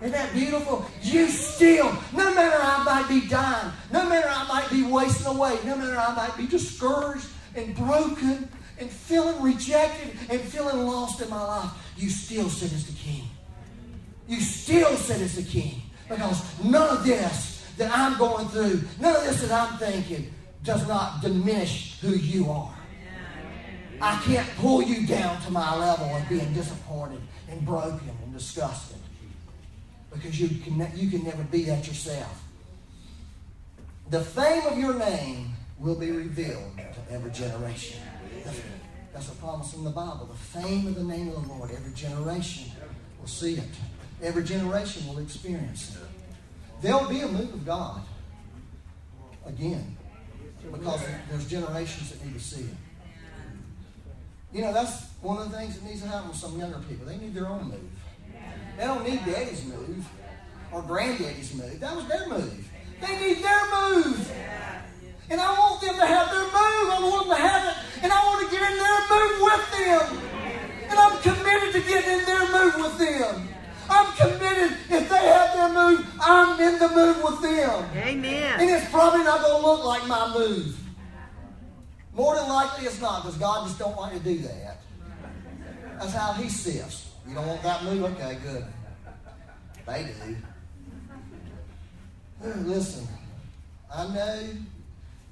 Isn't 0.00 0.12
that 0.12 0.32
beautiful? 0.32 0.86
You 1.02 1.28
still, 1.28 1.92
no 2.14 2.34
matter 2.34 2.56
I 2.58 2.82
might 2.84 3.08
be 3.08 3.28
dying, 3.28 3.70
no 3.92 4.08
matter 4.08 4.28
I 4.30 4.46
might 4.48 4.70
be 4.70 4.82
wasting 4.82 5.26
away, 5.26 5.58
no 5.64 5.76
matter 5.76 5.98
I 5.98 6.14
might 6.14 6.36
be 6.38 6.46
discouraged 6.46 7.26
and 7.54 7.76
broken 7.76 8.48
and 8.78 8.90
feeling 8.90 9.42
rejected 9.42 10.16
and 10.30 10.40
feeling 10.40 10.86
lost 10.86 11.20
in 11.20 11.28
my 11.28 11.42
life, 11.42 11.70
you 11.98 12.08
still 12.08 12.48
sit 12.48 12.72
as 12.72 12.86
the 12.86 12.94
king. 12.94 13.24
You 14.26 14.40
still 14.40 14.96
sit 14.96 15.20
as 15.20 15.36
the 15.36 15.42
king. 15.42 15.82
Because 16.08 16.42
none 16.64 16.96
of 16.96 17.04
this 17.04 17.66
that 17.76 17.90
I'm 17.96 18.16
going 18.16 18.48
through, 18.48 18.82
none 19.00 19.16
of 19.16 19.24
this 19.24 19.42
that 19.42 19.52
I'm 19.52 19.78
thinking, 19.78 20.32
does 20.64 20.86
not 20.88 21.20
diminish 21.20 21.98
who 22.00 22.14
you 22.14 22.50
are. 22.50 22.74
I 24.02 24.20
can't 24.24 24.48
pull 24.56 24.82
you 24.82 25.06
down 25.06 25.40
to 25.42 25.50
my 25.50 25.76
level 25.76 26.06
of 26.16 26.28
being 26.28 26.52
disappointed 26.54 27.20
and 27.50 27.64
broken 27.66 28.10
and 28.22 28.32
disgusted 28.32 28.96
because 30.12 30.40
you 30.40 30.48
can, 30.48 30.90
you 30.96 31.10
can 31.10 31.24
never 31.24 31.42
be 31.44 31.64
that 31.64 31.86
yourself. 31.86 32.42
The 34.08 34.20
fame 34.20 34.66
of 34.66 34.78
your 34.78 34.94
name 34.98 35.50
will 35.78 35.94
be 35.94 36.10
revealed 36.10 36.76
to 36.76 37.14
every 37.14 37.30
generation. 37.30 38.00
That's, 39.12 39.28
a 39.28 39.34
promise 39.36 39.74
in 39.74 39.84
the 39.84 39.90
Bible. 39.90 40.26
The 40.26 40.60
fame 40.60 40.86
of 40.86 40.94
the 40.94 41.04
name 41.04 41.28
of 41.28 41.46
the 41.46 41.52
Lord, 41.52 41.70
every 41.70 41.92
generation 41.92 42.70
will 43.20 43.28
see 43.28 43.54
it. 43.54 43.68
Every 44.22 44.44
generation 44.44 45.06
will 45.08 45.18
experience 45.18 45.96
it. 45.96 46.02
There'll 46.80 47.08
be 47.08 47.20
a 47.20 47.28
move 47.28 47.52
of 47.52 47.66
God 47.66 48.02
again 49.46 49.96
because 50.72 51.02
there's 51.28 51.48
generations 51.48 52.10
that 52.10 52.24
need 52.24 52.34
to 52.34 52.40
see 52.40 52.62
it. 52.62 52.74
You 54.52 54.62
know, 54.62 54.72
that's 54.72 55.06
one 55.22 55.38
of 55.38 55.50
the 55.50 55.56
things 55.56 55.78
that 55.78 55.84
needs 55.84 56.02
to 56.02 56.08
happen 56.08 56.28
with 56.28 56.38
some 56.38 56.58
younger 56.58 56.78
people. 56.88 57.06
They 57.06 57.16
need 57.16 57.34
their 57.34 57.46
own 57.46 57.68
move. 57.68 57.90
They 58.76 58.84
don't 58.84 59.06
need 59.06 59.24
daddy's 59.24 59.64
move 59.64 60.04
or 60.72 60.82
granddaddy's 60.82 61.54
move. 61.54 61.78
That 61.78 61.94
was 61.94 62.06
their 62.06 62.28
move. 62.28 62.68
They 63.00 63.20
need 63.20 63.44
their 63.44 63.62
move. 63.70 64.32
And 65.30 65.40
I 65.40 65.52
want 65.58 65.80
them 65.80 65.94
to 65.94 66.06
have 66.06 66.30
their 66.30 66.42
move. 66.42 66.52
I 66.54 66.98
want 67.00 67.28
them 67.28 67.36
to 67.36 67.42
have 67.42 67.64
it. 67.68 68.02
And 68.02 68.12
I 68.12 68.24
want 68.26 68.44
to 68.44 68.56
get 68.56 68.70
in 68.70 68.76
their 68.78 69.00
move 69.06 69.36
with 69.46 69.66
them. 69.70 70.30
And 70.90 70.98
I'm 70.98 71.22
committed 71.22 71.72
to 71.74 71.80
getting 71.88 72.18
in 72.18 72.24
their 72.24 72.46
move 72.50 72.74
with 72.76 72.98
them. 72.98 73.48
I'm 73.88 74.12
committed. 74.16 74.76
If 74.90 75.08
they 75.08 75.24
have 75.26 75.54
their 75.54 75.68
move, 75.72 76.06
I'm 76.20 76.60
in 76.60 76.78
the 76.78 76.88
move 76.88 77.22
with 77.22 77.42
them. 77.42 77.84
Amen. 77.94 78.60
And 78.60 78.70
it's 78.70 78.90
probably 78.90 79.22
not 79.22 79.42
going 79.42 79.60
to 79.60 79.66
look 79.66 79.84
like 79.84 80.06
my 80.08 80.34
move. 80.34 80.76
More 82.14 82.34
than 82.34 82.48
likely 82.48 82.86
it's 82.86 83.00
not, 83.00 83.22
because 83.22 83.38
God 83.38 83.66
just 83.66 83.78
don't 83.78 83.96
want 83.96 84.12
you 84.12 84.18
to 84.18 84.24
do 84.24 84.38
that. 84.38 84.82
That's 85.98 86.12
how 86.12 86.32
He 86.32 86.48
sifts. 86.48 87.12
You 87.28 87.34
don't 87.34 87.46
want 87.46 87.62
that 87.62 87.84
move? 87.84 88.02
Okay, 88.04 88.38
good. 88.42 88.64
They 89.86 90.08
do. 90.24 90.36
Listen, 92.64 93.06
I 93.94 94.06
know 94.08 94.48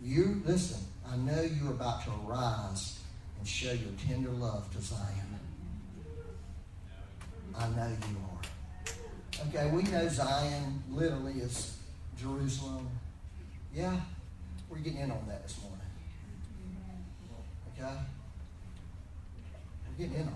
you, 0.03 0.43
listen, 0.45 0.81
I 1.11 1.17
know 1.17 1.41
you're 1.41 1.71
about 1.71 2.05
to 2.05 2.11
arise 2.27 3.01
and 3.39 3.49
show 3.49 3.73
your 3.73 3.93
tender 4.07 4.31
love 4.31 4.71
to 4.75 4.81
Zion. 4.83 5.39
I 7.57 7.69
know 7.69 7.89
you 7.89 8.17
are. 8.31 9.49
Okay, 9.49 9.71
we 9.71 9.83
know 9.85 10.09
Zion 10.09 10.83
literally 10.91 11.35
is 11.35 11.79
Jerusalem. 12.21 12.89
Yeah, 13.75 13.97
we're 14.69 14.79
getting 14.79 15.01
in 15.01 15.11
on 15.11 15.25
that 15.29 15.43
this 15.45 15.59
morning. 15.63 15.78
We're 17.81 17.97
getting 19.99 20.15
in 20.15 20.23
on 20.23 20.29
it. 20.29 20.35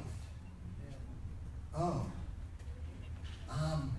Oh, 1.75 2.07
um, 3.51 3.93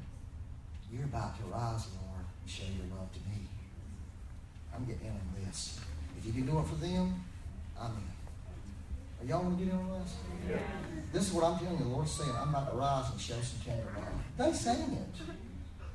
you're 0.91 1.05
about 1.05 1.37
to 1.37 1.43
rise, 1.45 1.87
Lord, 1.95 2.25
and 2.41 2.49
show 2.49 2.63
your 2.63 2.85
love 2.97 3.11
to 3.13 3.19
me. 3.19 3.47
I'm 4.75 4.85
getting 4.85 5.07
in 5.07 5.11
on 5.11 5.45
this. 5.45 5.79
If 6.17 6.25
you 6.25 6.33
can 6.33 6.45
do 6.45 6.59
it 6.59 6.67
for 6.67 6.75
them, 6.75 7.23
I'm 7.79 7.91
in. 7.91 8.13
Are 9.21 9.29
y'all 9.29 9.43
want 9.43 9.57
to 9.57 9.65
get 9.65 9.73
in 9.73 9.79
on 9.79 10.01
this? 10.01 10.15
Yeah. 10.49 10.57
This 11.11 11.27
is 11.27 11.33
what 11.33 11.43
I'm 11.43 11.57
telling 11.59 11.77
you. 11.77 11.83
The 11.83 11.89
Lord's 11.89 12.11
saying, 12.11 12.31
I'm 12.37 12.49
about 12.49 12.71
to 12.71 12.77
rise 12.77 13.11
and 13.11 13.19
show 13.19 13.39
some 13.41 13.59
tender 13.65 13.87
love. 13.95 14.07
They 14.37 14.53
saying 14.57 14.91
it 14.91 15.21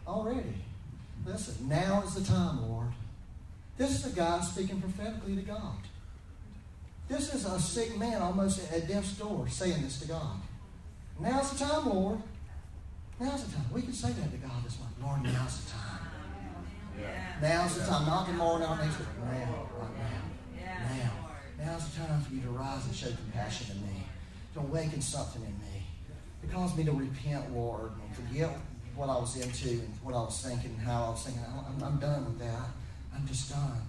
already. 0.07 0.55
Listen, 1.26 1.68
now 1.68 2.03
is 2.07 2.14
the 2.14 2.24
time, 2.24 2.68
Lord. 2.68 2.88
This 3.76 3.90
is 3.90 4.12
a 4.12 4.16
guy 4.16 4.40
speaking 4.40 4.80
prophetically 4.80 5.36
to 5.36 5.42
God. 5.42 5.76
This 7.09 7.34
is 7.34 7.46
a 7.46 7.59
sick 7.59 7.98
man 7.98 8.20
almost 8.20 8.70
at 8.70 8.86
death's 8.86 9.12
door 9.12 9.48
saying 9.48 9.82
this 9.82 10.00
to 10.00 10.09
God. 10.09 10.36
Now's 11.18 11.52
the 11.52 11.64
time, 11.64 11.88
Lord. 11.88 12.18
Now's 13.18 13.44
the 13.44 13.56
time. 13.56 13.64
We 13.72 13.82
can 13.82 13.94
say 13.94 14.12
that 14.12 14.30
to 14.30 14.36
God 14.36 14.64
this 14.64 14.78
morning. 14.78 14.96
Lord, 15.02 15.34
now's 15.34 15.64
the 15.64 15.70
time. 15.70 15.98
Now's 17.40 17.78
the 17.78 17.86
time. 17.86 18.06
Not 18.06 18.26
tomorrow, 18.26 18.59
not 18.59 18.78
next 18.84 18.98
week. 18.98 19.09
Now, 19.20 19.68
right 19.78 19.90
now. 20.56 20.76
Now. 20.96 21.64
Now's 21.64 21.88
the 21.90 22.00
time 22.00 22.20
for 22.20 22.34
you 22.34 22.42
to 22.42 22.50
rise 22.50 22.84
and 22.84 22.94
show 22.94 23.09
compassion 23.09 23.66
to 23.68 23.74
me. 23.74 24.04
To 24.54 24.61
awaken 24.61 25.00
something 25.00 25.42
in 25.42 25.48
me. 25.48 25.86
To 26.42 26.54
cause 26.54 26.76
me 26.76 26.84
to 26.84 26.92
repent, 26.92 27.52
Lord, 27.56 27.90
and 28.00 28.14
forget 28.14 28.50
what 28.94 29.09
I 29.09 29.16
was 29.18 29.34
into 29.36 29.80
and 29.80 29.94
what 30.02 30.14
I 30.14 30.20
was 30.20 30.40
thinking 30.40 30.70
and 30.70 30.80
how 30.80 31.06
I 31.06 31.09
was 31.11 31.24
thinking. 31.24 31.42
I'm, 31.46 31.82
I'm 31.82 31.98
done 31.98 32.26
with 32.26 32.38
that. 32.40 32.68
I'm 33.14 33.26
just 33.26 33.50
done. 33.50 33.80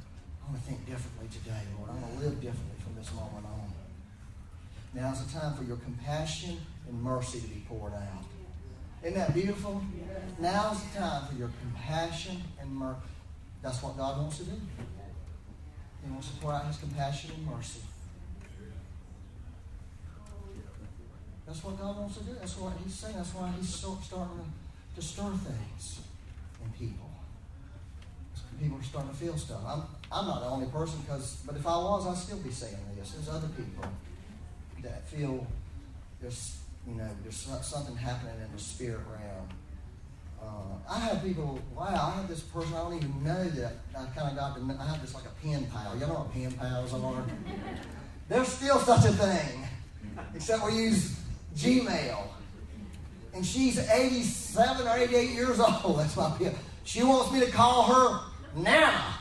I 0.50 0.52
want 0.52 0.64
to 0.64 0.70
think 0.72 0.86
differently 0.88 1.28
today, 1.32 1.62
Lord. 1.78 1.92
I 1.92 1.94
want 1.94 2.18
to 2.18 2.26
live 2.26 2.42
differently 2.42 2.78
from 2.84 2.96
this 2.96 3.14
moment 3.14 3.46
on. 3.46 3.72
Now 4.96 5.12
is 5.12 5.24
the 5.24 5.40
time 5.40 5.56
for 5.56 5.64
your 5.64 5.78
compassion 5.78 6.58
and 6.88 7.04
mercy 7.04 7.40
to 7.40 7.48
be 7.48 7.64
poured 7.70 7.94
out. 7.94 8.26
Isn't 9.04 9.14
that 9.14 9.36
beautiful? 9.36 9.84
Now 10.40 10.72
is 10.72 10.82
the 10.82 10.98
time 10.98 11.28
for 11.28 11.36
your 11.36 11.52
compassion 11.62 12.42
and 12.60 12.72
mercy. 12.72 12.98
That's 13.62 13.84
what 13.84 13.96
God 13.96 14.18
wants 14.18 14.40
to 14.40 14.46
do. 14.46 14.60
He 16.04 16.12
wants 16.12 16.32
to 16.32 16.38
pour 16.38 16.52
out 16.52 16.66
His 16.66 16.78
compassion 16.78 17.30
and 17.38 17.46
mercy. 17.46 17.82
That's 21.46 21.64
what 21.64 21.80
God 21.80 21.96
wants 21.96 22.18
to 22.18 22.24
do. 22.24 22.32
That's 22.40 22.58
what 22.58 22.74
He's 22.84 22.96
saying. 22.96 23.16
That's 23.16 23.36
why 23.36 23.52
He's 23.56 23.70
starting 23.70 24.02
to, 24.08 25.00
to 25.00 25.02
stir 25.06 25.30
things 25.30 26.00
in 26.64 26.72
people. 26.72 27.12
People 28.60 28.80
are 28.80 28.84
starting 28.84 29.12
to 29.12 29.16
feel 29.16 29.38
stuff. 29.38 29.62
I'm, 29.64 29.84
I'm 30.12 30.26
not 30.26 30.42
the 30.42 30.48
only 30.48 30.68
person, 30.68 31.00
because 31.02 31.38
but 31.46 31.56
if 31.56 31.66
I 31.68 31.78
was, 31.78 32.08
I'd 32.08 32.18
still 32.18 32.38
be 32.38 32.52
saying 32.52 32.78
this. 32.98 33.12
There's 33.12 33.30
other 33.30 33.48
people 33.50 33.86
that 34.82 35.08
feel 35.10 35.46
there's 36.22 36.58
you 36.88 36.96
know 36.96 37.10
there's 37.24 37.48
something 37.62 37.96
happening 37.96 38.36
in 38.44 38.52
the 38.52 38.62
spirit 38.62 39.02
realm. 39.10 39.48
Uh, 40.42 40.92
I 40.92 41.00
have 41.00 41.24
people. 41.24 41.60
Wow, 41.76 42.14
I 42.14 42.20
have 42.20 42.28
this 42.28 42.40
person 42.40 42.74
I 42.74 42.80
don't 42.80 42.96
even 42.96 43.24
know 43.24 43.44
that 43.44 43.74
I 43.96 44.06
kind 44.18 44.30
of 44.30 44.36
got 44.36 44.56
to. 44.56 44.66
Know. 44.66 44.76
I 44.80 44.88
have 44.88 45.02
this 45.02 45.14
like 45.14 45.26
a 45.26 45.46
pen 45.46 45.68
pal. 45.68 45.94
You 45.96 46.08
know 46.08 46.14
what 46.14 46.34
pen 46.34 46.52
pals 46.54 46.94
are? 46.94 47.24
There's 48.30 48.48
still 48.48 48.80
such 48.80 49.06
a 49.06 49.14
thing, 49.14 49.68
except 50.34 50.66
we 50.66 50.76
use 50.76 51.20
Gmail. 51.56 52.24
And 53.34 53.46
she's 53.46 53.78
87 53.78 54.88
or 54.88 54.98
88 54.98 55.30
years 55.30 55.60
old. 55.84 56.00
That's 56.00 56.16
my 56.16 56.32
pen. 56.38 56.56
She 56.84 57.04
wants 57.04 57.32
me 57.32 57.42
to 57.42 57.52
call 57.52 57.84
her 57.84 58.20
Nana. 58.56 59.19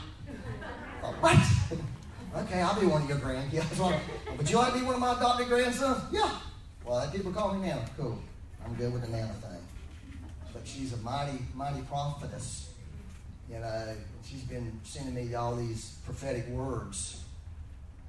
What? 1.15 2.43
okay, 2.43 2.61
I'll 2.61 2.79
be 2.79 2.85
one 2.87 3.03
of 3.03 3.09
your 3.09 3.17
grandkids. 3.17 4.37
Would 4.37 4.49
you 4.49 4.57
like 4.57 4.73
to 4.73 4.79
be 4.79 4.85
one 4.85 4.95
of 4.95 5.01
my 5.01 5.13
adopted 5.13 5.47
grandsons? 5.47 6.01
Yeah. 6.11 6.29
Well, 6.85 6.99
that 6.99 7.13
people 7.13 7.31
call 7.31 7.53
me 7.53 7.67
Nana. 7.67 7.85
Cool. 7.97 8.19
I'm 8.65 8.73
good 8.75 8.93
with 8.93 9.03
the 9.03 9.09
Nana 9.09 9.33
thing. 9.33 9.61
But 10.53 10.61
she's 10.65 10.93
a 10.93 10.97
mighty, 10.97 11.39
mighty 11.53 11.81
prophetess. 11.81 12.69
You 13.51 13.59
know, 13.59 13.95
she's 14.23 14.41
been 14.43 14.79
sending 14.83 15.15
me 15.15 15.33
all 15.33 15.55
these 15.55 15.97
prophetic 16.05 16.47
words 16.49 17.23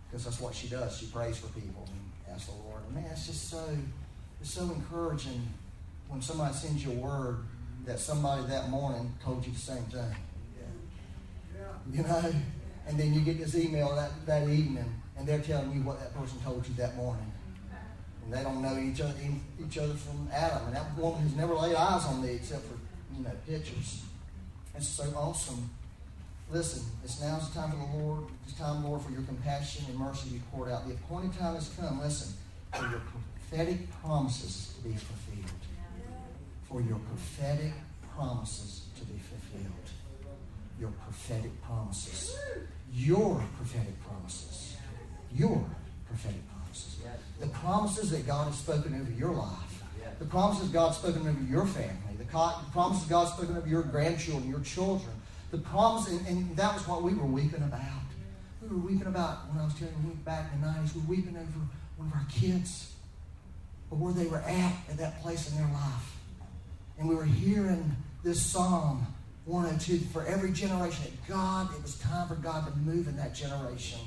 because 0.07 0.25
that's 0.25 0.41
what 0.41 0.55
she 0.55 0.69
does. 0.69 0.99
She 0.99 1.07
prays 1.07 1.39
for 1.39 1.47
people 1.49 1.89
and 1.89 2.35
asks 2.35 2.47
the 2.47 2.57
Lord. 2.69 2.83
Man, 2.93 3.05
it's 3.11 3.27
just 3.27 3.49
so, 3.49 3.65
it's 4.41 4.51
so 4.51 4.63
encouraging 4.63 5.49
when 6.09 6.21
somebody 6.21 6.55
sends 6.55 6.85
you 6.85 6.93
a 6.93 6.95
word 6.95 7.39
that 7.87 7.99
somebody 7.99 8.47
that 8.49 8.69
morning 8.69 9.15
told 9.25 9.47
you 9.47 9.53
the 9.53 9.59
same 9.59 9.85
thing. 9.85 10.15
Yeah. 11.55 11.97
You 11.97 12.03
know, 12.03 12.33
and 12.91 12.99
then 12.99 13.15
you 13.15 13.21
get 13.21 13.39
this 13.39 13.55
email 13.55 13.95
that, 13.95 14.11
that 14.27 14.49
evening, 14.49 14.85
and 15.17 15.27
they're 15.27 15.39
telling 15.39 15.73
you 15.73 15.81
what 15.83 16.01
that 16.01 16.13
person 16.13 16.41
told 16.41 16.67
you 16.67 16.75
that 16.75 16.97
morning. 16.97 17.33
And 18.25 18.35
they 18.35 18.43
don't 18.43 18.61
know 18.61 18.77
each 18.79 19.01
other, 19.01 19.15
each 19.65 19.79
other 19.79 19.95
from 19.95 20.29
Adam. 20.33 20.67
And 20.67 20.75
that 20.75 20.99
woman 20.99 21.23
has 21.23 21.37
never 21.37 21.55
laid 21.55 21.77
eyes 21.77 22.05
on 22.07 22.21
me 22.21 22.31
except 22.31 22.65
for, 22.65 22.75
you 23.17 23.23
know, 23.23 23.31
pictures. 23.47 24.03
It's 24.75 24.89
so 24.89 25.05
awesome. 25.17 25.71
Listen, 26.51 26.83
it's 27.05 27.21
now 27.21 27.39
the 27.39 27.55
time 27.55 27.71
for 27.71 27.77
the 27.77 28.03
Lord. 28.03 28.25
It's 28.45 28.59
time, 28.59 28.85
Lord, 28.85 29.03
for 29.03 29.13
your 29.13 29.23
compassion 29.23 29.85
and 29.89 29.97
mercy 29.97 30.31
to 30.31 30.35
be 30.35 30.43
poured 30.53 30.73
out. 30.73 30.89
The 30.89 30.95
appointed 30.95 31.39
time 31.39 31.55
has 31.55 31.69
come, 31.81 32.01
listen, 32.01 32.35
for 32.73 32.83
your 32.89 33.03
prophetic 33.51 33.89
promises 34.03 34.75
to 34.75 34.89
be 34.89 34.97
fulfilled. 34.97 35.61
For 36.69 36.81
your 36.81 36.99
prophetic 36.99 37.73
promises 38.17 38.87
to 38.99 39.05
be 39.05 39.21
fulfilled. 39.21 39.75
Your 40.81 40.91
prophetic 40.91 41.63
promises. 41.63 42.37
Your 42.93 43.43
prophetic 43.57 44.01
promises. 44.07 44.77
Your 45.33 45.65
prophetic 46.07 46.41
promises. 46.51 46.99
The 47.39 47.47
promises 47.49 48.11
that 48.11 48.27
God 48.27 48.47
has 48.47 48.59
spoken 48.59 49.01
over 49.01 49.11
your 49.13 49.33
life. 49.33 49.83
The 50.19 50.27
promises 50.27 50.69
God 50.69 50.89
has 50.89 50.97
spoken 50.99 51.27
over 51.27 51.43
your 51.49 51.67
family. 51.67 52.17
The 52.19 52.25
promises 52.25 53.09
God 53.09 53.27
has 53.27 53.33
spoken 53.35 53.57
over 53.57 53.69
your 53.69 53.83
grandchildren, 53.83 54.49
your 54.49 54.61
children. 54.61 55.13
The 55.51 55.59
promise, 55.59 56.09
and, 56.11 56.27
and 56.27 56.57
that 56.57 56.75
was 56.75 56.87
what 56.87 57.03
we 57.03 57.15
were 57.15 57.27
weeping 57.27 57.63
about. 57.63 57.83
We 58.63 58.69
were 58.69 58.77
weeping 58.77 59.07
about, 59.07 59.49
when 59.49 59.61
I 59.61 59.65
was 59.65 59.75
telling 59.75 59.95
you 60.05 60.13
back 60.25 60.53
in 60.55 60.61
the 60.61 60.67
90s, 60.67 60.95
we 60.95 61.01
were 61.01 61.07
weeping 61.09 61.37
over 61.37 61.67
one 61.97 62.09
of 62.09 62.15
our 62.15 62.27
kids, 62.31 62.93
or 63.91 63.99
where 63.99 64.13
they 64.13 64.27
were 64.27 64.39
at 64.39 64.75
at 64.89 64.99
that 64.99 65.23
place 65.23 65.51
in 65.51 65.57
their 65.57 65.67
life. 65.73 66.17
And 66.99 67.09
we 67.09 67.15
were 67.15 67.25
hearing 67.25 67.97
this 68.23 68.41
psalm 68.41 69.07
102 69.47 69.99
for 70.13 70.25
every 70.27 70.53
generation 70.53 71.05
that 71.05 71.29
God, 71.29 71.75
it 71.75 71.83
was 71.83 71.99
time 71.99 72.29
for 72.29 72.35
God 72.37 72.67
to 72.67 72.79
move 72.79 73.09
in 73.09 73.17
that 73.17 73.35
generation. 73.35 73.99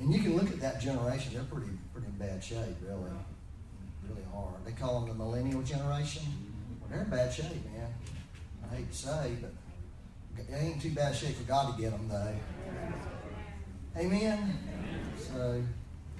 And 0.00 0.12
you 0.12 0.20
can 0.20 0.34
look 0.36 0.48
at 0.48 0.60
that 0.60 0.80
generation, 0.80 1.32
they're 1.34 1.44
pretty 1.44 1.70
pretty 1.92 2.08
in 2.08 2.12
bad 2.14 2.42
shape, 2.42 2.76
really. 2.82 3.10
Really 4.08 4.26
hard. 4.32 4.54
They 4.64 4.72
call 4.72 5.00
them 5.00 5.10
the 5.10 5.14
millennial 5.14 5.62
generation. 5.62 6.24
Well, 6.80 6.90
they're 6.90 7.02
in 7.02 7.10
bad 7.10 7.32
shape, 7.32 7.64
man. 7.72 7.86
I 8.64 8.76
hate 8.76 8.90
to 8.90 8.96
say, 8.96 9.36
but 9.40 9.52
it 10.38 10.52
ain't 10.52 10.82
too 10.82 10.90
bad 10.90 11.14
shape 11.14 11.36
for 11.36 11.44
God 11.44 11.76
to 11.76 11.80
get 11.80 11.92
them, 11.92 12.08
though. 12.08 12.34
Amen? 13.96 14.58
So, 15.16 15.62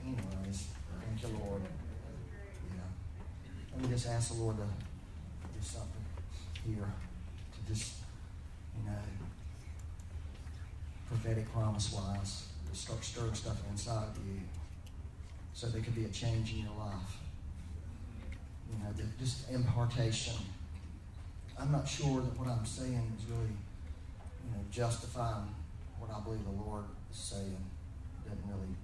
anyways, 0.05 0.66
thank 1.01 1.23
you, 1.23 1.39
Lord. 1.39 1.62
Yeah. 2.70 2.83
Let 3.75 3.83
me 3.83 3.89
just 3.89 4.07
ask 4.07 4.33
the 4.33 4.41
Lord 4.41 4.59
to 4.59 4.64
here 6.67 6.93
to 7.55 7.73
just, 7.73 7.95
you 8.77 8.91
know, 8.91 8.99
prophetic 11.09 11.53
promise 11.53 11.93
wise 11.93 12.47
start 12.73 13.05
stirring 13.05 13.35
stuff 13.35 13.59
inside 13.71 14.09
of 14.09 14.19
you 14.27 14.41
so 15.53 15.69
there 15.69 15.83
could 15.83 15.95
be 15.95 16.05
a 16.05 16.09
change 16.09 16.53
in 16.53 16.61
your 16.61 16.73
life. 16.79 17.19
You 18.71 18.79
know, 18.79 18.91
just 19.19 19.51
impartation. 19.51 20.35
I'm 21.59 21.71
not 21.71 21.87
sure 21.87 22.23
that 22.23 22.39
what 22.39 22.49
I'm 22.49 22.65
saying 22.65 23.13
is 23.19 23.31
really, 23.31 23.53
you 24.45 24.51
know, 24.53 24.65
justifying 24.71 25.55
what 25.99 26.11
I 26.11 26.21
believe 26.21 26.43
the 26.45 26.65
Lord 26.65 26.85
is 27.11 27.19
saying. 27.19 27.65
It 28.25 28.31
doesn't 28.31 28.49
really, 28.49 28.75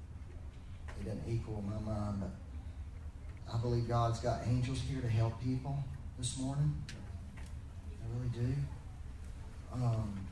it 1.01 1.05
doesn't 1.07 1.33
equal 1.33 1.65
my 1.67 1.81
mind, 1.91 2.21
but 2.21 3.55
I 3.55 3.59
believe 3.59 3.89
God's 3.89 4.21
got 4.21 4.41
angels 4.47 4.81
here 4.81 5.01
to 5.01 5.09
help 5.09 5.43
people 5.43 5.83
this 6.19 6.39
morning. 6.39 6.75
Really 8.15 8.47
do. 8.47 8.55
Um, 9.73 10.27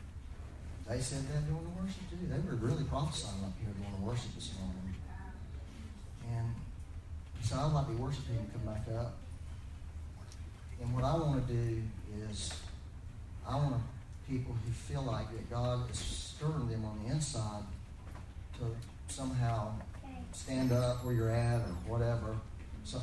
they 0.89 1.01
said 1.01 1.27
that 1.29 1.47
during 1.47 1.65
the 1.65 1.83
worship 1.83 2.11
too. 2.11 2.17
They 2.23 2.39
were 2.39 2.57
really 2.57 2.85
prophesying 2.85 3.45
up 3.45 3.53
here 3.61 3.73
during 3.79 4.01
the 4.01 4.07
worship 4.07 4.35
this 4.35 4.53
morning. 4.59 4.95
And 6.33 6.55
so 7.43 7.57
I'd 7.57 7.73
like 7.73 7.87
the 7.89 7.95
worship 7.95 8.27
team 8.27 8.39
to 8.39 8.59
come 8.59 8.75
back 8.75 8.87
up. 8.99 9.17
And 10.81 10.95
what 10.95 11.05
I 11.05 11.15
want 11.17 11.47
to 11.47 11.53
do 11.53 11.83
is 12.31 12.53
I 13.47 13.57
want 13.57 13.83
people 14.29 14.55
who 14.65 14.73
feel 14.73 15.03
like 15.03 15.31
that 15.31 15.51
God 15.51 15.91
is 15.91 15.99
stirring 15.99 16.69
them 16.69 16.85
on 16.85 17.01
the 17.05 17.13
inside 17.13 17.63
to 18.59 18.77
somehow 19.09 19.73
stand 20.33 20.73
up 20.73 21.05
where 21.05 21.15
you're 21.15 21.31
at 21.31 21.61
or 21.61 21.99
whatever. 21.99 22.37
So 22.85 23.01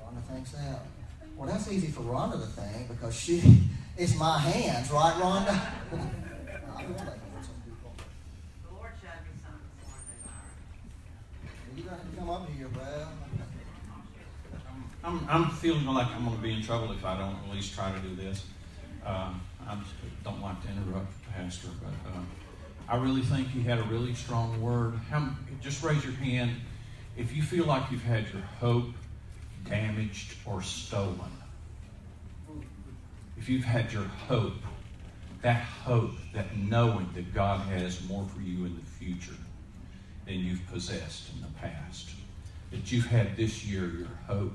Rhonda 0.00 0.22
thinks 0.30 0.52
that. 0.52 0.80
Well, 1.38 1.48
that's 1.48 1.70
easy 1.70 1.86
for 1.86 2.00
Rhonda 2.00 2.32
to 2.32 2.46
think 2.48 2.88
because 2.88 3.14
she 3.14 3.40
it's 3.96 4.18
my 4.18 4.40
hands, 4.40 4.90
right, 4.90 5.14
Rhonda? 5.14 5.60
You 11.76 11.84
got 11.84 12.00
to 12.00 12.16
come 12.18 12.30
up 12.30 12.48
here, 12.50 12.66
bro. 12.66 12.82
I'm, 15.04 15.26
I'm 15.30 15.50
feeling 15.50 15.86
like 15.86 16.08
I'm 16.08 16.24
going 16.24 16.36
to 16.36 16.42
be 16.42 16.54
in 16.54 16.62
trouble 16.62 16.90
if 16.90 17.04
I 17.04 17.16
don't 17.16 17.36
at 17.36 17.54
least 17.54 17.72
try 17.72 17.92
to 17.92 17.98
do 18.00 18.16
this. 18.16 18.44
Uh, 19.06 19.32
I 19.64 19.78
don't 20.24 20.42
like 20.42 20.60
to 20.62 20.68
interrupt 20.70 21.12
pastor, 21.32 21.68
but 21.80 22.10
uh, 22.10 22.22
I 22.88 22.96
really 22.96 23.22
think 23.22 23.48
he 23.50 23.62
had 23.62 23.78
a 23.78 23.84
really 23.84 24.12
strong 24.14 24.60
word. 24.60 24.94
How, 25.08 25.28
just 25.60 25.84
raise 25.84 26.02
your 26.02 26.14
hand 26.14 26.50
if 27.16 27.34
you 27.34 27.42
feel 27.44 27.64
like 27.64 27.92
you've 27.92 28.02
had 28.02 28.24
your 28.32 28.42
hope 28.58 28.88
damaged 29.64 30.36
or 30.44 30.62
stolen 30.62 31.30
if 33.38 33.48
you've 33.48 33.64
had 33.64 33.92
your 33.92 34.04
hope, 34.28 34.60
that 35.42 35.62
hope, 35.62 36.12
that 36.34 36.56
knowing 36.56 37.08
that 37.14 37.32
God 37.32 37.60
has 37.68 38.06
more 38.08 38.26
for 38.26 38.40
you 38.40 38.66
in 38.66 38.74
the 38.74 38.82
future 38.82 39.38
than 40.26 40.34
you've 40.34 40.66
possessed 40.70 41.32
in 41.32 41.40
the 41.40 41.58
past, 41.58 42.10
that 42.70 42.90
you've 42.90 43.06
had 43.06 43.36
this 43.36 43.64
year, 43.64 43.86
your 43.86 44.08
hope 44.26 44.52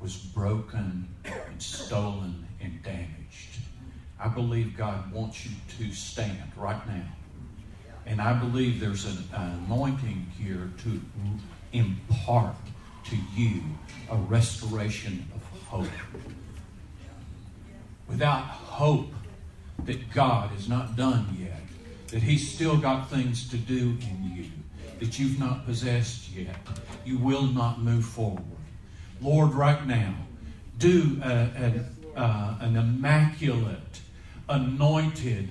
was 0.00 0.16
broken 0.16 1.08
and 1.24 1.60
stolen 1.60 2.46
and 2.60 2.82
damaged. 2.82 3.58
I 4.18 4.28
believe 4.28 4.76
God 4.76 5.12
wants 5.12 5.44
you 5.44 5.52
to 5.78 5.92
stand 5.92 6.52
right 6.56 6.86
now. 6.86 7.08
And 8.06 8.20
I 8.20 8.32
believe 8.32 8.80
there's 8.80 9.04
an 9.04 9.18
anointing 9.32 10.26
here 10.38 10.70
to 10.84 11.00
impart 11.72 12.56
to 13.04 13.16
you 13.34 13.62
a 14.10 14.16
restoration 14.16 15.26
of 15.34 15.60
hope. 15.68 15.86
Without 18.08 18.44
hope 18.44 19.12
that 19.84 20.10
God 20.12 20.56
is 20.58 20.68
not 20.68 20.96
done 20.96 21.36
yet, 21.38 21.62
that 22.08 22.22
He's 22.22 22.52
still 22.52 22.76
got 22.76 23.10
things 23.10 23.48
to 23.50 23.56
do 23.56 23.96
in 24.00 24.32
you 24.34 24.50
that 25.02 25.18
you've 25.18 25.38
not 25.40 25.66
possessed 25.66 26.30
yet, 26.30 26.54
you 27.04 27.18
will 27.18 27.42
not 27.42 27.80
move 27.80 28.04
forward. 28.04 28.44
Lord, 29.20 29.52
right 29.52 29.84
now, 29.84 30.14
do 30.78 31.20
a, 31.24 31.82
a, 32.14 32.56
an 32.60 32.76
immaculate, 32.76 34.00
anointed, 34.48 35.48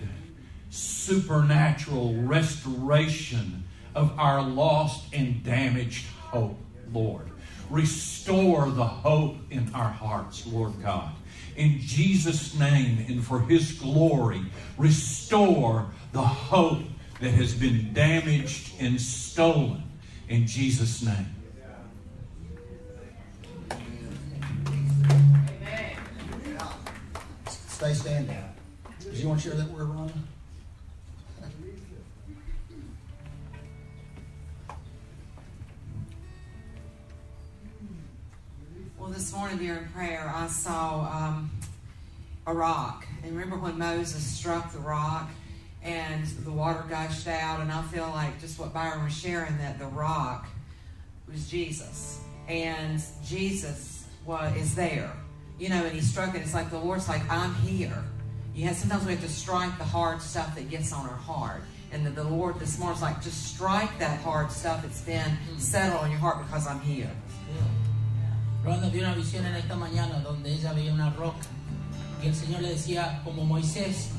supernatural 0.70 2.14
restoration 2.16 3.66
of 3.94 4.18
our 4.18 4.42
lost 4.42 5.14
and 5.14 5.44
damaged 5.44 6.06
hope, 6.30 6.58
Lord. 6.94 7.31
Restore 7.72 8.70
the 8.70 8.86
hope 8.86 9.38
in 9.50 9.74
our 9.74 9.90
hearts, 9.90 10.46
Lord 10.46 10.74
God. 10.84 11.14
In 11.56 11.80
Jesus' 11.80 12.54
name 12.60 13.06
and 13.08 13.24
for 13.26 13.40
His 13.40 13.72
glory, 13.72 14.42
restore 14.78 15.90
the 16.12 16.22
hope 16.22 16.84
that 17.22 17.30
has 17.30 17.54
been 17.56 17.94
damaged 17.94 18.74
and 18.82 19.00
stolen. 19.00 19.84
In 20.28 20.46
Jesus' 20.46 21.02
name. 21.02 21.28
Stay 27.48 27.94
standing. 27.94 28.38
Do 29.00 29.12
you 29.12 29.30
want 29.30 29.42
to 29.42 29.50
share 29.50 29.58
that 29.58 29.70
word, 29.70 29.88
Ronnie? 29.88 30.12
Well, 39.12 39.20
this 39.20 39.34
morning 39.34 39.58
during 39.58 39.90
prayer, 39.90 40.32
I 40.34 40.48
saw 40.48 41.02
um, 41.02 41.52
a 42.48 42.54
rock. 42.54 43.06
And 43.22 43.34
remember 43.34 43.58
when 43.58 43.78
Moses 43.78 44.24
struck 44.24 44.72
the 44.72 44.80
rock 44.80 45.30
and 45.84 46.26
the 46.46 46.52
water 46.52 46.86
gushed 46.88 47.28
out? 47.28 47.60
And 47.60 47.74
I 47.74 47.82
feel 47.82 48.08
like 48.08 48.40
just 48.40 48.58
what 48.58 48.74
Byron 48.74 49.04
was 49.04 49.12
sharing 49.12 49.58
that 49.58 49.80
the 49.80 49.88
rock 49.88 50.48
was 51.30 51.50
Jesus. 51.50 52.22
And 52.48 53.04
Jesus 53.26 54.06
was, 54.26 54.56
is 54.56 54.76
there. 54.76 55.12
You 55.60 55.68
know, 55.68 55.84
and 55.84 55.92
he 55.92 56.00
struck 56.00 56.34
it. 56.34 56.42
It's 56.42 56.54
like 56.54 56.70
the 56.70 56.80
Lord's 56.80 57.10
like, 57.10 57.30
I'm 57.30 57.54
here. 57.56 58.06
You 58.56 58.68
have, 58.68 58.78
sometimes 58.78 59.04
we 59.04 59.12
have 59.12 59.22
to 59.24 59.30
strike 59.30 59.78
the 59.78 59.84
hard 59.84 60.22
stuff 60.22 60.56
that 60.56 60.70
gets 60.70 60.94
on 60.94 61.06
our 61.06 61.18
heart. 61.18 61.64
And 61.92 62.06
the, 62.06 62.12
the 62.12 62.24
Lord 62.24 62.60
this 62.60 62.80
morning's 62.80 63.02
like, 63.02 63.22
just 63.22 63.44
strike 63.54 64.00
that 64.00 64.22
hard 64.22 64.54
stuff 64.54 64.84
that's 64.84 65.02
been 65.02 65.38
settled 65.58 66.00
on 66.02 66.12
your 66.12 66.20
heart 66.22 66.46
because 66.46 66.66
I'm 66.66 66.80
here. 66.80 67.12
Ronda 68.64 68.90
vio 68.90 69.02
una 69.02 69.16
visión 69.16 69.46
en 69.46 69.56
esta 69.56 69.76
mañana 69.76 70.20
donde 70.20 70.54
ella 70.54 70.72
veía 70.74 70.94
una 70.94 71.10
roca 71.12 71.48
y 72.24 72.28
el 72.28 72.36
Señor 72.36 72.62
le 72.62 72.70
decía, 72.70 73.22
como 73.24 73.44
Moisés, 73.44 74.10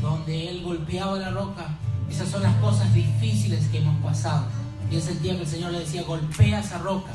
donde 0.00 0.48
él 0.48 0.62
golpeaba 0.62 1.16
la 1.18 1.30
roca, 1.30 1.68
esas 2.10 2.28
son 2.28 2.42
las 2.42 2.56
cosas 2.56 2.92
difíciles 2.92 3.68
que 3.68 3.78
hemos 3.78 4.02
pasado. 4.02 4.46
Y 4.90 4.96
él 4.96 5.02
sentía 5.02 5.34
que 5.36 5.42
el 5.42 5.46
Señor 5.46 5.70
le 5.70 5.78
decía, 5.80 6.02
golpea 6.02 6.58
esa 6.58 6.78
roca 6.78 7.12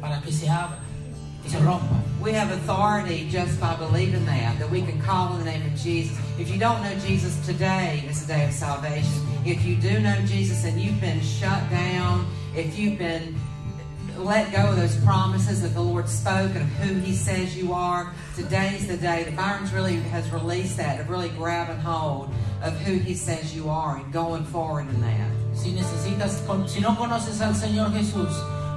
para 0.00 0.20
que 0.22 0.30
se 0.30 0.48
abra, 0.48 0.78
que 1.42 1.50
se 1.50 1.58
rompa. 1.58 1.96
We 2.20 2.32
have 2.32 2.52
authority 2.52 3.28
just 3.28 3.58
by 3.60 3.74
believing 3.76 4.24
that, 4.26 4.58
that 4.60 4.70
we 4.70 4.82
can 4.82 5.00
call 5.00 5.32
in 5.32 5.40
the 5.40 5.50
name 5.50 5.66
of 5.66 5.74
Jesus. 5.76 6.16
If 6.38 6.48
you 6.48 6.58
don't 6.58 6.80
know 6.82 6.94
Jesus 7.04 7.34
today, 7.44 8.04
it's 8.08 8.24
a 8.24 8.28
day 8.28 8.44
of 8.44 8.52
salvation. 8.52 9.26
If 9.44 9.64
you 9.64 9.74
do 9.74 9.98
know 9.98 10.16
Jesus 10.26 10.64
and 10.64 10.80
you've 10.80 11.00
been 11.00 11.20
shut 11.20 11.68
down, 11.70 12.26
if 12.54 12.78
you've 12.78 12.98
been 12.98 13.34
let 14.20 14.52
go 14.52 14.70
of 14.70 14.76
those 14.76 14.96
promises 14.96 15.62
that 15.62 15.74
the 15.74 15.80
Lord 15.80 16.08
spoke 16.08 16.54
and 16.54 16.62
of 16.62 16.68
who 16.78 16.94
He 17.00 17.14
says 17.14 17.56
you 17.56 17.72
are, 17.72 18.12
today's 18.36 18.86
the 18.86 18.96
day 18.96 19.24
that 19.24 19.36
Byron's 19.36 19.72
really 19.72 19.96
has 19.96 20.30
released 20.30 20.76
that, 20.76 21.00
of 21.00 21.08
really 21.08 21.30
grabbing 21.30 21.78
hold 21.78 22.30
of 22.62 22.78
who 22.80 22.98
He 22.98 23.14
says 23.14 23.54
you 23.54 23.70
are 23.70 23.96
and 23.96 24.12
going 24.12 24.44
forward 24.44 24.88
in 24.88 25.00
that. 25.00 25.30
Si 25.54 25.72
necesitas, 25.72 26.40
si 26.68 26.80
no 26.80 26.94
conoces 26.94 27.40
al 27.40 27.54
Señor 27.54 27.92
Jesús, 27.92 28.32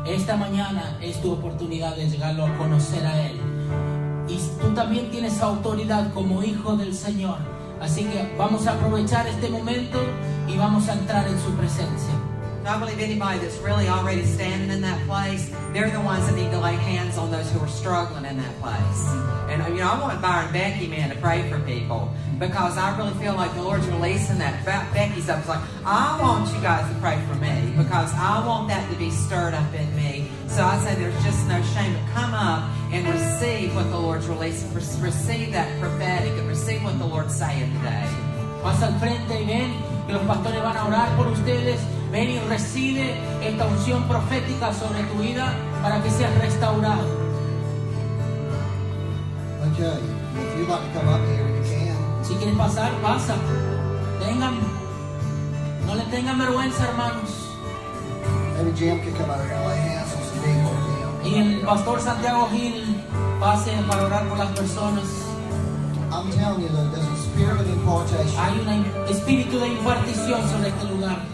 esta 0.07 0.35
mañana 0.35 0.97
es 1.01 1.21
tu 1.21 1.31
oportunidad 1.31 1.95
de 1.95 2.09
llegarlo 2.09 2.45
a 2.45 2.57
conocer 2.57 3.05
a 3.05 3.27
Él. 3.27 3.39
Y 4.27 4.39
tú 4.61 4.73
también 4.73 5.11
tienes 5.11 5.41
autoridad 5.41 6.13
como 6.13 6.41
hijo 6.43 6.75
del 6.77 6.93
Señor. 6.93 7.37
Así 7.81 8.05
que 8.05 8.33
vamos 8.37 8.65
a 8.65 8.73
aprovechar 8.73 9.27
este 9.27 9.49
momento 9.49 9.99
y 10.47 10.57
vamos 10.57 10.87
a 10.87 10.93
entrar 10.93 11.27
en 11.27 11.37
su 11.39 11.51
presencia. 11.51 12.22
I 12.65 12.79
believe 12.79 12.99
anybody 12.99 13.39
that's 13.39 13.57
really 13.57 13.89
already 13.89 14.23
standing 14.23 14.69
in 14.69 14.81
that 14.81 15.05
place, 15.05 15.51
they're 15.73 15.89
the 15.89 15.99
ones 15.99 16.25
that 16.27 16.35
need 16.35 16.49
to 16.51 16.59
lay 16.59 16.75
hands 16.75 17.17
on 17.17 17.29
those 17.29 17.51
who 17.51 17.59
are 17.59 17.67
struggling 17.67 18.23
in 18.23 18.37
that 18.37 18.61
place. 18.61 19.07
And 19.49 19.61
you 19.75 19.81
know, 19.81 19.91
I 19.91 19.99
want 19.99 20.21
Byron 20.21 20.53
Becky, 20.53 20.87
man, 20.87 21.09
to 21.09 21.15
pray 21.17 21.49
for 21.49 21.59
people 21.59 22.13
because 22.39 22.77
I 22.77 22.97
really 22.97 23.13
feel 23.15 23.35
like 23.35 23.53
the 23.55 23.61
Lord's 23.61 23.85
releasing 23.87 24.37
that. 24.37 24.63
Be- 24.63 24.93
Becky's 24.97 25.27
up, 25.27 25.39
it's 25.39 25.49
like 25.49 25.59
I 25.85 26.17
want 26.21 26.53
you 26.55 26.61
guys 26.61 26.87
to 26.87 26.99
pray 27.01 27.19
for 27.27 27.35
me 27.35 27.73
because 27.75 28.13
I 28.13 28.45
want 28.47 28.69
that 28.69 28.89
to 28.89 28.97
be 28.97 29.09
stirred 29.09 29.53
up 29.53 29.73
in 29.73 29.93
me. 29.95 30.31
So 30.47 30.63
I 30.63 30.77
say 30.79 30.95
there's 30.95 31.21
just 31.23 31.45
no 31.47 31.61
shame, 31.75 31.93
but 31.93 32.13
come 32.13 32.33
up 32.33 32.71
and 32.93 33.05
receive 33.07 33.75
what 33.75 33.89
the 33.89 33.99
Lord's 33.99 34.27
releasing. 34.27 34.73
Receive 34.73 35.51
that 35.51 35.79
prophetic 35.81 36.31
and 36.31 36.47
receive 36.47 36.81
what 36.83 36.97
the 36.97 37.05
Lord's 37.05 37.35
saying 37.35 37.73
today. 37.79 38.07
Al 38.63 38.99
frente 38.99 39.45
que 40.07 40.13
los 40.13 40.23
pastores 40.23 40.63
van 40.63 40.77
a 40.77 40.85
orar 40.85 41.09
por 41.17 41.27
ustedes. 41.27 41.79
Ven 42.13 42.29
y 42.29 42.39
recibe 42.41 43.15
esta 43.41 43.65
unción 43.65 44.07
profética 44.07 44.71
sobre 44.71 45.01
tu 45.05 45.15
vida 45.15 45.51
para 45.81 45.99
que 46.03 46.11
seas 46.11 46.31
restaurado. 46.37 47.07
Okay. 49.73 49.97
If 50.35 50.59
you'd 50.59 50.69
like 50.69 50.93
to 50.93 50.99
come 50.99 51.09
up 51.09 51.21
here, 51.25 51.41
you 51.49 51.63
can. 51.63 52.23
Si 52.23 52.35
quieres 52.35 52.55
pasar, 52.55 52.91
pasa. 53.01 53.33
Tengan, 54.19 54.59
no 55.87 55.95
le 55.95 56.03
tengan 56.11 56.37
vergüenza, 56.37 56.83
hermanos. 56.83 57.49
Maybe 58.57 58.77
Jim 58.77 59.01
could 59.01 59.15
come 59.17 59.31
over 59.31 59.43
here 59.43 59.55
and 59.55 59.67
lay 59.67 59.77
hands 59.79 60.13
on 60.13 60.21
some 60.21 60.43
people. 60.45 60.71
Y 61.25 61.35
el 61.39 61.61
pastor 61.65 61.99
Santiago 61.99 62.47
Gil 62.51 63.03
pase 63.39 63.71
para 63.89 64.05
orar 64.05 64.29
por 64.29 64.37
las 64.37 64.51
personas. 64.51 65.05
I'm 66.11 66.31
telling 66.31 66.61
you, 66.61 66.69
that 66.69 66.93
there's 66.93 67.07
a 67.07 67.17
spirit 67.25 67.59
of 67.59 67.67
impartation 67.67 68.37
Hay 68.37 68.59
un 68.59 69.09
espíritu 69.09 69.59
de 69.59 69.67
impartición 69.69 70.47
sobre 70.47 70.69
este 70.69 70.85
lugar. 70.85 71.32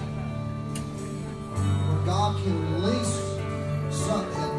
God 2.09 2.35
can 2.41 2.57
release 2.73 3.15
something 3.91 4.53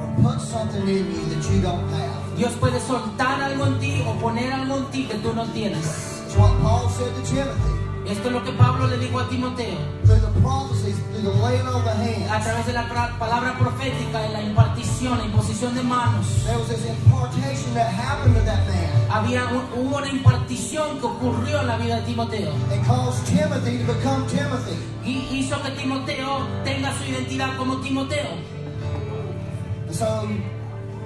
or 0.00 0.08
put 0.22 0.40
something 0.40 0.88
in 0.88 1.04
you 1.12 1.24
that 1.32 1.42
you 1.50 1.60
don't 1.60 1.86
have. 1.90 2.36
Dios 2.38 2.52
puede 2.54 2.80
soltar 2.80 3.42
algo 3.42 3.66
en 3.66 3.78
ti 3.78 4.02
o 4.08 4.14
poner 4.14 4.50
algo 4.50 4.78
en 4.78 4.86
ti 4.90 5.04
que 5.04 5.18
tú 5.18 5.34
no 5.34 5.44
tienes. 5.52 5.84
It's 6.24 6.34
what 6.34 6.58
Paul 6.62 6.88
said 6.88 7.14
to 7.14 7.22
Timothy. 7.30 7.83
Esto 8.06 8.28
es 8.28 8.32
lo 8.34 8.44
que 8.44 8.52
Pablo 8.52 8.86
le 8.86 8.98
dijo 8.98 9.18
a 9.18 9.28
Timoteo. 9.28 9.78
A 12.30 12.40
través 12.40 12.66
de 12.66 12.72
la 12.74 12.86
palabra 13.18 13.58
profética, 13.58 14.26
en 14.26 14.32
la 14.32 14.42
impartición, 14.42 15.18
la 15.18 15.24
imposición 15.24 15.74
de 15.74 15.82
manos. 15.82 16.26
there 16.44 16.58
was 16.58 16.68
this 16.68 16.84
impartation 16.84 17.72
that 17.74 17.88
happened 17.88 18.34
to 18.36 18.44
that 18.44 18.66
man. 18.68 18.94
Había 19.10 19.44
hubo 19.74 19.96
una 19.96 20.08
impartición 20.08 20.98
que 20.98 21.06
ocurrió 21.06 21.60
en 21.60 21.66
la 21.66 21.76
vida 21.78 21.96
de 21.96 22.02
Timoteo. 22.02 22.52
Y 25.04 25.28
hizo 25.32 25.62
que 25.62 25.70
Timoteo 25.70 26.46
tenga 26.64 26.92
su 26.98 27.04
identidad 27.04 27.56
como 27.56 27.80
Timoteo. 27.80 28.28
So, 29.90 30.28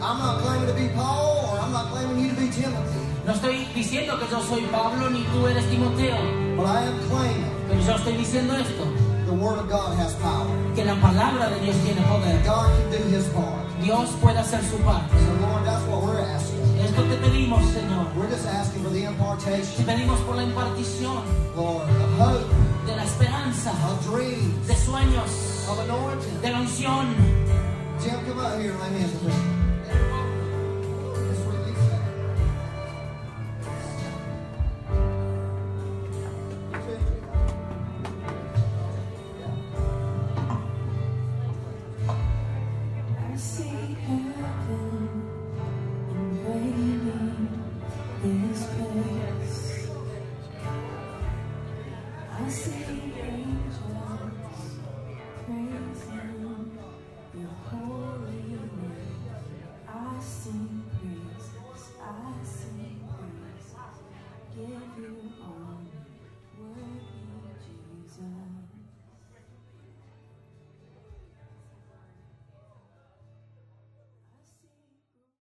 I'm 0.01 0.19
not 0.19 0.41
claiming 0.41 0.67
to 0.67 0.75
be 0.75 0.89
Paul, 0.95 1.51
or 1.51 1.59
I'm 1.61 1.73
not 1.73 1.91
claiming 1.91 2.25
you 2.25 2.31
to 2.31 2.41
be 2.41 2.49
Timothy, 2.49 3.08
No 3.29 3.35
estoy 3.35 3.67
diciendo 3.75 4.19
que 4.19 4.27
yo 4.31 4.41
soy 4.41 4.63
Pablo 4.73 5.11
ni 5.11 5.21
tú 5.25 5.47
eres 5.47 5.69
Timoteo. 5.69 6.17
but 6.57 6.65
I 6.67 6.81
am 6.89 6.99
claiming 7.11 7.45
Pero 7.69 7.81
yo 7.83 7.95
estoy 7.97 8.17
diciendo 8.17 8.55
esto, 8.57 8.85
the 9.27 9.33
Word 9.33 9.59
of 9.59 9.69
God 9.69 9.99
has 10.01 10.15
power. 10.15 10.49
que 10.75 10.83
la 10.83 10.95
palabra 10.95 11.51
de 11.51 11.61
Dios 11.61 11.77
tiene 11.85 12.01
poder. 12.09 12.43
God 12.43 12.73
can 12.73 12.91
do 12.91 12.99
His 13.15 13.27
part. 13.35 13.69
Dios 13.83 14.09
puede 14.23 14.39
hacer 14.39 14.63
su 14.65 14.79
parte. 14.79 15.13
So, 15.13 15.47
Lord, 15.47 15.63
that's 15.67 15.85
what 15.89 16.03
we're 16.05 16.21
asking. 16.25 16.59
Esto 16.81 17.03
te 17.03 17.17
pedimos, 17.19 17.61
Señor. 17.71 18.07
We're 18.17 18.31
just 18.31 18.47
asking 18.47 18.83
for 18.83 18.89
the 18.91 19.01
Te 19.01 19.05
impartation, 19.07 19.85
pedimos 19.85 20.19
por 20.21 20.37
la 20.37 20.45
impartición 20.45 21.21
Lord, 21.55 21.85
of 21.85 22.19
hope, 22.19 22.47
de 22.87 22.97
la 22.97 23.05
esperanza, 23.05 23.73
of 23.93 24.07
dreams, 24.11 24.67
de 24.67 24.75
sueños, 24.75 25.69
of 25.69 25.79
anointing. 25.81 26.41
de 26.41 26.51
la 26.51 26.61
unción. 26.61 27.07
Jim, 28.01 28.15
come 28.27 28.41
out 28.41 28.59
here 28.59 28.73
and 28.73 28.81
lay 28.81 29.01
hands 29.01 29.13
on 29.21 29.27
me. 29.29 30.28